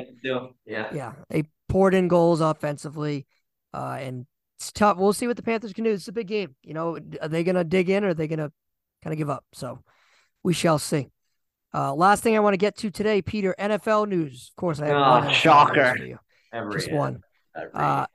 Yeah, 0.66 0.88
yeah. 0.94 1.14
They 1.30 1.44
poured 1.68 1.94
in 1.94 2.08
goals 2.08 2.40
offensively, 2.40 3.26
uh, 3.74 3.98
and 4.00 4.26
it's 4.58 4.72
tough. 4.72 4.98
We'll 4.98 5.12
see 5.12 5.28
what 5.28 5.36
the 5.36 5.44
Panthers 5.44 5.74
can 5.74 5.84
do. 5.84 5.92
It's 5.92 6.08
a 6.08 6.14
big 6.14 6.28
game. 6.28 6.56
You 6.64 6.74
know, 6.74 6.98
are 7.22 7.28
they 7.28 7.44
going 7.44 7.56
to 7.56 7.66
dig 7.66 7.90
in 7.90 8.06
or 8.06 8.10
are 8.10 8.14
they 8.14 8.28
going 8.28 8.40
to 8.40 8.52
kind 9.04 9.14
of 9.14 9.18
give 9.18 9.30
up? 9.30 9.44
So 9.54 9.80
we 10.46 10.54
shall 10.54 10.78
see. 10.78 11.10
Uh, 11.74 11.94
last 11.94 12.22
thing 12.22 12.36
I 12.38 12.40
want 12.40 12.54
to 12.54 12.58
get 12.58 12.78
to 12.78 12.92
today, 12.92 13.22
Peter, 13.22 13.56
NFL 13.60 14.08
news. 14.08 14.52
Of 14.52 14.56
course, 14.56 14.80
I 14.80 14.88
have 14.88 15.26
oh, 15.26 15.32
shocker. 15.32 15.98
Every, 16.54 16.74
Just 16.74 16.92
one. 16.92 17.22
Every, 17.56 17.72
uh, 17.74 18.06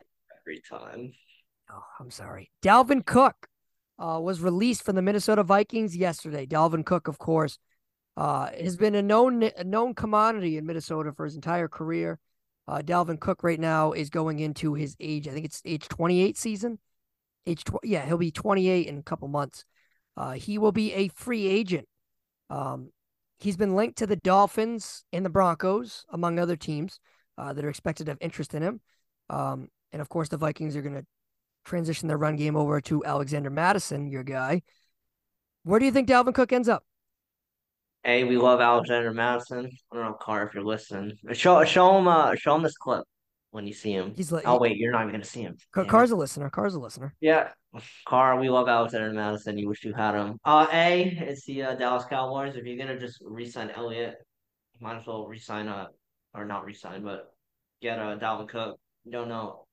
every 0.40 0.62
time. 0.66 1.12
Oh, 1.70 1.82
I'm 1.98 2.10
sorry. 2.10 2.52
Dalvin 2.62 3.04
Cook 3.04 3.48
uh, 3.98 4.20
was 4.22 4.40
released 4.40 4.84
from 4.84 4.94
the 4.94 5.02
Minnesota 5.02 5.42
Vikings 5.42 5.96
yesterday. 5.96 6.46
Dalvin 6.46 6.86
Cook, 6.86 7.08
of 7.08 7.18
course, 7.18 7.58
uh, 8.16 8.50
has 8.52 8.76
been 8.76 8.94
a 8.94 9.02
known 9.02 9.42
a 9.42 9.64
known 9.64 9.94
commodity 9.94 10.56
in 10.56 10.64
Minnesota 10.64 11.12
for 11.12 11.24
his 11.24 11.34
entire 11.34 11.68
career. 11.68 12.20
Uh, 12.68 12.78
Dalvin 12.78 13.18
Cook 13.18 13.42
right 13.42 13.60
now 13.60 13.90
is 13.90 14.08
going 14.08 14.38
into 14.38 14.74
his 14.74 14.94
age. 15.00 15.26
I 15.26 15.32
think 15.32 15.46
it's 15.46 15.60
age 15.64 15.88
28 15.88 16.38
season. 16.38 16.78
Age 17.44 17.64
tw- 17.64 17.82
yeah, 17.82 18.06
he'll 18.06 18.18
be 18.18 18.30
28 18.30 18.86
in 18.86 18.98
a 18.98 19.02
couple 19.02 19.26
months. 19.26 19.64
Uh, 20.16 20.32
he 20.32 20.58
will 20.58 20.72
be 20.72 20.92
a 20.94 21.08
free 21.08 21.46
agent. 21.46 21.88
Um, 22.50 22.90
he's 23.38 23.56
been 23.56 23.74
linked 23.74 23.98
to 23.98 24.06
the 24.06 24.16
Dolphins 24.16 25.04
and 25.12 25.24
the 25.24 25.30
Broncos, 25.30 26.04
among 26.10 26.38
other 26.38 26.56
teams 26.56 27.00
uh, 27.38 27.52
that 27.52 27.64
are 27.64 27.70
expected 27.70 28.04
to 28.04 28.12
have 28.12 28.18
interest 28.20 28.54
in 28.54 28.62
him. 28.62 28.80
Um, 29.30 29.68
and 29.92 30.02
of 30.02 30.08
course, 30.08 30.28
the 30.28 30.36
Vikings 30.36 30.76
are 30.76 30.82
going 30.82 30.96
to 30.96 31.06
transition 31.64 32.08
their 32.08 32.18
run 32.18 32.36
game 32.36 32.56
over 32.56 32.80
to 32.82 33.04
Alexander 33.04 33.50
Mattison, 33.50 34.08
your 34.08 34.24
guy. 34.24 34.62
Where 35.62 35.78
do 35.78 35.86
you 35.86 35.92
think 35.92 36.08
Dalvin 36.08 36.34
Cook 36.34 36.52
ends 36.52 36.68
up? 36.68 36.84
Hey, 38.02 38.24
we 38.24 38.36
love 38.38 38.60
Alexander 38.60 39.12
Mattison. 39.12 39.70
I 39.92 39.96
don't 39.96 40.04
know, 40.04 40.12
Car, 40.14 40.46
if 40.46 40.54
you're 40.54 40.64
listening. 40.64 41.18
Show 41.32 41.62
show 41.64 41.98
him 41.98 42.08
uh 42.08 42.34
show 42.34 42.54
him 42.54 42.62
this 42.62 42.76
clip 42.78 43.04
when 43.50 43.66
you 43.66 43.72
see 43.72 43.92
him. 43.92 44.12
He's 44.16 44.30
like, 44.30 44.46
oh 44.46 44.58
wait, 44.58 44.76
you're 44.76 44.92
not 44.92 45.02
even 45.02 45.12
gonna 45.12 45.24
see 45.24 45.42
him. 45.42 45.56
Car- 45.72 45.84
Car's 45.84 46.10
a 46.10 46.16
listener. 46.16 46.50
Car's 46.50 46.74
a 46.74 46.80
listener. 46.80 47.14
Yeah, 47.20 47.48
Car, 48.06 48.38
we 48.38 48.48
love 48.48 48.68
Alexander 48.68 49.12
Mattison. 49.12 49.58
You 49.58 49.68
wish 49.68 49.84
you 49.84 49.92
had 49.92 50.14
him. 50.14 50.38
Uh, 50.44 50.66
a 50.72 51.16
it's 51.20 51.44
the 51.44 51.62
uh, 51.62 51.74
Dallas 51.74 52.04
Cowboys. 52.04 52.56
If 52.56 52.64
you're 52.64 52.78
gonna 52.78 52.98
just 52.98 53.18
resign 53.22 53.70
Elliott, 53.70 54.16
might 54.80 54.98
as 54.98 55.06
well 55.06 55.26
resign 55.26 55.68
uh 55.68 55.86
or 56.34 56.44
not 56.44 56.64
resign, 56.64 57.02
but 57.02 57.32
get 57.82 57.98
a 57.98 58.02
uh, 58.02 58.18
Dalvin 58.18 58.48
Cook. 58.48 58.78
You 59.04 59.12
don't 59.12 59.28
know 59.28 59.66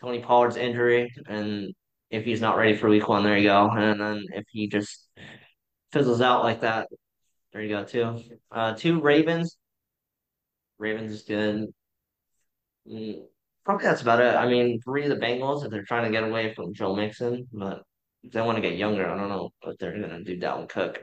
Tony 0.00 0.20
Pollard's 0.20 0.56
injury, 0.56 1.12
and 1.26 1.72
if 2.10 2.24
he's 2.24 2.40
not 2.40 2.56
ready 2.56 2.76
for 2.76 2.88
week 2.88 3.08
one, 3.08 3.22
there 3.22 3.38
you 3.38 3.48
go. 3.48 3.70
And 3.70 4.00
then 4.00 4.24
if 4.32 4.44
he 4.50 4.68
just 4.68 5.08
fizzles 5.92 6.20
out 6.20 6.42
like 6.42 6.62
that, 6.62 6.88
there 7.52 7.62
you 7.62 7.68
go 7.68 7.84
too. 7.84 8.20
Uh, 8.50 8.74
two 8.74 9.00
Ravens. 9.00 9.56
Ravens 10.78 11.12
is 11.12 11.22
good. 11.22 11.66
Mm, 12.88 13.22
probably 13.64 13.84
that's 13.86 14.02
about 14.02 14.20
it. 14.20 14.34
I 14.36 14.46
mean, 14.48 14.80
three 14.80 15.04
of 15.04 15.10
the 15.10 15.24
Bengals 15.24 15.64
if 15.64 15.70
they're 15.70 15.84
trying 15.84 16.04
to 16.04 16.10
get 16.10 16.24
away 16.28 16.54
from 16.54 16.74
Joe 16.74 16.94
Mixon, 16.94 17.48
but 17.52 17.82
if 18.22 18.32
they 18.32 18.42
want 18.42 18.56
to 18.56 18.62
get 18.62 18.76
younger, 18.78 19.08
I 19.08 19.16
don't 19.16 19.28
know 19.28 19.50
what 19.62 19.78
they're 19.78 19.98
gonna 19.98 20.22
do. 20.24 20.38
Dalvin 20.38 20.68
Cook. 20.68 21.02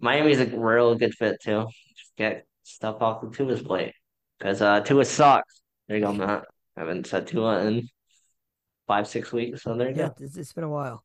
Miami's 0.00 0.40
a 0.40 0.46
real 0.46 0.94
good 0.94 1.14
fit 1.14 1.40
too. 1.42 1.66
Just 1.96 2.16
get 2.16 2.46
stuff 2.62 3.00
off 3.02 3.22
the 3.22 3.30
Tua's 3.30 3.62
plate 3.62 3.92
because 4.38 4.62
uh 4.62 4.80
Tua 4.80 5.04
sucks. 5.04 5.60
There 5.88 5.96
you 5.98 6.04
go, 6.04 6.12
Matt. 6.12 6.44
I 6.76 6.80
haven't 6.80 7.06
said 7.06 7.26
Tua 7.26 7.64
in 7.66 7.88
five 8.86 9.06
six 9.08 9.32
weeks, 9.32 9.62
so 9.62 9.74
there 9.76 9.90
you 9.90 9.96
Yeah, 9.96 10.08
go. 10.08 10.14
it's, 10.20 10.36
it's 10.36 10.52
been 10.52 10.64
a 10.64 10.68
while. 10.68 11.04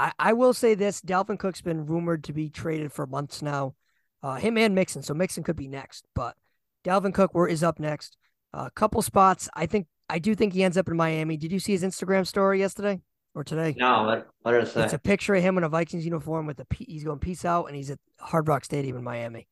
I, 0.00 0.12
I 0.18 0.32
will 0.32 0.54
say 0.54 0.74
this: 0.74 1.00
Dalvin 1.00 1.38
Cook's 1.38 1.60
been 1.60 1.86
rumored 1.86 2.24
to 2.24 2.32
be 2.32 2.48
traded 2.50 2.92
for 2.92 3.06
months 3.06 3.42
now. 3.42 3.74
Uh, 4.22 4.36
him 4.36 4.56
and 4.56 4.74
Mixon, 4.74 5.02
so 5.02 5.12
Mixon 5.12 5.42
could 5.44 5.56
be 5.56 5.68
next, 5.68 6.06
but 6.14 6.36
Dalvin 6.84 7.12
Cook 7.12 7.32
is 7.48 7.62
up 7.62 7.78
next. 7.78 8.16
A 8.54 8.70
couple 8.70 9.02
spots. 9.02 9.48
I 9.54 9.66
think 9.66 9.88
I 10.08 10.20
do 10.20 10.34
think 10.34 10.52
he 10.52 10.62
ends 10.62 10.76
up 10.76 10.88
in 10.88 10.96
Miami. 10.96 11.36
Did 11.36 11.50
you 11.50 11.58
see 11.58 11.72
his 11.72 11.82
Instagram 11.82 12.24
story 12.24 12.60
yesterday 12.60 13.00
or 13.34 13.42
today? 13.42 13.74
No, 13.76 14.04
what 14.04 14.28
what 14.42 14.52
did 14.52 14.62
it? 14.62 14.76
It's 14.76 14.92
a 14.92 14.98
picture 14.98 15.34
of 15.34 15.42
him 15.42 15.58
in 15.58 15.64
a 15.64 15.68
Vikings 15.68 16.04
uniform 16.04 16.46
with 16.46 16.58
the 16.58 16.66
he's 16.70 17.02
going 17.02 17.18
peace 17.18 17.44
out, 17.44 17.66
and 17.66 17.74
he's 17.74 17.90
at 17.90 17.98
Hard 18.20 18.46
Rock 18.46 18.64
Stadium 18.64 18.96
in 18.96 19.02
Miami. 19.02 19.48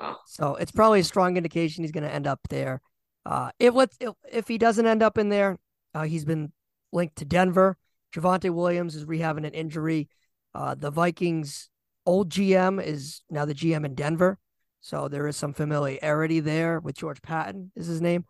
Oh. 0.00 0.16
So 0.26 0.54
it's 0.56 0.72
probably 0.72 1.00
a 1.00 1.04
strong 1.04 1.36
indication 1.36 1.84
he's 1.84 1.92
going 1.92 2.04
to 2.04 2.12
end 2.12 2.26
up 2.26 2.40
there. 2.48 2.80
Uh, 3.26 3.50
if 3.58 3.74
let's 3.74 3.96
if, 4.00 4.14
if 4.32 4.48
he 4.48 4.56
doesn't 4.56 4.86
end 4.86 5.02
up 5.02 5.18
in 5.18 5.28
there, 5.28 5.58
uh, 5.94 6.04
he's 6.04 6.24
been 6.24 6.52
linked 6.92 7.16
to 7.16 7.26
Denver. 7.26 7.76
Javonte 8.14 8.50
Williams 8.54 8.94
is 8.94 9.04
rehabbing 9.04 9.46
an 9.46 9.52
injury. 9.52 10.08
Uh, 10.54 10.74
the 10.74 10.90
Vikings' 10.90 11.68
old 12.06 12.30
GM 12.30 12.82
is 12.82 13.20
now 13.28 13.44
the 13.44 13.54
GM 13.54 13.84
in 13.84 13.94
Denver, 13.94 14.38
so 14.80 15.08
there 15.08 15.26
is 15.26 15.36
some 15.36 15.52
familiarity 15.52 16.40
there 16.40 16.80
with 16.80 16.96
George 16.96 17.20
Paton 17.20 17.72
is 17.76 17.86
his 17.86 18.00
name. 18.00 18.24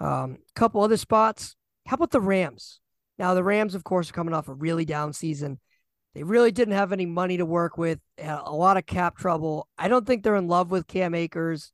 A 0.00 0.06
um, 0.06 0.38
couple 0.54 0.82
other 0.82 0.96
spots. 0.96 1.56
How 1.86 1.94
about 1.94 2.10
the 2.10 2.20
Rams? 2.20 2.80
Now 3.18 3.34
the 3.34 3.44
Rams, 3.44 3.74
of 3.74 3.84
course, 3.84 4.10
are 4.10 4.14
coming 4.14 4.34
off 4.34 4.48
a 4.48 4.54
really 4.54 4.84
down 4.84 5.12
season. 5.12 5.60
They 6.14 6.22
really 6.22 6.52
didn't 6.52 6.74
have 6.74 6.92
any 6.92 7.06
money 7.06 7.36
to 7.36 7.46
work 7.46 7.76
with. 7.76 7.98
Had 8.18 8.40
a 8.44 8.52
lot 8.52 8.76
of 8.76 8.86
cap 8.86 9.16
trouble. 9.16 9.68
I 9.76 9.88
don't 9.88 10.06
think 10.06 10.22
they're 10.22 10.36
in 10.36 10.48
love 10.48 10.70
with 10.70 10.86
Cam 10.86 11.14
Akers. 11.14 11.72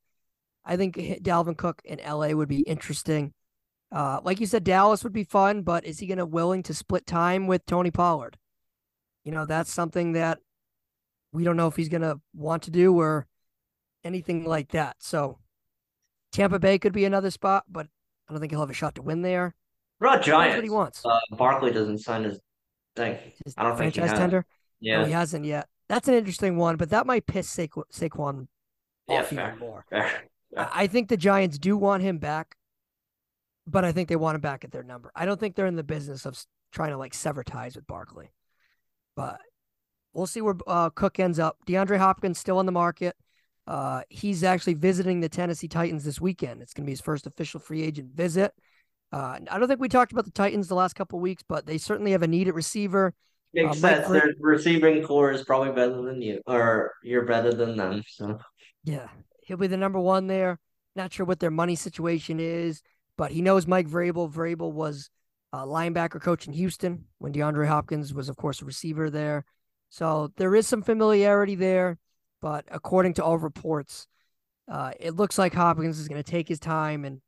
I 0.65 0.77
think 0.77 0.97
Dalvin 0.97 1.57
Cook 1.57 1.83
in 1.85 1.99
LA 1.99 2.29
would 2.29 2.49
be 2.49 2.61
interesting. 2.61 3.33
Uh, 3.93 4.21
like 4.23 4.41
you 4.41 4.47
said, 4.47 4.65
Dallas 4.65 5.03
would 5.03 5.13
be 5.13 5.25
fun, 5.25 5.63
but 5.63 5.85
is 5.85 5.99
he 5.99 6.07
going 6.07 6.19
to 6.19 6.27
willing 6.27 6.63
to 6.65 6.75
split 6.75 7.07
time 7.07 7.47
with 7.47 7.67
Tony 7.67 7.91
Pollard? 7.91 8.39
You 9.25 9.33
know, 9.33 9.47
that's 9.47 9.73
something 9.73 10.13
that 10.13 10.39
we 11.33 11.45
don't 11.45 11.57
know 11.57 11.67
if 11.67 11.77
he's 11.77 11.89
going 11.89 12.03
to 12.03 12.21
want 12.35 12.63
to 12.65 12.71
do 12.71 12.99
or 12.99 13.27
anything 14.05 14.45
like 14.45 14.71
that. 14.73 14.97
So 15.01 15.39
Tampa 16.33 16.59
Bay 16.59 16.79
could 16.79 16.93
be 16.93 17.05
another 17.05 17.31
spot, 17.31 17.65
but 17.69 17.89
I 18.31 18.33
don't 18.33 18.41
think 18.41 18.53
he'll 18.53 18.61
have 18.61 18.71
a 18.71 18.75
shot 18.75 18.95
to 18.95 19.03
win 19.03 19.23
there. 19.23 19.57
What 19.99 20.23
Giants? 20.23 20.55
what 20.55 20.63
he 20.65 20.71
wants. 20.71 21.05
Uh, 21.05 21.19
Barkley 21.33 21.73
doesn't 21.73 21.99
sign 21.99 22.23
his 22.23 22.39
thing. 22.95 23.19
His 23.45 23.55
I 23.59 23.65
don't 23.65 23.77
think 23.77 23.95
he 23.95 24.01
franchise 24.01 24.13
has. 24.13 24.19
tender. 24.21 24.47
Yeah, 24.79 25.01
No, 25.01 25.07
he 25.07 25.13
hasn't 25.13 25.45
yet. 25.45 25.69
That's 25.89 26.07
an 26.07 26.15
interesting 26.15 26.57
one, 26.57 26.77
but 26.77 26.91
that 26.91 27.07
might 27.07 27.27
piss 27.27 27.53
Saquon, 27.53 27.83
Saquon 27.93 28.47
yeah, 29.09 29.19
off 29.21 29.27
fair, 29.31 29.49
even 29.49 29.59
more. 29.59 29.85
fair. 29.91 30.09
I 30.57 30.87
think 30.87 31.09
the 31.09 31.17
Giants 31.17 31.59
do 31.59 31.77
want 31.77 32.05
him 32.05 32.19
back, 32.19 32.57
but 33.67 33.85
I 33.85 33.91
think 33.91 34.09
they 34.09 34.17
want 34.17 34.37
him 34.37 34.41
back 34.41 34.65
at 34.65 34.71
their 34.71 34.85
number. 34.85 35.11
I 35.17 35.27
don't 35.27 35.41
think 35.41 35.57
they're 35.57 35.67
in 35.67 35.75
the 35.75 35.83
business 35.83 36.25
of 36.25 36.41
trying 36.71 36.91
to 36.91 36.97
like 36.97 37.13
sever 37.13 37.43
ties 37.43 37.75
with 37.75 37.87
Barkley. 37.89 38.31
But 39.17 39.41
we'll 40.13 40.27
see 40.29 40.41
where 40.41 40.55
uh, 40.69 40.91
Cook 40.91 41.19
ends 41.19 41.41
up. 41.41 41.59
DeAndre 41.67 41.99
Hopkins 41.99 42.39
still 42.39 42.59
on 42.59 42.67
the 42.67 42.73
market. 42.73 43.17
Uh, 43.71 44.03
he's 44.09 44.43
actually 44.43 44.75
visiting 44.75 45.21
the 45.21 45.29
Tennessee 45.29 45.69
Titans 45.69 46.03
this 46.03 46.21
weekend. 46.21 46.61
It's 46.61 46.75
going 46.75 46.83
to 46.83 46.87
be 46.87 46.93
his 46.93 47.01
first 47.01 47.29
official 47.29 47.61
free 47.61 47.83
agent 47.83 48.11
visit. 48.13 48.53
Uh, 49.13 49.39
I 49.49 49.59
don't 49.61 49.69
think 49.69 49.79
we 49.79 49.89
talked 49.89 50.11
about 50.11 50.25
the 50.25 50.33
Titans 50.33 50.67
the 50.67 50.75
last 50.75 50.95
couple 50.97 51.21
of 51.21 51.23
weeks, 51.23 51.45
but 51.49 51.67
they 51.67 51.79
certainly 51.79 52.11
have 52.11 52.23
a 52.25 52.27
needed 52.27 52.55
receiver. 52.55 53.15
Makes 53.55 53.77
Uh, 53.79 53.81
sense. 53.81 54.09
Their 54.09 54.35
receiving 54.41 55.05
corps 55.05 55.31
is 55.31 55.45
probably 55.45 55.71
better 55.73 56.03
than 56.03 56.21
you, 56.21 56.41
or 56.49 56.95
you're 57.05 57.25
better 57.27 57.55
than 57.55 57.77
them. 57.77 58.03
So 58.09 58.41
Yeah, 58.83 59.07
he'll 59.45 59.57
be 59.57 59.69
the 59.69 59.77
number 59.77 60.01
one 60.01 60.27
there. 60.27 60.59
Not 60.97 61.13
sure 61.13 61.25
what 61.25 61.39
their 61.39 61.53
money 61.53 61.77
situation 61.77 62.41
is, 62.41 62.83
but 63.17 63.31
he 63.31 63.41
knows 63.41 63.69
Mike 63.69 63.87
Vrabel. 63.87 64.33
Vrabel 64.33 64.73
was 64.73 65.11
a 65.53 65.59
linebacker 65.59 66.21
coach 66.21 66.49
in 66.49 66.53
Houston 66.55 67.05
when 67.19 67.33
DeAndre 67.33 67.69
Hopkins 67.69 68.13
was, 68.13 68.29
of 68.29 68.37
course, 68.37 68.63
a 68.63 68.65
receiver 68.65 69.11
there. 69.11 69.45
So 69.91 70.33
there 70.39 70.57
is 70.57 70.67
some 70.67 70.83
familiarity 70.83 71.55
there, 71.55 71.99
but 72.41 72.65
according 72.71 73.15
to 73.15 73.25
all 73.25 73.39
reports, 73.39 74.07
uh, 74.71 74.93
it 75.01 75.17
looks 75.17 75.39
like 75.39 75.53
Hopkins 75.55 75.99
is 75.99 76.09
going 76.09 76.23
to 76.23 76.31
take 76.31 76.49
his 76.49 76.61
time 76.61 77.05
and 77.05 77.21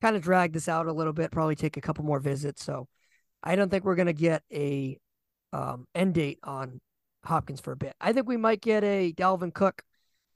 kind 0.00 0.16
of 0.16 0.22
drag 0.22 0.52
this 0.52 0.68
out 0.68 0.86
a 0.86 0.92
little 0.92 1.12
bit. 1.12 1.30
Probably 1.32 1.56
take 1.56 1.76
a 1.76 1.80
couple 1.80 2.04
more 2.04 2.20
visits. 2.20 2.64
So 2.64 2.86
I 3.42 3.56
don't 3.56 3.68
think 3.70 3.84
we're 3.84 3.96
going 3.96 4.06
to 4.06 4.12
get 4.12 4.42
a 4.52 4.96
um, 5.52 5.86
end 5.94 6.14
date 6.14 6.38
on 6.44 6.80
Hopkins 7.24 7.60
for 7.60 7.72
a 7.72 7.76
bit. 7.76 7.94
I 8.00 8.12
think 8.12 8.28
we 8.28 8.36
might 8.36 8.60
get 8.60 8.84
a 8.84 9.12
Dalvin 9.12 9.52
Cook 9.52 9.82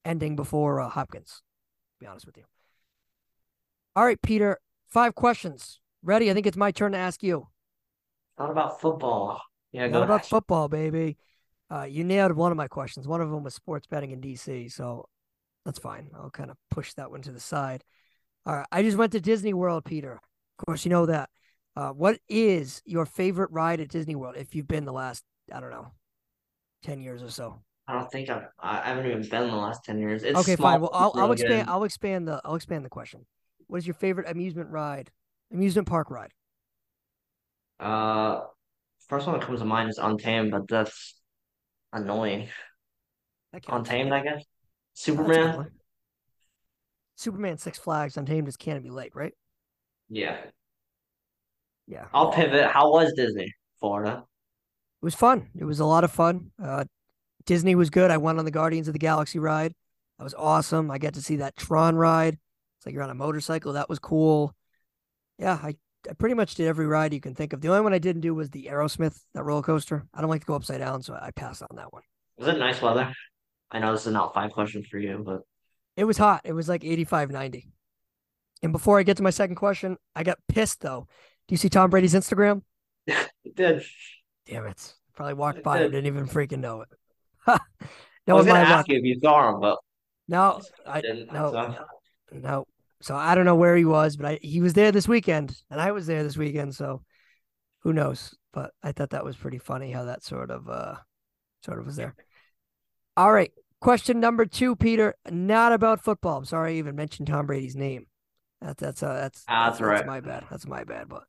ending 0.04 0.36
before 0.36 0.80
uh, 0.80 0.88
Hopkins. 0.88 1.42
To 2.00 2.04
be 2.04 2.06
honest 2.06 2.26
with 2.26 2.36
you. 2.36 2.44
All 3.94 4.04
right, 4.04 4.20
Peter. 4.20 4.58
Five 4.88 5.14
questions. 5.14 5.80
Ready? 6.02 6.30
I 6.30 6.34
think 6.34 6.46
it's 6.46 6.56
my 6.56 6.70
turn 6.72 6.92
to 6.92 6.98
ask 6.98 7.22
you. 7.22 7.46
not 8.38 8.50
about 8.50 8.80
football. 8.80 9.40
Yeah, 9.72 9.88
go 9.88 10.00
Not 10.00 10.02
about 10.02 10.20
ahead. 10.20 10.26
football, 10.26 10.68
baby. 10.68 11.16
Uh, 11.72 11.84
you 11.84 12.04
nailed 12.04 12.32
one 12.32 12.52
of 12.52 12.58
my 12.58 12.68
questions. 12.68 13.08
One 13.08 13.22
of 13.22 13.30
them 13.30 13.42
was 13.42 13.54
sports 13.54 13.86
betting 13.86 14.10
in 14.10 14.20
DC, 14.20 14.70
so 14.70 15.06
that's 15.64 15.78
fine. 15.78 16.10
I'll 16.14 16.30
kind 16.30 16.50
of 16.50 16.56
push 16.70 16.92
that 16.94 17.10
one 17.10 17.22
to 17.22 17.32
the 17.32 17.40
side. 17.40 17.82
All 18.44 18.56
right. 18.56 18.66
I 18.70 18.82
just 18.82 18.98
went 18.98 19.12
to 19.12 19.20
Disney 19.20 19.54
World, 19.54 19.84
Peter. 19.84 20.12
Of 20.58 20.66
course, 20.66 20.84
you 20.84 20.90
know 20.90 21.06
that. 21.06 21.30
Uh, 21.74 21.88
what 21.90 22.18
is 22.28 22.82
your 22.84 23.06
favorite 23.06 23.50
ride 23.50 23.80
at 23.80 23.88
Disney 23.88 24.14
World 24.14 24.36
if 24.36 24.54
you've 24.54 24.68
been 24.68 24.84
the 24.84 24.92
last, 24.92 25.24
I 25.50 25.60
don't 25.60 25.70
know, 25.70 25.92
10 26.82 27.00
years 27.00 27.22
or 27.22 27.30
so? 27.30 27.62
I 27.88 27.94
don't 27.94 28.10
think 28.12 28.28
I've, 28.28 28.44
I 28.60 28.88
haven't 28.88 29.06
even 29.06 29.22
been 29.28 29.44
in 29.44 29.50
the 29.50 29.56
last 29.56 29.84
ten 29.84 29.98
years. 29.98 30.22
It's 30.22 30.38
okay, 30.38 30.54
small, 30.54 30.70
fine. 30.70 30.80
Well, 30.80 30.90
I'll, 30.92 31.08
it's 31.08 31.18
I'll 31.18 31.32
expand. 31.32 31.66
good. 31.66 31.72
I'll 31.72 31.84
expand 31.84 32.28
the. 32.28 32.40
I'll 32.44 32.54
expand 32.54 32.84
the 32.84 32.88
question. 32.88 33.26
What 33.66 33.78
is 33.78 33.86
your 33.86 33.94
favorite 33.94 34.30
amusement 34.30 34.70
ride, 34.70 35.10
amusement 35.52 35.88
park 35.88 36.08
ride? 36.08 36.30
Uh, 37.80 38.42
first 39.08 39.26
one 39.26 39.38
that 39.38 39.44
comes 39.44 39.58
to 39.58 39.64
mind 39.64 39.90
is 39.90 39.98
Untamed, 39.98 40.52
but 40.52 40.68
that's 40.68 41.20
annoying. 41.92 42.48
Untamed, 43.68 44.12
I 44.12 44.22
guess. 44.22 44.44
That's 45.06 45.08
a 45.08 45.12
good 45.12 45.26
Superman. 45.26 45.70
Superman 47.16 47.58
Six 47.58 47.78
Flags 47.78 48.16
Untamed 48.16 48.48
is 48.48 48.56
Canobie 48.56 48.90
Lake, 48.90 49.14
right? 49.14 49.32
Yeah, 50.08 50.38
Yeah. 51.86 52.06
I'll 52.12 52.32
pivot. 52.32 52.66
How 52.66 52.90
was 52.90 53.12
Disney, 53.14 53.52
Florida? 53.80 54.24
It 55.00 55.04
was 55.04 55.14
fun. 55.14 55.48
It 55.58 55.64
was 55.64 55.80
a 55.80 55.84
lot 55.84 56.04
of 56.04 56.12
fun. 56.12 56.52
Uh, 56.62 56.84
Disney 57.44 57.74
was 57.74 57.90
good. 57.90 58.10
I 58.10 58.18
went 58.18 58.38
on 58.38 58.44
the 58.44 58.50
Guardians 58.50 58.88
of 58.88 58.92
the 58.92 58.98
Galaxy 58.98 59.38
ride. 59.38 59.74
That 60.18 60.24
was 60.24 60.34
awesome. 60.34 60.90
I 60.90 60.98
got 60.98 61.14
to 61.14 61.22
see 61.22 61.36
that 61.36 61.56
Tron 61.56 61.96
ride. 61.96 62.38
It's 62.78 62.86
like 62.86 62.94
you're 62.94 63.02
on 63.02 63.10
a 63.10 63.14
motorcycle. 63.14 63.72
That 63.74 63.88
was 63.88 63.98
cool. 63.98 64.54
Yeah, 65.38 65.58
I, 65.62 65.76
I 66.08 66.14
pretty 66.14 66.34
much 66.34 66.54
did 66.56 66.66
every 66.66 66.86
ride 66.86 67.12
you 67.14 67.20
can 67.20 67.34
think 67.34 67.52
of. 67.52 67.60
The 67.60 67.68
only 67.68 67.80
one 67.82 67.92
I 67.94 67.98
didn't 67.98 68.22
do 68.22 68.34
was 68.34 68.50
the 68.50 68.68
Aerosmith, 68.70 69.18
that 69.34 69.44
roller 69.44 69.62
coaster. 69.62 70.06
I 70.14 70.20
don't 70.20 70.30
like 70.30 70.40
to 70.40 70.46
go 70.46 70.54
upside 70.54 70.78
down, 70.80 71.02
so 71.02 71.14
I 71.14 71.30
passed 71.30 71.62
on 71.62 71.76
that 71.76 71.92
one. 71.92 72.02
Was 72.38 72.48
it 72.48 72.58
nice 72.58 72.80
weather? 72.82 73.12
I 73.70 73.78
know 73.78 73.92
this 73.92 74.06
is 74.06 74.12
not 74.12 74.34
five 74.34 74.52
questions 74.52 74.86
for 74.88 74.98
you, 74.98 75.22
but 75.24 75.42
It 75.96 76.04
was 76.04 76.18
hot. 76.18 76.42
It 76.44 76.52
was 76.52 76.68
like 76.68 76.84
85, 76.84 77.30
90. 77.30 77.68
And 78.62 78.72
before 78.72 78.98
I 78.98 79.02
get 79.02 79.16
to 79.18 79.22
my 79.22 79.30
second 79.30 79.56
question, 79.56 79.96
I 80.14 80.22
got 80.22 80.38
pissed 80.48 80.80
though. 80.80 81.06
Do 81.48 81.52
you 81.52 81.56
see 81.56 81.68
Tom 81.68 81.90
Brady's 81.90 82.14
Instagram? 82.14 82.62
it 83.06 83.30
did. 83.54 83.82
Damn 84.46 84.66
it. 84.66 84.94
Probably 85.14 85.34
walked 85.34 85.58
It 85.58 85.64
by 85.64 85.78
and 85.78 85.92
did. 85.92 86.02
didn't 86.02 86.06
even 86.14 86.26
freaking 86.28 86.60
know 86.60 86.82
it. 86.82 86.88
I 87.46 87.58
no 88.26 88.36
was 88.36 88.46
gonna 88.46 88.60
my 88.62 88.68
luck. 88.70 88.78
ask 88.80 88.88
you 88.88 88.98
if 88.98 89.04
you 89.04 89.18
saw 89.20 89.52
him, 89.54 89.60
but 89.60 89.78
No, 90.28 90.60
I 90.86 91.00
didn't. 91.00 91.32
no, 91.32 91.50
so- 91.52 92.38
no. 92.38 92.66
So 93.02 93.16
I 93.16 93.34
don't 93.34 93.44
know 93.44 93.56
where 93.56 93.76
he 93.76 93.84
was, 93.84 94.16
but 94.16 94.26
I, 94.26 94.38
he 94.42 94.60
was 94.60 94.74
there 94.74 94.92
this 94.92 95.08
weekend, 95.08 95.54
and 95.70 95.80
I 95.80 95.92
was 95.92 96.06
there 96.06 96.22
this 96.22 96.36
weekend. 96.36 96.74
So 96.74 97.02
who 97.80 97.92
knows? 97.92 98.34
But 98.52 98.72
I 98.82 98.92
thought 98.92 99.10
that 99.10 99.24
was 99.24 99.36
pretty 99.36 99.58
funny 99.58 99.90
how 99.90 100.04
that 100.04 100.22
sort 100.22 100.50
of 100.50 100.68
uh 100.68 100.96
sort 101.64 101.78
of 101.78 101.86
was 101.86 101.96
there. 101.96 102.14
All 103.16 103.32
right, 103.32 103.52
question 103.80 104.20
number 104.20 104.46
two, 104.46 104.76
Peter. 104.76 105.14
Not 105.30 105.72
about 105.72 106.02
football. 106.02 106.38
I'm 106.38 106.44
sorry 106.44 106.72
I 106.72 106.76
even 106.76 106.96
mentioned 106.96 107.28
Tom 107.28 107.46
Brady's 107.46 107.76
name. 107.76 108.06
That, 108.60 108.76
that's 108.78 109.02
uh, 109.02 109.14
that's 109.14 109.44
Ah, 109.48 109.70
that's 109.70 109.80
right. 109.80 110.06
my 110.06 110.20
bad. 110.20 110.44
That's 110.50 110.66
my 110.66 110.84
bad. 110.84 111.08
But 111.08 111.24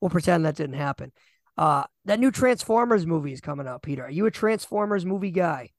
we'll 0.00 0.10
pretend 0.10 0.44
that 0.46 0.56
didn't 0.56 0.76
happen. 0.76 1.12
Uh, 1.56 1.84
that 2.04 2.20
new 2.20 2.30
Transformers 2.30 3.04
movie 3.06 3.32
is 3.32 3.40
coming 3.40 3.66
out, 3.66 3.82
Peter. 3.82 4.04
Are 4.04 4.10
you 4.10 4.26
a 4.26 4.30
Transformers 4.30 5.04
movie 5.04 5.30
guy? 5.32 5.70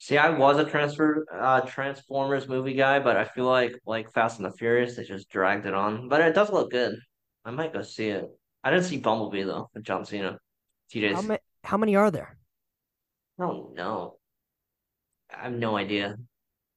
See, 0.00 0.16
I 0.16 0.30
was 0.30 0.58
a 0.58 0.64
transfer 0.64 1.26
uh 1.32 1.60
Transformers 1.62 2.48
movie 2.48 2.74
guy, 2.74 3.00
but 3.00 3.16
I 3.16 3.24
feel 3.24 3.46
like 3.46 3.78
like 3.84 4.12
Fast 4.12 4.38
and 4.38 4.46
the 4.46 4.56
Furious, 4.56 4.96
they 4.96 5.04
just 5.04 5.28
dragged 5.28 5.66
it 5.66 5.74
on. 5.74 6.08
But 6.08 6.20
it 6.20 6.34
does 6.34 6.50
look 6.50 6.70
good. 6.70 6.96
I 7.44 7.50
might 7.50 7.72
go 7.72 7.82
see 7.82 8.08
it. 8.08 8.26
I 8.62 8.70
didn't 8.70 8.84
see 8.84 8.98
Bumblebee 8.98 9.42
though 9.42 9.70
with 9.74 9.84
John 9.84 10.04
Cena. 10.04 10.38
TJ's. 10.92 11.16
How 11.16 11.22
many? 11.22 11.40
How 11.64 11.76
many 11.76 11.96
are 11.96 12.10
there? 12.10 12.38
I 13.38 13.42
don't 13.42 13.74
know. 13.74 14.18
I 15.36 15.44
have 15.44 15.52
no 15.52 15.76
idea. 15.76 16.16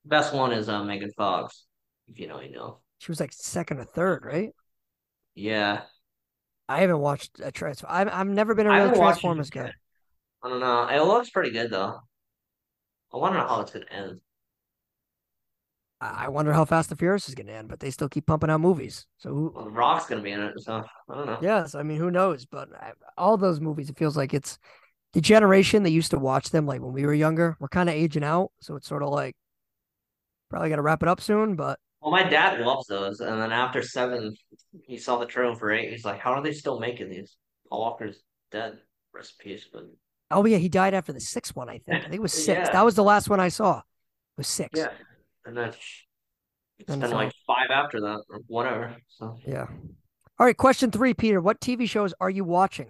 Best 0.04 0.34
one 0.34 0.52
is 0.52 0.68
uh 0.68 0.84
Megan 0.84 1.12
Fox. 1.12 1.66
If 2.08 2.20
you 2.20 2.28
know, 2.28 2.42
you 2.42 2.52
know. 2.52 2.80
She 2.98 3.12
was 3.12 3.20
like 3.20 3.34
second 3.34 3.80
or 3.80 3.84
third, 3.84 4.26
right? 4.26 4.50
Yeah. 5.36 5.82
I 6.68 6.80
haven't 6.82 7.00
watched 7.00 7.40
a 7.44 7.52
Transform. 7.52 7.92
I've 7.94 8.10
I've 8.10 8.28
never 8.28 8.56
been 8.56 8.68
a 8.68 8.72
real 8.72 8.94
Transformers 8.94 9.50
guy. 9.50 9.74
I 10.44 10.50
don't 10.50 10.60
know. 10.60 10.88
It 10.88 11.02
looks 11.02 11.30
pretty 11.30 11.52
good 11.52 11.70
though. 11.70 12.00
I 13.14 13.18
wonder 13.18 13.40
how 13.40 13.62
it's 13.62 13.72
gonna 13.72 13.86
end. 13.92 14.22
I 16.04 16.30
wonder 16.30 16.52
how 16.52 16.66
Fast 16.66 16.90
and 16.90 16.98
Furious 16.98 17.30
is 17.30 17.36
going 17.36 17.46
to 17.46 17.54
end, 17.54 17.68
but 17.68 17.80
they 17.80 17.92
still 17.92 18.10
keep 18.10 18.26
pumping 18.26 18.50
out 18.50 18.60
movies. 18.60 19.06
So 19.20 19.30
who, 19.30 19.52
Well, 19.54 19.66
The 19.66 19.70
Rock's 19.70 20.08
gonna 20.08 20.24
be 20.24 20.32
in 20.32 20.42
it, 20.42 20.60
so 20.60 20.84
I 21.08 21.16
don't 21.16 21.28
know. 21.28 21.38
Yes, 21.44 21.76
I 21.76 21.84
mean, 21.84 21.98
who 21.98 22.10
knows? 22.10 22.48
But 22.48 22.70
I, 22.74 22.94
all 23.20 23.38
those 23.38 23.60
movies, 23.62 23.88
it 23.92 24.00
feels 24.00 24.18
like 24.18 24.34
it's 24.34 24.58
the 25.14 25.22
generation 25.22 25.84
that 25.84 25.92
used 25.92 26.10
to 26.12 26.18
watch 26.18 26.50
them, 26.50 26.66
like 26.66 26.82
when 26.82 26.94
we 26.94 27.06
were 27.06 27.14
younger, 27.14 27.56
we're 27.60 27.68
kind 27.68 27.88
of 27.88 27.94
aging 27.94 28.24
out. 28.24 28.52
So 28.62 28.76
it's 28.76 28.88
sort 28.88 29.04
of 29.04 29.10
like 29.10 29.36
probably 30.50 30.70
got 30.70 30.78
to 30.78 30.82
wrap 30.82 31.04
it 31.04 31.08
up 31.10 31.22
soon. 31.22 31.56
But 31.56 31.78
Well, 32.02 32.10
my 32.12 32.24
dad 32.24 32.60
loves 32.62 32.88
those, 32.88 33.20
and 33.20 33.40
then 33.40 33.52
after 33.52 33.84
seven, 33.84 34.34
he 34.88 34.98
saw 34.98 35.20
the 35.20 35.28
trailer 35.28 35.56
for 35.56 35.72
eight. 35.72 35.92
He's 35.92 36.06
like, 36.06 36.20
"How 36.20 36.32
are 36.32 36.42
they 36.42 36.54
still 36.54 36.80
making 36.80 37.10
these?" 37.10 37.38
Paul 37.70 37.82
Walker's 37.82 38.24
dead. 38.52 38.80
Rest 39.14 39.36
in 39.40 39.52
peace. 39.52 39.68
But 39.72 39.84
oh 40.32 40.46
yeah, 40.46 40.58
he 40.58 40.70
died 40.70 40.94
after 40.94 41.14
the 41.14 41.20
sixth 41.22 41.56
one. 41.56 41.70
I 41.70 41.80
think. 41.80 41.98
I 41.98 42.02
think 42.04 42.16
it 42.16 42.22
was 42.22 42.34
six. 42.46 42.68
Yeah. 42.68 42.72
That 42.72 42.86
was 42.86 42.96
the 42.96 43.04
last 43.04 43.30
one 43.30 43.40
I 43.40 43.50
saw. 43.50 43.80
It 43.80 43.84
was 44.38 44.48
six. 44.48 44.78
yeah, 44.80 44.90
and 45.46 45.56
then 45.58 45.70
it's 46.80 46.90
And 46.90 47.02
been 47.02 47.10
so- 47.12 47.16
like 47.16 47.34
five 47.48 47.70
after 47.72 48.00
that, 48.02 48.24
or 48.30 48.40
whatever. 48.48 48.96
So 49.10 49.38
Yeah. 49.46 49.68
All 50.40 50.46
right. 50.46 50.58
Question 50.58 50.90
three, 50.92 51.14
Peter. 51.14 51.40
What 51.40 51.60
TV 51.62 51.88
shows 51.88 52.14
are 52.20 52.30
you 52.30 52.44
watching? 52.44 52.88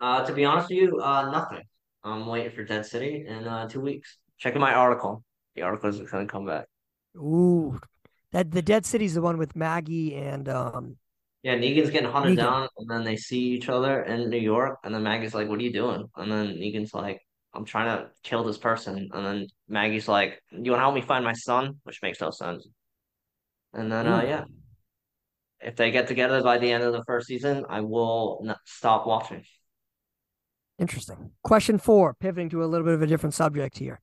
Uh, 0.00 0.24
to 0.26 0.32
be 0.34 0.44
honest 0.44 0.68
with 0.68 0.78
you, 0.78 1.00
uh, 1.00 1.30
nothing. 1.30 1.62
I'm 2.04 2.26
waiting 2.26 2.52
for 2.52 2.62
Dead 2.64 2.84
City 2.84 3.24
in 3.26 3.46
uh 3.48 3.68
two 3.68 3.80
weeks. 3.80 4.18
Checking 4.38 4.60
my 4.60 4.74
article. 4.74 5.24
The 5.54 5.62
article 5.62 5.88
is 5.88 5.98
gonna 6.10 6.26
come 6.26 6.44
back. 6.46 6.66
Ooh, 7.16 7.80
that 8.32 8.50
the 8.50 8.60
Dead 8.62 8.84
City's 8.84 9.14
the 9.14 9.22
one 9.22 9.38
with 9.38 9.56
Maggie 9.56 10.14
and 10.14 10.48
um. 10.48 10.96
Yeah, 11.46 11.54
Negan's 11.54 11.90
getting 11.90 12.10
hunted 12.10 12.32
Negan. 12.32 12.42
down, 12.42 12.68
and 12.76 12.90
then 12.90 13.04
they 13.04 13.16
see 13.16 13.38
each 13.38 13.68
other 13.68 14.02
in 14.02 14.30
New 14.30 14.36
York, 14.36 14.80
and 14.82 14.92
then 14.92 15.04
Maggie's 15.04 15.32
like, 15.32 15.48
"What 15.48 15.60
are 15.60 15.62
you 15.62 15.72
doing?" 15.72 16.10
And 16.16 16.28
then 16.28 16.56
Negan's 16.56 16.92
like, 16.92 17.20
"I'm 17.54 17.64
trying 17.64 17.86
to 17.96 18.10
kill 18.24 18.42
this 18.42 18.58
person," 18.58 19.08
and 19.14 19.24
then 19.24 19.46
Maggie's 19.68 20.08
like, 20.08 20.42
"You 20.50 20.72
want 20.72 20.80
to 20.80 20.84
help 20.86 20.96
me 20.96 21.02
find 21.02 21.24
my 21.24 21.34
son?" 21.34 21.78
Which 21.84 22.02
makes 22.02 22.20
no 22.20 22.30
sense. 22.30 22.66
And 23.72 23.92
then, 23.92 24.08
uh, 24.08 24.22
yeah, 24.22 24.44
if 25.60 25.76
they 25.76 25.92
get 25.92 26.08
together 26.08 26.42
by 26.42 26.58
the 26.58 26.72
end 26.72 26.82
of 26.82 26.92
the 26.92 27.04
first 27.04 27.28
season, 27.28 27.64
I 27.68 27.80
will 27.80 28.40
not 28.42 28.58
stop 28.64 29.06
watching. 29.06 29.44
Interesting. 30.80 31.30
Question 31.44 31.78
four, 31.78 32.14
pivoting 32.14 32.48
to 32.48 32.64
a 32.64 32.66
little 32.66 32.84
bit 32.84 32.94
of 32.94 33.02
a 33.02 33.06
different 33.06 33.34
subject 33.34 33.78
here. 33.78 34.00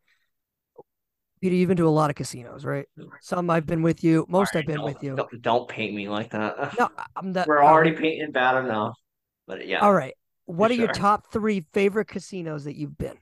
Peter, 1.44 1.58
you've 1.58 1.68
been 1.68 1.76
to 1.76 1.90
a 1.90 1.90
lot 1.90 2.10
of 2.10 2.16
casinos, 2.16 2.64
right? 2.64 2.88
Some 3.20 3.50
I've 3.50 3.66
been 3.66 3.82
with 3.82 4.02
you. 4.02 4.26
Most 4.30 4.56
I've 4.56 4.66
been 4.66 4.82
with 4.82 5.04
you. 5.04 5.18
Don't, 5.18 5.42
don't 5.42 5.68
paint 5.68 5.94
me 5.94 6.08
like 6.08 6.32
that. 6.32 6.74
No, 6.80 6.88
I'm 7.18 7.34
the. 7.34 7.44
We're 7.46 7.62
um 7.62 7.66
already 7.66 7.92
right. 7.92 8.00
painting 8.00 8.32
bad 8.32 8.64
enough. 8.64 8.98
But 9.46 9.68
yeah. 9.68 9.80
All 9.80 9.94
right. 9.94 10.14
What 10.46 10.72
are 10.72 10.76
your 10.76 10.88
top 10.88 11.34
three 11.34 11.66
favorite 11.74 12.08
casinos 12.08 12.64
that 12.64 12.78
you've 12.78 12.98
been? 12.98 13.18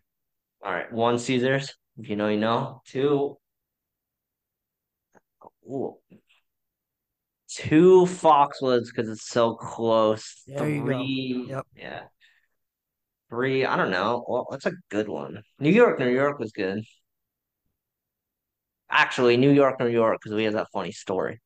All 0.63 0.71
right. 0.71 0.93
One 0.93 1.17
Caesars, 1.17 1.73
if 1.97 2.09
you 2.09 2.15
know, 2.15 2.27
you 2.27 2.37
know. 2.37 2.83
Two. 2.85 3.39
Ooh. 5.65 5.97
Two 7.49 8.03
Foxwoods 8.03 8.85
because 8.95 9.09
it's 9.09 9.29
so 9.29 9.55
close. 9.55 10.43
There. 10.45 10.59
Three. 10.59 11.47
Yep. 11.49 11.65
Yeah. 11.75 12.01
Three. 13.31 13.65
I 13.65 13.75
don't 13.77 13.89
know. 13.89 14.23
Well, 14.27 14.45
that's 14.51 14.67
a 14.67 14.73
good 14.91 15.09
one. 15.09 15.41
New 15.57 15.71
York, 15.71 15.97
New 15.97 16.13
York 16.13 16.37
was 16.37 16.51
good. 16.51 16.83
Actually, 18.91 19.37
New 19.37 19.51
York, 19.51 19.79
New 19.79 19.87
York, 19.87 20.19
because 20.21 20.35
we 20.35 20.43
have 20.43 20.53
that 20.53 20.67
funny 20.73 20.91
story. 20.91 21.39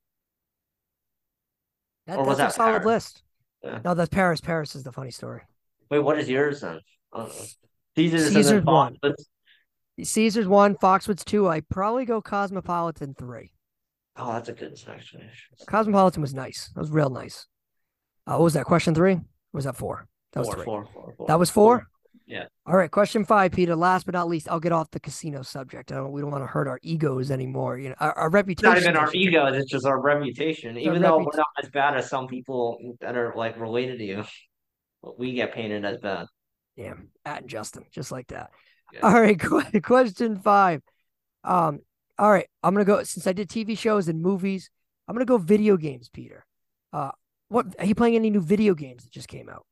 That, 2.07 2.17
was 2.19 2.37
that's 2.37 2.55
a 2.55 2.57
that 2.59 2.65
solid 2.65 2.81
Paris? 2.81 2.85
list. 2.85 3.23
Yeah. 3.63 3.79
No, 3.85 3.93
that's 3.93 4.09
Paris. 4.09 4.41
Paris 4.41 4.75
is 4.75 4.83
the 4.83 4.91
funny 4.91 5.11
story. 5.11 5.41
Wait, 5.89 5.99
what 5.99 6.19
is 6.19 6.29
yours 6.29 6.61
then? 6.61 6.79
Know. 7.13 7.29
Caesars 7.95 8.33
Caesars 8.33 8.63
one. 8.63 8.97
Foxwoods. 9.03 9.25
Caesars 10.03 10.47
one, 10.47 10.75
Foxwoods 10.75 11.23
two. 11.23 11.47
I 11.47 11.61
probably 11.61 12.05
go 12.05 12.21
Cosmopolitan 12.21 13.13
three. 13.13 13.51
Oh, 14.17 14.33
that's 14.33 14.49
a 14.49 14.53
good 14.53 14.77
selection. 14.77 15.21
Cosmopolitan 15.67 16.21
was 16.21 16.33
nice. 16.33 16.71
That 16.73 16.81
was 16.81 16.91
real 16.91 17.09
nice. 17.09 17.47
Uh, 18.27 18.33
what 18.33 18.43
was 18.43 18.53
that? 18.55 18.65
Question 18.65 18.95
three? 18.95 19.13
Or 19.13 19.21
was 19.53 19.65
that 19.65 19.75
four? 19.75 20.07
That 20.33 20.39
was 20.41 20.47
Four, 20.47 20.55
three. 20.55 20.65
four, 20.65 20.85
four, 20.93 21.13
four. 21.17 21.27
That 21.27 21.39
was 21.39 21.49
four? 21.49 21.87
Yeah. 22.27 22.45
All 22.65 22.75
right. 22.75 22.89
Question 22.89 23.23
five, 23.23 23.51
Peter. 23.51 23.75
Last 23.75 24.05
but 24.05 24.13
not 24.13 24.27
least, 24.27 24.49
I'll 24.49 24.59
get 24.59 24.71
off 24.71 24.89
the 24.89 24.99
casino 24.99 25.43
subject. 25.43 25.91
I 25.91 25.95
don't. 25.95 26.11
We 26.11 26.21
don't 26.21 26.31
want 26.31 26.43
to 26.43 26.47
hurt 26.47 26.67
our 26.67 26.79
egos 26.81 27.29
anymore. 27.29 27.77
You 27.77 27.89
know, 27.89 27.95
our, 27.99 28.13
our 28.13 28.27
It's 28.27 28.33
reputation. 28.33 28.73
not 28.73 28.81
even 28.81 28.95
our 28.97 29.11
egos, 29.13 29.55
it's 29.57 29.69
just 29.69 29.85
our 29.85 30.01
reputation. 30.01 30.75
our 30.75 30.81
Even 30.81 31.01
though 31.03 31.19
reput- 31.19 31.25
we're 31.33 31.37
not 31.37 31.47
as 31.63 31.69
bad 31.69 31.95
as 31.97 32.09
some 32.09 32.27
people 32.27 32.95
that 33.01 33.15
are 33.15 33.33
like 33.35 33.59
related 33.59 33.99
to 33.99 34.05
you, 34.05 34.23
but 35.03 35.19
we 35.19 35.33
get 35.33 35.53
painted 35.53 35.85
as 35.85 35.99
bad. 35.99 36.25
Damn, 36.75 37.09
at 37.25 37.41
and 37.41 37.49
Justin, 37.49 37.85
just 37.91 38.11
like 38.11 38.27
that. 38.27 38.49
Yeah. 38.91 39.01
All 39.03 39.13
right. 39.21 39.39
que- 39.71 39.81
Question 39.81 40.37
five. 40.37 40.81
Um. 41.43 41.81
All 42.17 42.31
right. 42.31 42.47
I'm 42.63 42.73
gonna 42.73 42.85
go 42.85 43.03
since 43.03 43.27
I 43.27 43.33
did 43.33 43.49
TV 43.49 43.77
shows 43.77 44.07
and 44.07 44.19
movies. 44.21 44.71
I'm 45.07 45.13
gonna 45.13 45.25
go 45.25 45.37
video 45.37 45.77
games, 45.77 46.09
Peter. 46.09 46.43
Uh, 46.91 47.11
what 47.49 47.67
are 47.77 47.85
you 47.85 47.93
playing? 47.93 48.15
Any 48.15 48.31
new 48.31 48.41
video 48.41 48.73
games 48.73 49.03
that 49.03 49.11
just 49.11 49.27
came 49.27 49.47
out? 49.47 49.63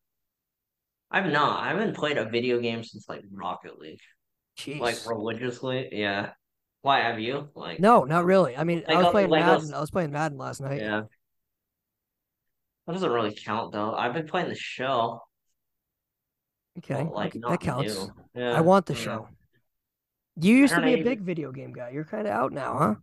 I've 1.13 1.31
not. 1.31 1.63
I 1.63 1.67
haven't 1.69 1.95
played 1.95 2.17
a 2.17 2.25
video 2.25 2.59
game 2.59 2.83
since 2.83 3.07
like 3.07 3.21
Rocket 3.31 3.79
League, 3.79 4.01
Jeez. 4.57 4.79
like 4.79 4.97
religiously. 5.05 5.89
Yeah. 5.91 6.31
Why 6.81 7.01
have 7.01 7.19
you? 7.19 7.49
Like, 7.55 7.79
no, 7.79 8.03
not 8.03 8.25
really. 8.25 8.57
I 8.57 8.63
mean, 8.63 8.83
I 8.89 8.95
was 8.95 9.11
playing 9.11 9.29
Legos- 9.29 9.61
Madden. 9.61 9.73
I 9.73 9.79
was 9.79 9.91
playing 9.91 10.11
Madden 10.11 10.37
last 10.37 10.59
night. 10.59 10.81
yeah. 10.81 11.03
That 12.87 12.93
doesn't 12.93 13.11
really 13.11 13.33
count 13.33 13.71
though. 13.71 13.93
I've 13.93 14.13
been 14.13 14.27
playing 14.27 14.49
the 14.49 14.55
show, 14.55 15.21
Okay, 16.79 17.03
but 17.03 17.13
like 17.13 17.33
that 17.33 17.61
counts. 17.61 17.95
new. 17.95 18.41
Yeah. 18.41 18.57
I 18.57 18.61
want 18.61 18.87
the 18.87 18.93
hmm. 18.93 19.05
don't 19.05 19.19
show. 19.19 19.27
You 20.41 20.55
used 20.55 20.73
to 20.73 20.81
be 20.81 20.95
a 20.95 21.03
big 21.03 21.21
video 21.21 21.51
game 21.51 21.71
guy. 21.71 21.91
You're 21.91 22.05
kind 22.05 22.27
of 22.27 22.33
out 22.33 22.51
now, 22.51 22.77
huh? 22.77 22.95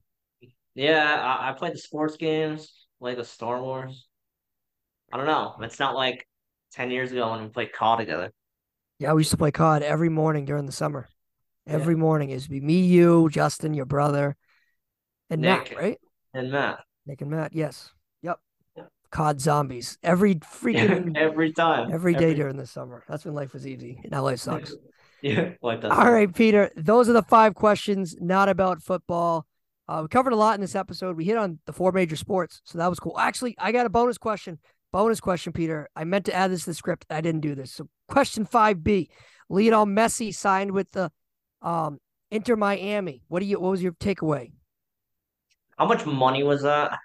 Yeah, 0.75 1.39
I, 1.41 1.51
I 1.51 1.53
played 1.53 1.75
the 1.75 1.79
sports 1.79 2.17
games, 2.17 2.73
like 2.99 3.17
the 3.17 3.25
Star 3.25 3.63
Wars. 3.63 4.09
I 5.13 5.17
don't 5.17 5.27
know. 5.27 5.55
It's 5.61 5.79
not 5.79 5.95
like 5.95 6.27
ten 6.73 6.91
years 6.91 7.13
ago 7.13 7.31
when 7.31 7.43
we 7.43 7.49
played 7.49 7.73
COD 7.73 7.99
together. 7.99 8.33
Yeah, 8.99 9.13
we 9.13 9.21
used 9.21 9.31
to 9.31 9.37
play 9.37 9.51
COD 9.51 9.83
every 9.83 10.09
morning 10.09 10.45
during 10.45 10.67
the 10.67 10.73
summer. 10.73 11.09
Yeah. 11.67 11.75
Every 11.75 11.97
morning 11.97 12.31
it 12.31 12.35
used 12.35 12.51
be 12.51 12.61
me, 12.61 12.81
you, 12.81 13.29
Justin, 13.31 13.75
your 13.75 13.87
brother, 13.87 14.37
and 15.31 15.41
Matt, 15.43 15.71
Nick. 15.71 15.79
right? 15.79 15.99
And 16.35 16.51
Matt. 16.51 16.81
Nick 17.07 17.23
and 17.23 17.31
Matt. 17.31 17.55
Yes. 17.55 17.91
Yep. 18.23 18.39
Yeah. 18.77 18.85
COD 19.11 19.41
zombies 19.41 19.99
every 20.03 20.37
freaking 20.37 21.17
every 21.17 21.53
time. 21.53 21.93
every 21.93 22.15
day 22.15 22.35
during 22.35 22.57
the 22.57 22.67
summer. 22.67 23.05
That's 23.09 23.25
when 23.25 23.35
life 23.35 23.53
was 23.53 23.67
easy. 23.67 24.01
Now 24.11 24.23
life 24.23 24.41
sucks. 24.41 24.75
Yeah, 25.23 25.51
like 25.61 25.83
that. 25.83 25.91
All 25.91 26.11
right, 26.11 26.35
Peter. 26.35 26.71
Those 26.77 27.11
are 27.11 27.13
the 27.13 27.23
five 27.23 27.55
questions, 27.55 28.17
not 28.21 28.49
about 28.49 28.81
football. 28.83 29.45
Uh, 29.87 30.01
we 30.03 30.09
covered 30.09 30.33
a 30.33 30.37
lot 30.37 30.55
in 30.55 30.63
this 30.63 30.75
episode. 30.75 31.15
We 31.15 31.27
hit 31.27 31.37
on 31.37 31.59
the 31.67 31.75
four 31.75 31.93
major 31.93 32.17
sports, 32.17 32.63
so 32.65 32.79
that 32.79 32.89
was 32.89 32.99
cool. 32.99 33.19
Actually, 33.19 33.55
I 33.59 33.71
got 33.73 33.85
a 33.85 33.91
bonus 33.91 34.17
question. 34.17 34.59
Bonus 34.93 35.21
question, 35.21 35.53
Peter. 35.53 35.89
I 35.95 36.05
meant 36.05 36.25
to 36.27 36.35
add 36.35 36.51
this 36.51 36.65
to 36.65 36.71
the 36.71 36.75
script. 36.75 37.07
I 37.11 37.21
didn't 37.21 37.43
do 37.43 37.55
this. 37.55 37.73
So, 37.73 37.89
question 38.09 38.45
five 38.45 38.83
B: 38.83 39.09
Lionel 39.49 39.87
Messi 39.87 40.35
signed 40.35 40.73
with 40.73 40.91
the 40.91 41.11
um, 41.63 41.99
Inter 42.31 42.57
Miami. 42.57 43.23
What 43.29 43.41
do 43.41 43.47
you? 43.47 43.61
What 43.61 43.71
was 43.71 43.83
your 43.83 43.93
takeaway? 43.93 44.53
How 45.79 45.87
much 45.87 46.05
money 46.05 46.43
was 46.43 46.63
that? 46.63 46.99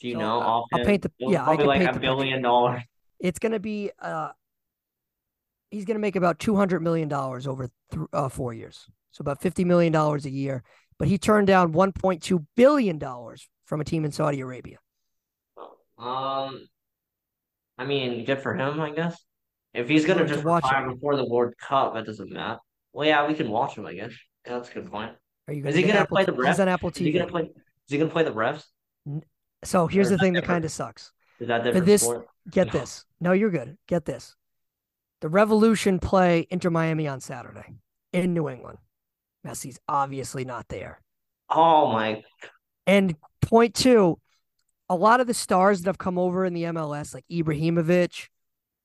Do 0.00 0.08
you 0.08 0.14
So, 0.14 0.20
know? 0.20 0.40
uh, 0.40 0.44
I'll 0.44 0.66
offhand? 0.72 0.86
paint 0.86 1.02
the- 1.02 1.12
yeah, 1.18 1.42
I 1.42 1.44
probably 1.44 1.56
can 1.58 1.66
like 1.66 1.80
paint 1.82 1.96
a 1.96 2.00
billion 2.00 2.42
dollars. 2.42 2.80
It's 3.20 3.38
going 3.38 3.52
to 3.52 3.60
be. 3.60 3.90
Uh, 4.00 4.30
he's 5.70 5.84
going 5.84 5.96
to 5.96 6.00
make 6.00 6.16
about 6.16 6.38
two 6.38 6.56
hundred 6.56 6.80
million 6.80 7.08
dollars 7.08 7.46
over 7.46 7.68
th- 7.92 8.06
uh, 8.14 8.30
four 8.30 8.54
years, 8.54 8.86
so 9.12 9.20
about 9.20 9.42
fifty 9.42 9.64
million 9.64 9.92
dollars 9.92 10.24
a 10.24 10.30
year. 10.30 10.62
But 10.98 11.08
he 11.08 11.18
turned 11.18 11.46
down 11.46 11.72
one 11.72 11.92
point 11.92 12.22
two 12.22 12.46
billion 12.56 12.98
dollars 12.98 13.48
from 13.66 13.82
a 13.82 13.84
team 13.84 14.06
in 14.06 14.12
Saudi 14.12 14.40
Arabia. 14.40 14.78
Um, 16.00 16.66
I 17.78 17.84
mean, 17.84 18.24
good 18.24 18.40
for 18.42 18.54
him, 18.54 18.80
I 18.80 18.90
guess. 18.90 19.16
If 19.74 19.88
he's 19.88 20.04
gonna 20.04 20.26
just 20.26 20.44
watch 20.44 20.64
retire 20.64 20.90
before 20.90 21.16
the 21.16 21.24
World 21.24 21.54
Cup, 21.60 21.94
that 21.94 22.06
doesn't 22.06 22.30
matter. 22.32 22.58
Well, 22.92 23.06
yeah, 23.06 23.26
we 23.26 23.34
can 23.34 23.50
watch 23.50 23.76
him, 23.76 23.86
I 23.86 23.94
guess. 23.94 24.12
Yeah, 24.46 24.54
that's 24.54 24.70
a 24.70 24.74
good 24.74 24.90
point. 24.90 25.12
Are 25.46 25.54
you 25.54 25.64
Is 25.64 25.76
he 25.76 25.82
gonna 25.82 26.00
Apple 26.00 26.16
play 26.16 26.24
the 26.24 26.32
T- 26.32 26.38
ref? 26.38 26.48
He's 26.54 26.60
on 26.60 26.68
Apple 26.68 26.90
Is 26.90 26.96
he 26.96 27.10
TV. 27.10 27.18
gonna 27.18 27.30
play? 27.30 27.42
Is 27.42 27.50
he 27.88 27.98
gonna 27.98 28.10
play 28.10 28.24
the 28.24 28.32
refs? 28.32 28.64
So 29.64 29.86
here's 29.86 30.08
the 30.08 30.14
is 30.14 30.18
that 30.18 30.24
thing 30.24 30.32
that 30.34 30.44
kind 30.44 30.64
of 30.64 30.70
sucks. 30.72 31.12
Is 31.38 31.48
that 31.48 31.62
different 31.64 31.86
this- 31.86 32.02
sport? 32.02 32.26
Get 32.50 32.68
No. 32.68 32.80
this. 32.80 33.04
No, 33.20 33.32
you're 33.32 33.50
good. 33.50 33.76
Get 33.86 34.06
this. 34.06 34.34
The 35.20 35.28
Revolution 35.28 35.98
play 35.98 36.46
Inter 36.50 36.70
Miami 36.70 37.06
on 37.06 37.20
Saturday 37.20 37.76
in 38.12 38.32
New 38.32 38.48
England. 38.48 38.78
Messi's 39.46 39.78
obviously 39.86 40.44
not 40.44 40.66
there. 40.68 41.00
Oh 41.50 41.92
my! 41.92 42.22
And 42.86 43.14
point 43.42 43.74
two, 43.74 44.18
a 44.90 44.96
lot 44.96 45.20
of 45.20 45.28
the 45.28 45.34
stars 45.34 45.80
that 45.80 45.88
have 45.88 45.98
come 45.98 46.18
over 46.18 46.44
in 46.44 46.52
the 46.52 46.64
MLS, 46.64 47.14
like 47.14 47.24
Ibrahimovic, 47.30 48.26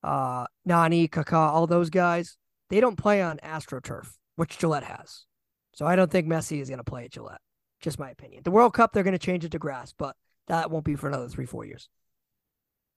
uh, 0.04 0.46
Nani, 0.64 1.08
Kaká, 1.08 1.34
all 1.34 1.66
those 1.66 1.90
guys, 1.90 2.38
they 2.70 2.80
don't 2.80 2.96
play 2.96 3.24
on 3.24 3.40
AstroTurf, 3.44 4.12
which 4.36 4.60
Gillette 4.60 4.84
has. 4.84 5.26
So 5.74 5.88
I 5.88 5.96
don't 5.96 6.12
think 6.12 6.28
Messi 6.28 6.62
is 6.62 6.70
going 6.70 6.78
to 6.78 6.84
play 6.84 7.06
at 7.06 7.12
Gillette. 7.12 7.42
Just 7.82 7.98
my 7.98 8.12
opinion. 8.12 8.44
The 8.44 8.52
World 8.52 8.74
Cup, 8.74 8.94
they're 8.94 9.04
going 9.04 9.14
to 9.14 9.20
change 9.20 9.44
it 9.46 9.52
to 9.52 9.60
grass, 9.60 9.94
but 9.98 10.16
that 10.48 10.70
won't 10.70 10.86
be 10.86 10.96
for 10.96 11.08
another 11.08 11.28
three, 11.28 11.48
four 11.48 11.66
years. 11.66 11.90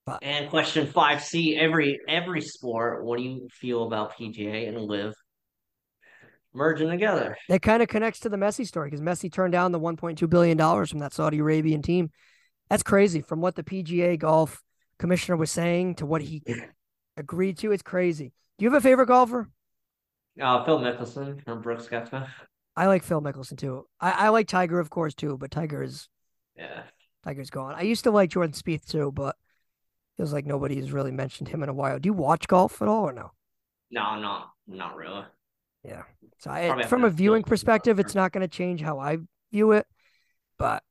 But 0.04 0.18
And 0.22 0.50
question 0.50 0.86
five 0.86 1.24
C, 1.24 1.56
every 1.56 1.98
every 2.08 2.42
sport, 2.42 3.04
what 3.04 3.18
do 3.18 3.24
you 3.24 3.48
feel 3.50 3.84
about 3.84 4.16
PGA 4.18 4.68
and 4.68 4.78
LIV 4.78 5.14
merging 6.54 6.90
together? 6.90 7.36
it 7.48 7.62
kind 7.62 7.82
of 7.82 7.88
connects 7.88 8.20
to 8.20 8.28
the 8.28 8.36
Messi 8.36 8.66
story 8.66 8.90
because 8.90 9.00
Messi 9.00 9.32
turned 9.32 9.52
down 9.52 9.72
the 9.72 9.80
1.2 9.80 10.28
billion 10.28 10.56
dollars 10.56 10.90
from 10.90 11.00
that 11.00 11.12
Saudi 11.14 11.38
Arabian 11.38 11.82
team. 11.82 12.10
That's 12.70 12.82
crazy. 12.82 13.20
From 13.20 13.40
what 13.40 13.54
the 13.54 13.62
PGA 13.62 14.18
golf 14.18 14.62
commissioner 14.98 15.36
was 15.36 15.50
saying 15.50 15.96
to 15.96 16.06
what 16.06 16.22
he 16.22 16.42
agreed 17.16 17.58
to, 17.58 17.72
it's 17.72 17.82
crazy. 17.82 18.32
Do 18.58 18.64
you 18.64 18.70
have 18.70 18.78
a 18.78 18.82
favorite 18.82 19.06
golfer? 19.06 19.48
Uh 20.40 20.64
Phil 20.64 20.78
Mickelson 20.78 21.42
from 21.44 21.62
Brooks 21.62 21.86
Koepka. 21.86 22.28
I 22.76 22.86
like 22.86 23.02
Phil 23.02 23.20
Mickelson 23.20 23.58
too. 23.58 23.86
I, 24.00 24.10
I 24.10 24.28
like 24.28 24.46
Tiger, 24.46 24.78
of 24.78 24.88
course, 24.90 25.14
too, 25.14 25.36
but 25.36 25.50
Tiger 25.50 25.82
is 25.82 26.08
Yeah. 26.56 26.82
Tiger's 27.24 27.50
gone. 27.50 27.74
I 27.74 27.82
used 27.82 28.04
to 28.04 28.10
like 28.10 28.30
Jordan 28.30 28.52
Spieth 28.52 28.86
too, 28.86 29.10
but 29.12 29.34
feels 30.16 30.32
like 30.32 30.46
nobody's 30.46 30.92
really 30.92 31.10
mentioned 31.10 31.48
him 31.48 31.62
in 31.62 31.68
a 31.68 31.74
while. 31.74 31.98
Do 31.98 32.08
you 32.08 32.12
watch 32.12 32.46
golf 32.46 32.80
at 32.82 32.88
all 32.88 33.04
or 33.04 33.12
no? 33.12 33.32
No, 33.90 34.20
not 34.20 34.52
not 34.66 34.96
really. 34.96 35.24
Yeah. 35.82 36.02
So 36.38 36.50
I, 36.50 36.84
from 36.86 37.04
a 37.04 37.10
viewing 37.10 37.42
perspective, 37.42 37.98
it's 37.98 38.14
not 38.14 38.32
going 38.32 38.42
to 38.42 38.48
change 38.48 38.80
how 38.80 38.98
I 39.00 39.18
view 39.50 39.72
it, 39.72 39.86
but 40.58 40.82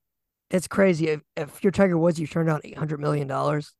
it's 0.49 0.67
crazy. 0.67 1.09
If, 1.09 1.21
if 1.35 1.63
you're 1.63 1.71
Tiger 1.71 1.97
Woods, 1.97 2.19
you 2.19 2.27
turned 2.27 2.47
down 2.47 2.61
eight 2.63 2.77
hundred 2.77 2.99
million 2.99 3.27
dollars. 3.27 3.73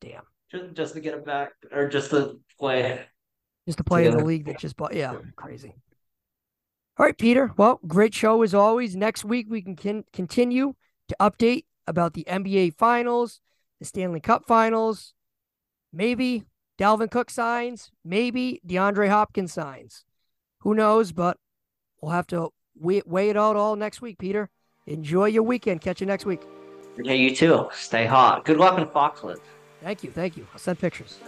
Damn, 0.00 0.22
Just 0.50 0.74
just 0.74 0.94
to 0.94 1.00
get 1.00 1.14
it 1.14 1.24
back 1.24 1.52
or 1.70 1.88
just 1.88 2.10
to 2.10 2.40
play. 2.58 3.04
just 3.66 3.78
to 3.78 3.84
play 3.84 4.06
in 4.06 4.16
the 4.16 4.24
league 4.24 4.46
that 4.46 4.58
just 4.58 4.76
bought. 4.76 4.94
Yeah, 4.94 5.16
crazy. 5.36 5.74
All 6.98 7.06
right, 7.06 7.16
Peter. 7.16 7.52
Well, 7.56 7.80
great 7.86 8.14
show 8.14 8.42
as 8.42 8.54
always. 8.54 8.94
Next 8.96 9.24
week 9.24 9.46
we 9.48 9.62
can 9.62 9.76
con- 9.76 10.04
continue 10.12 10.74
to 11.08 11.16
update 11.20 11.64
about 11.86 12.14
the 12.14 12.24
NBA 12.28 12.74
Finals, 12.76 13.40
the 13.78 13.84
Stanley 13.86 14.20
Cup 14.20 14.44
Finals, 14.46 15.14
maybe 15.92 16.44
Dalvin 16.78 17.10
Cook 17.10 17.30
signs, 17.30 17.90
maybe 18.04 18.60
DeAndre 18.66 19.08
Hopkins 19.08 19.52
signs. 19.52 20.04
Who 20.60 20.74
knows? 20.74 21.12
But 21.12 21.38
we'll 22.00 22.12
have 22.12 22.26
to 22.28 22.50
weigh, 22.78 23.02
weigh 23.06 23.30
it 23.30 23.36
out 23.36 23.56
all 23.56 23.74
next 23.76 24.00
week, 24.02 24.18
Peter. 24.18 24.50
Enjoy 24.86 25.26
your 25.26 25.42
weekend. 25.42 25.80
Catch 25.80 26.00
you 26.00 26.06
next 26.06 26.26
week. 26.26 26.42
Yeah, 27.02 27.14
you 27.14 27.34
too. 27.34 27.68
Stay 27.72 28.06
hot. 28.06 28.44
Good 28.44 28.58
luck 28.58 28.78
in 28.78 28.86
Foxwoods. 28.86 29.40
Thank 29.82 30.04
you. 30.04 30.10
Thank 30.10 30.36
you. 30.36 30.46
I'll 30.52 30.58
send 30.58 30.78
pictures. 30.78 31.18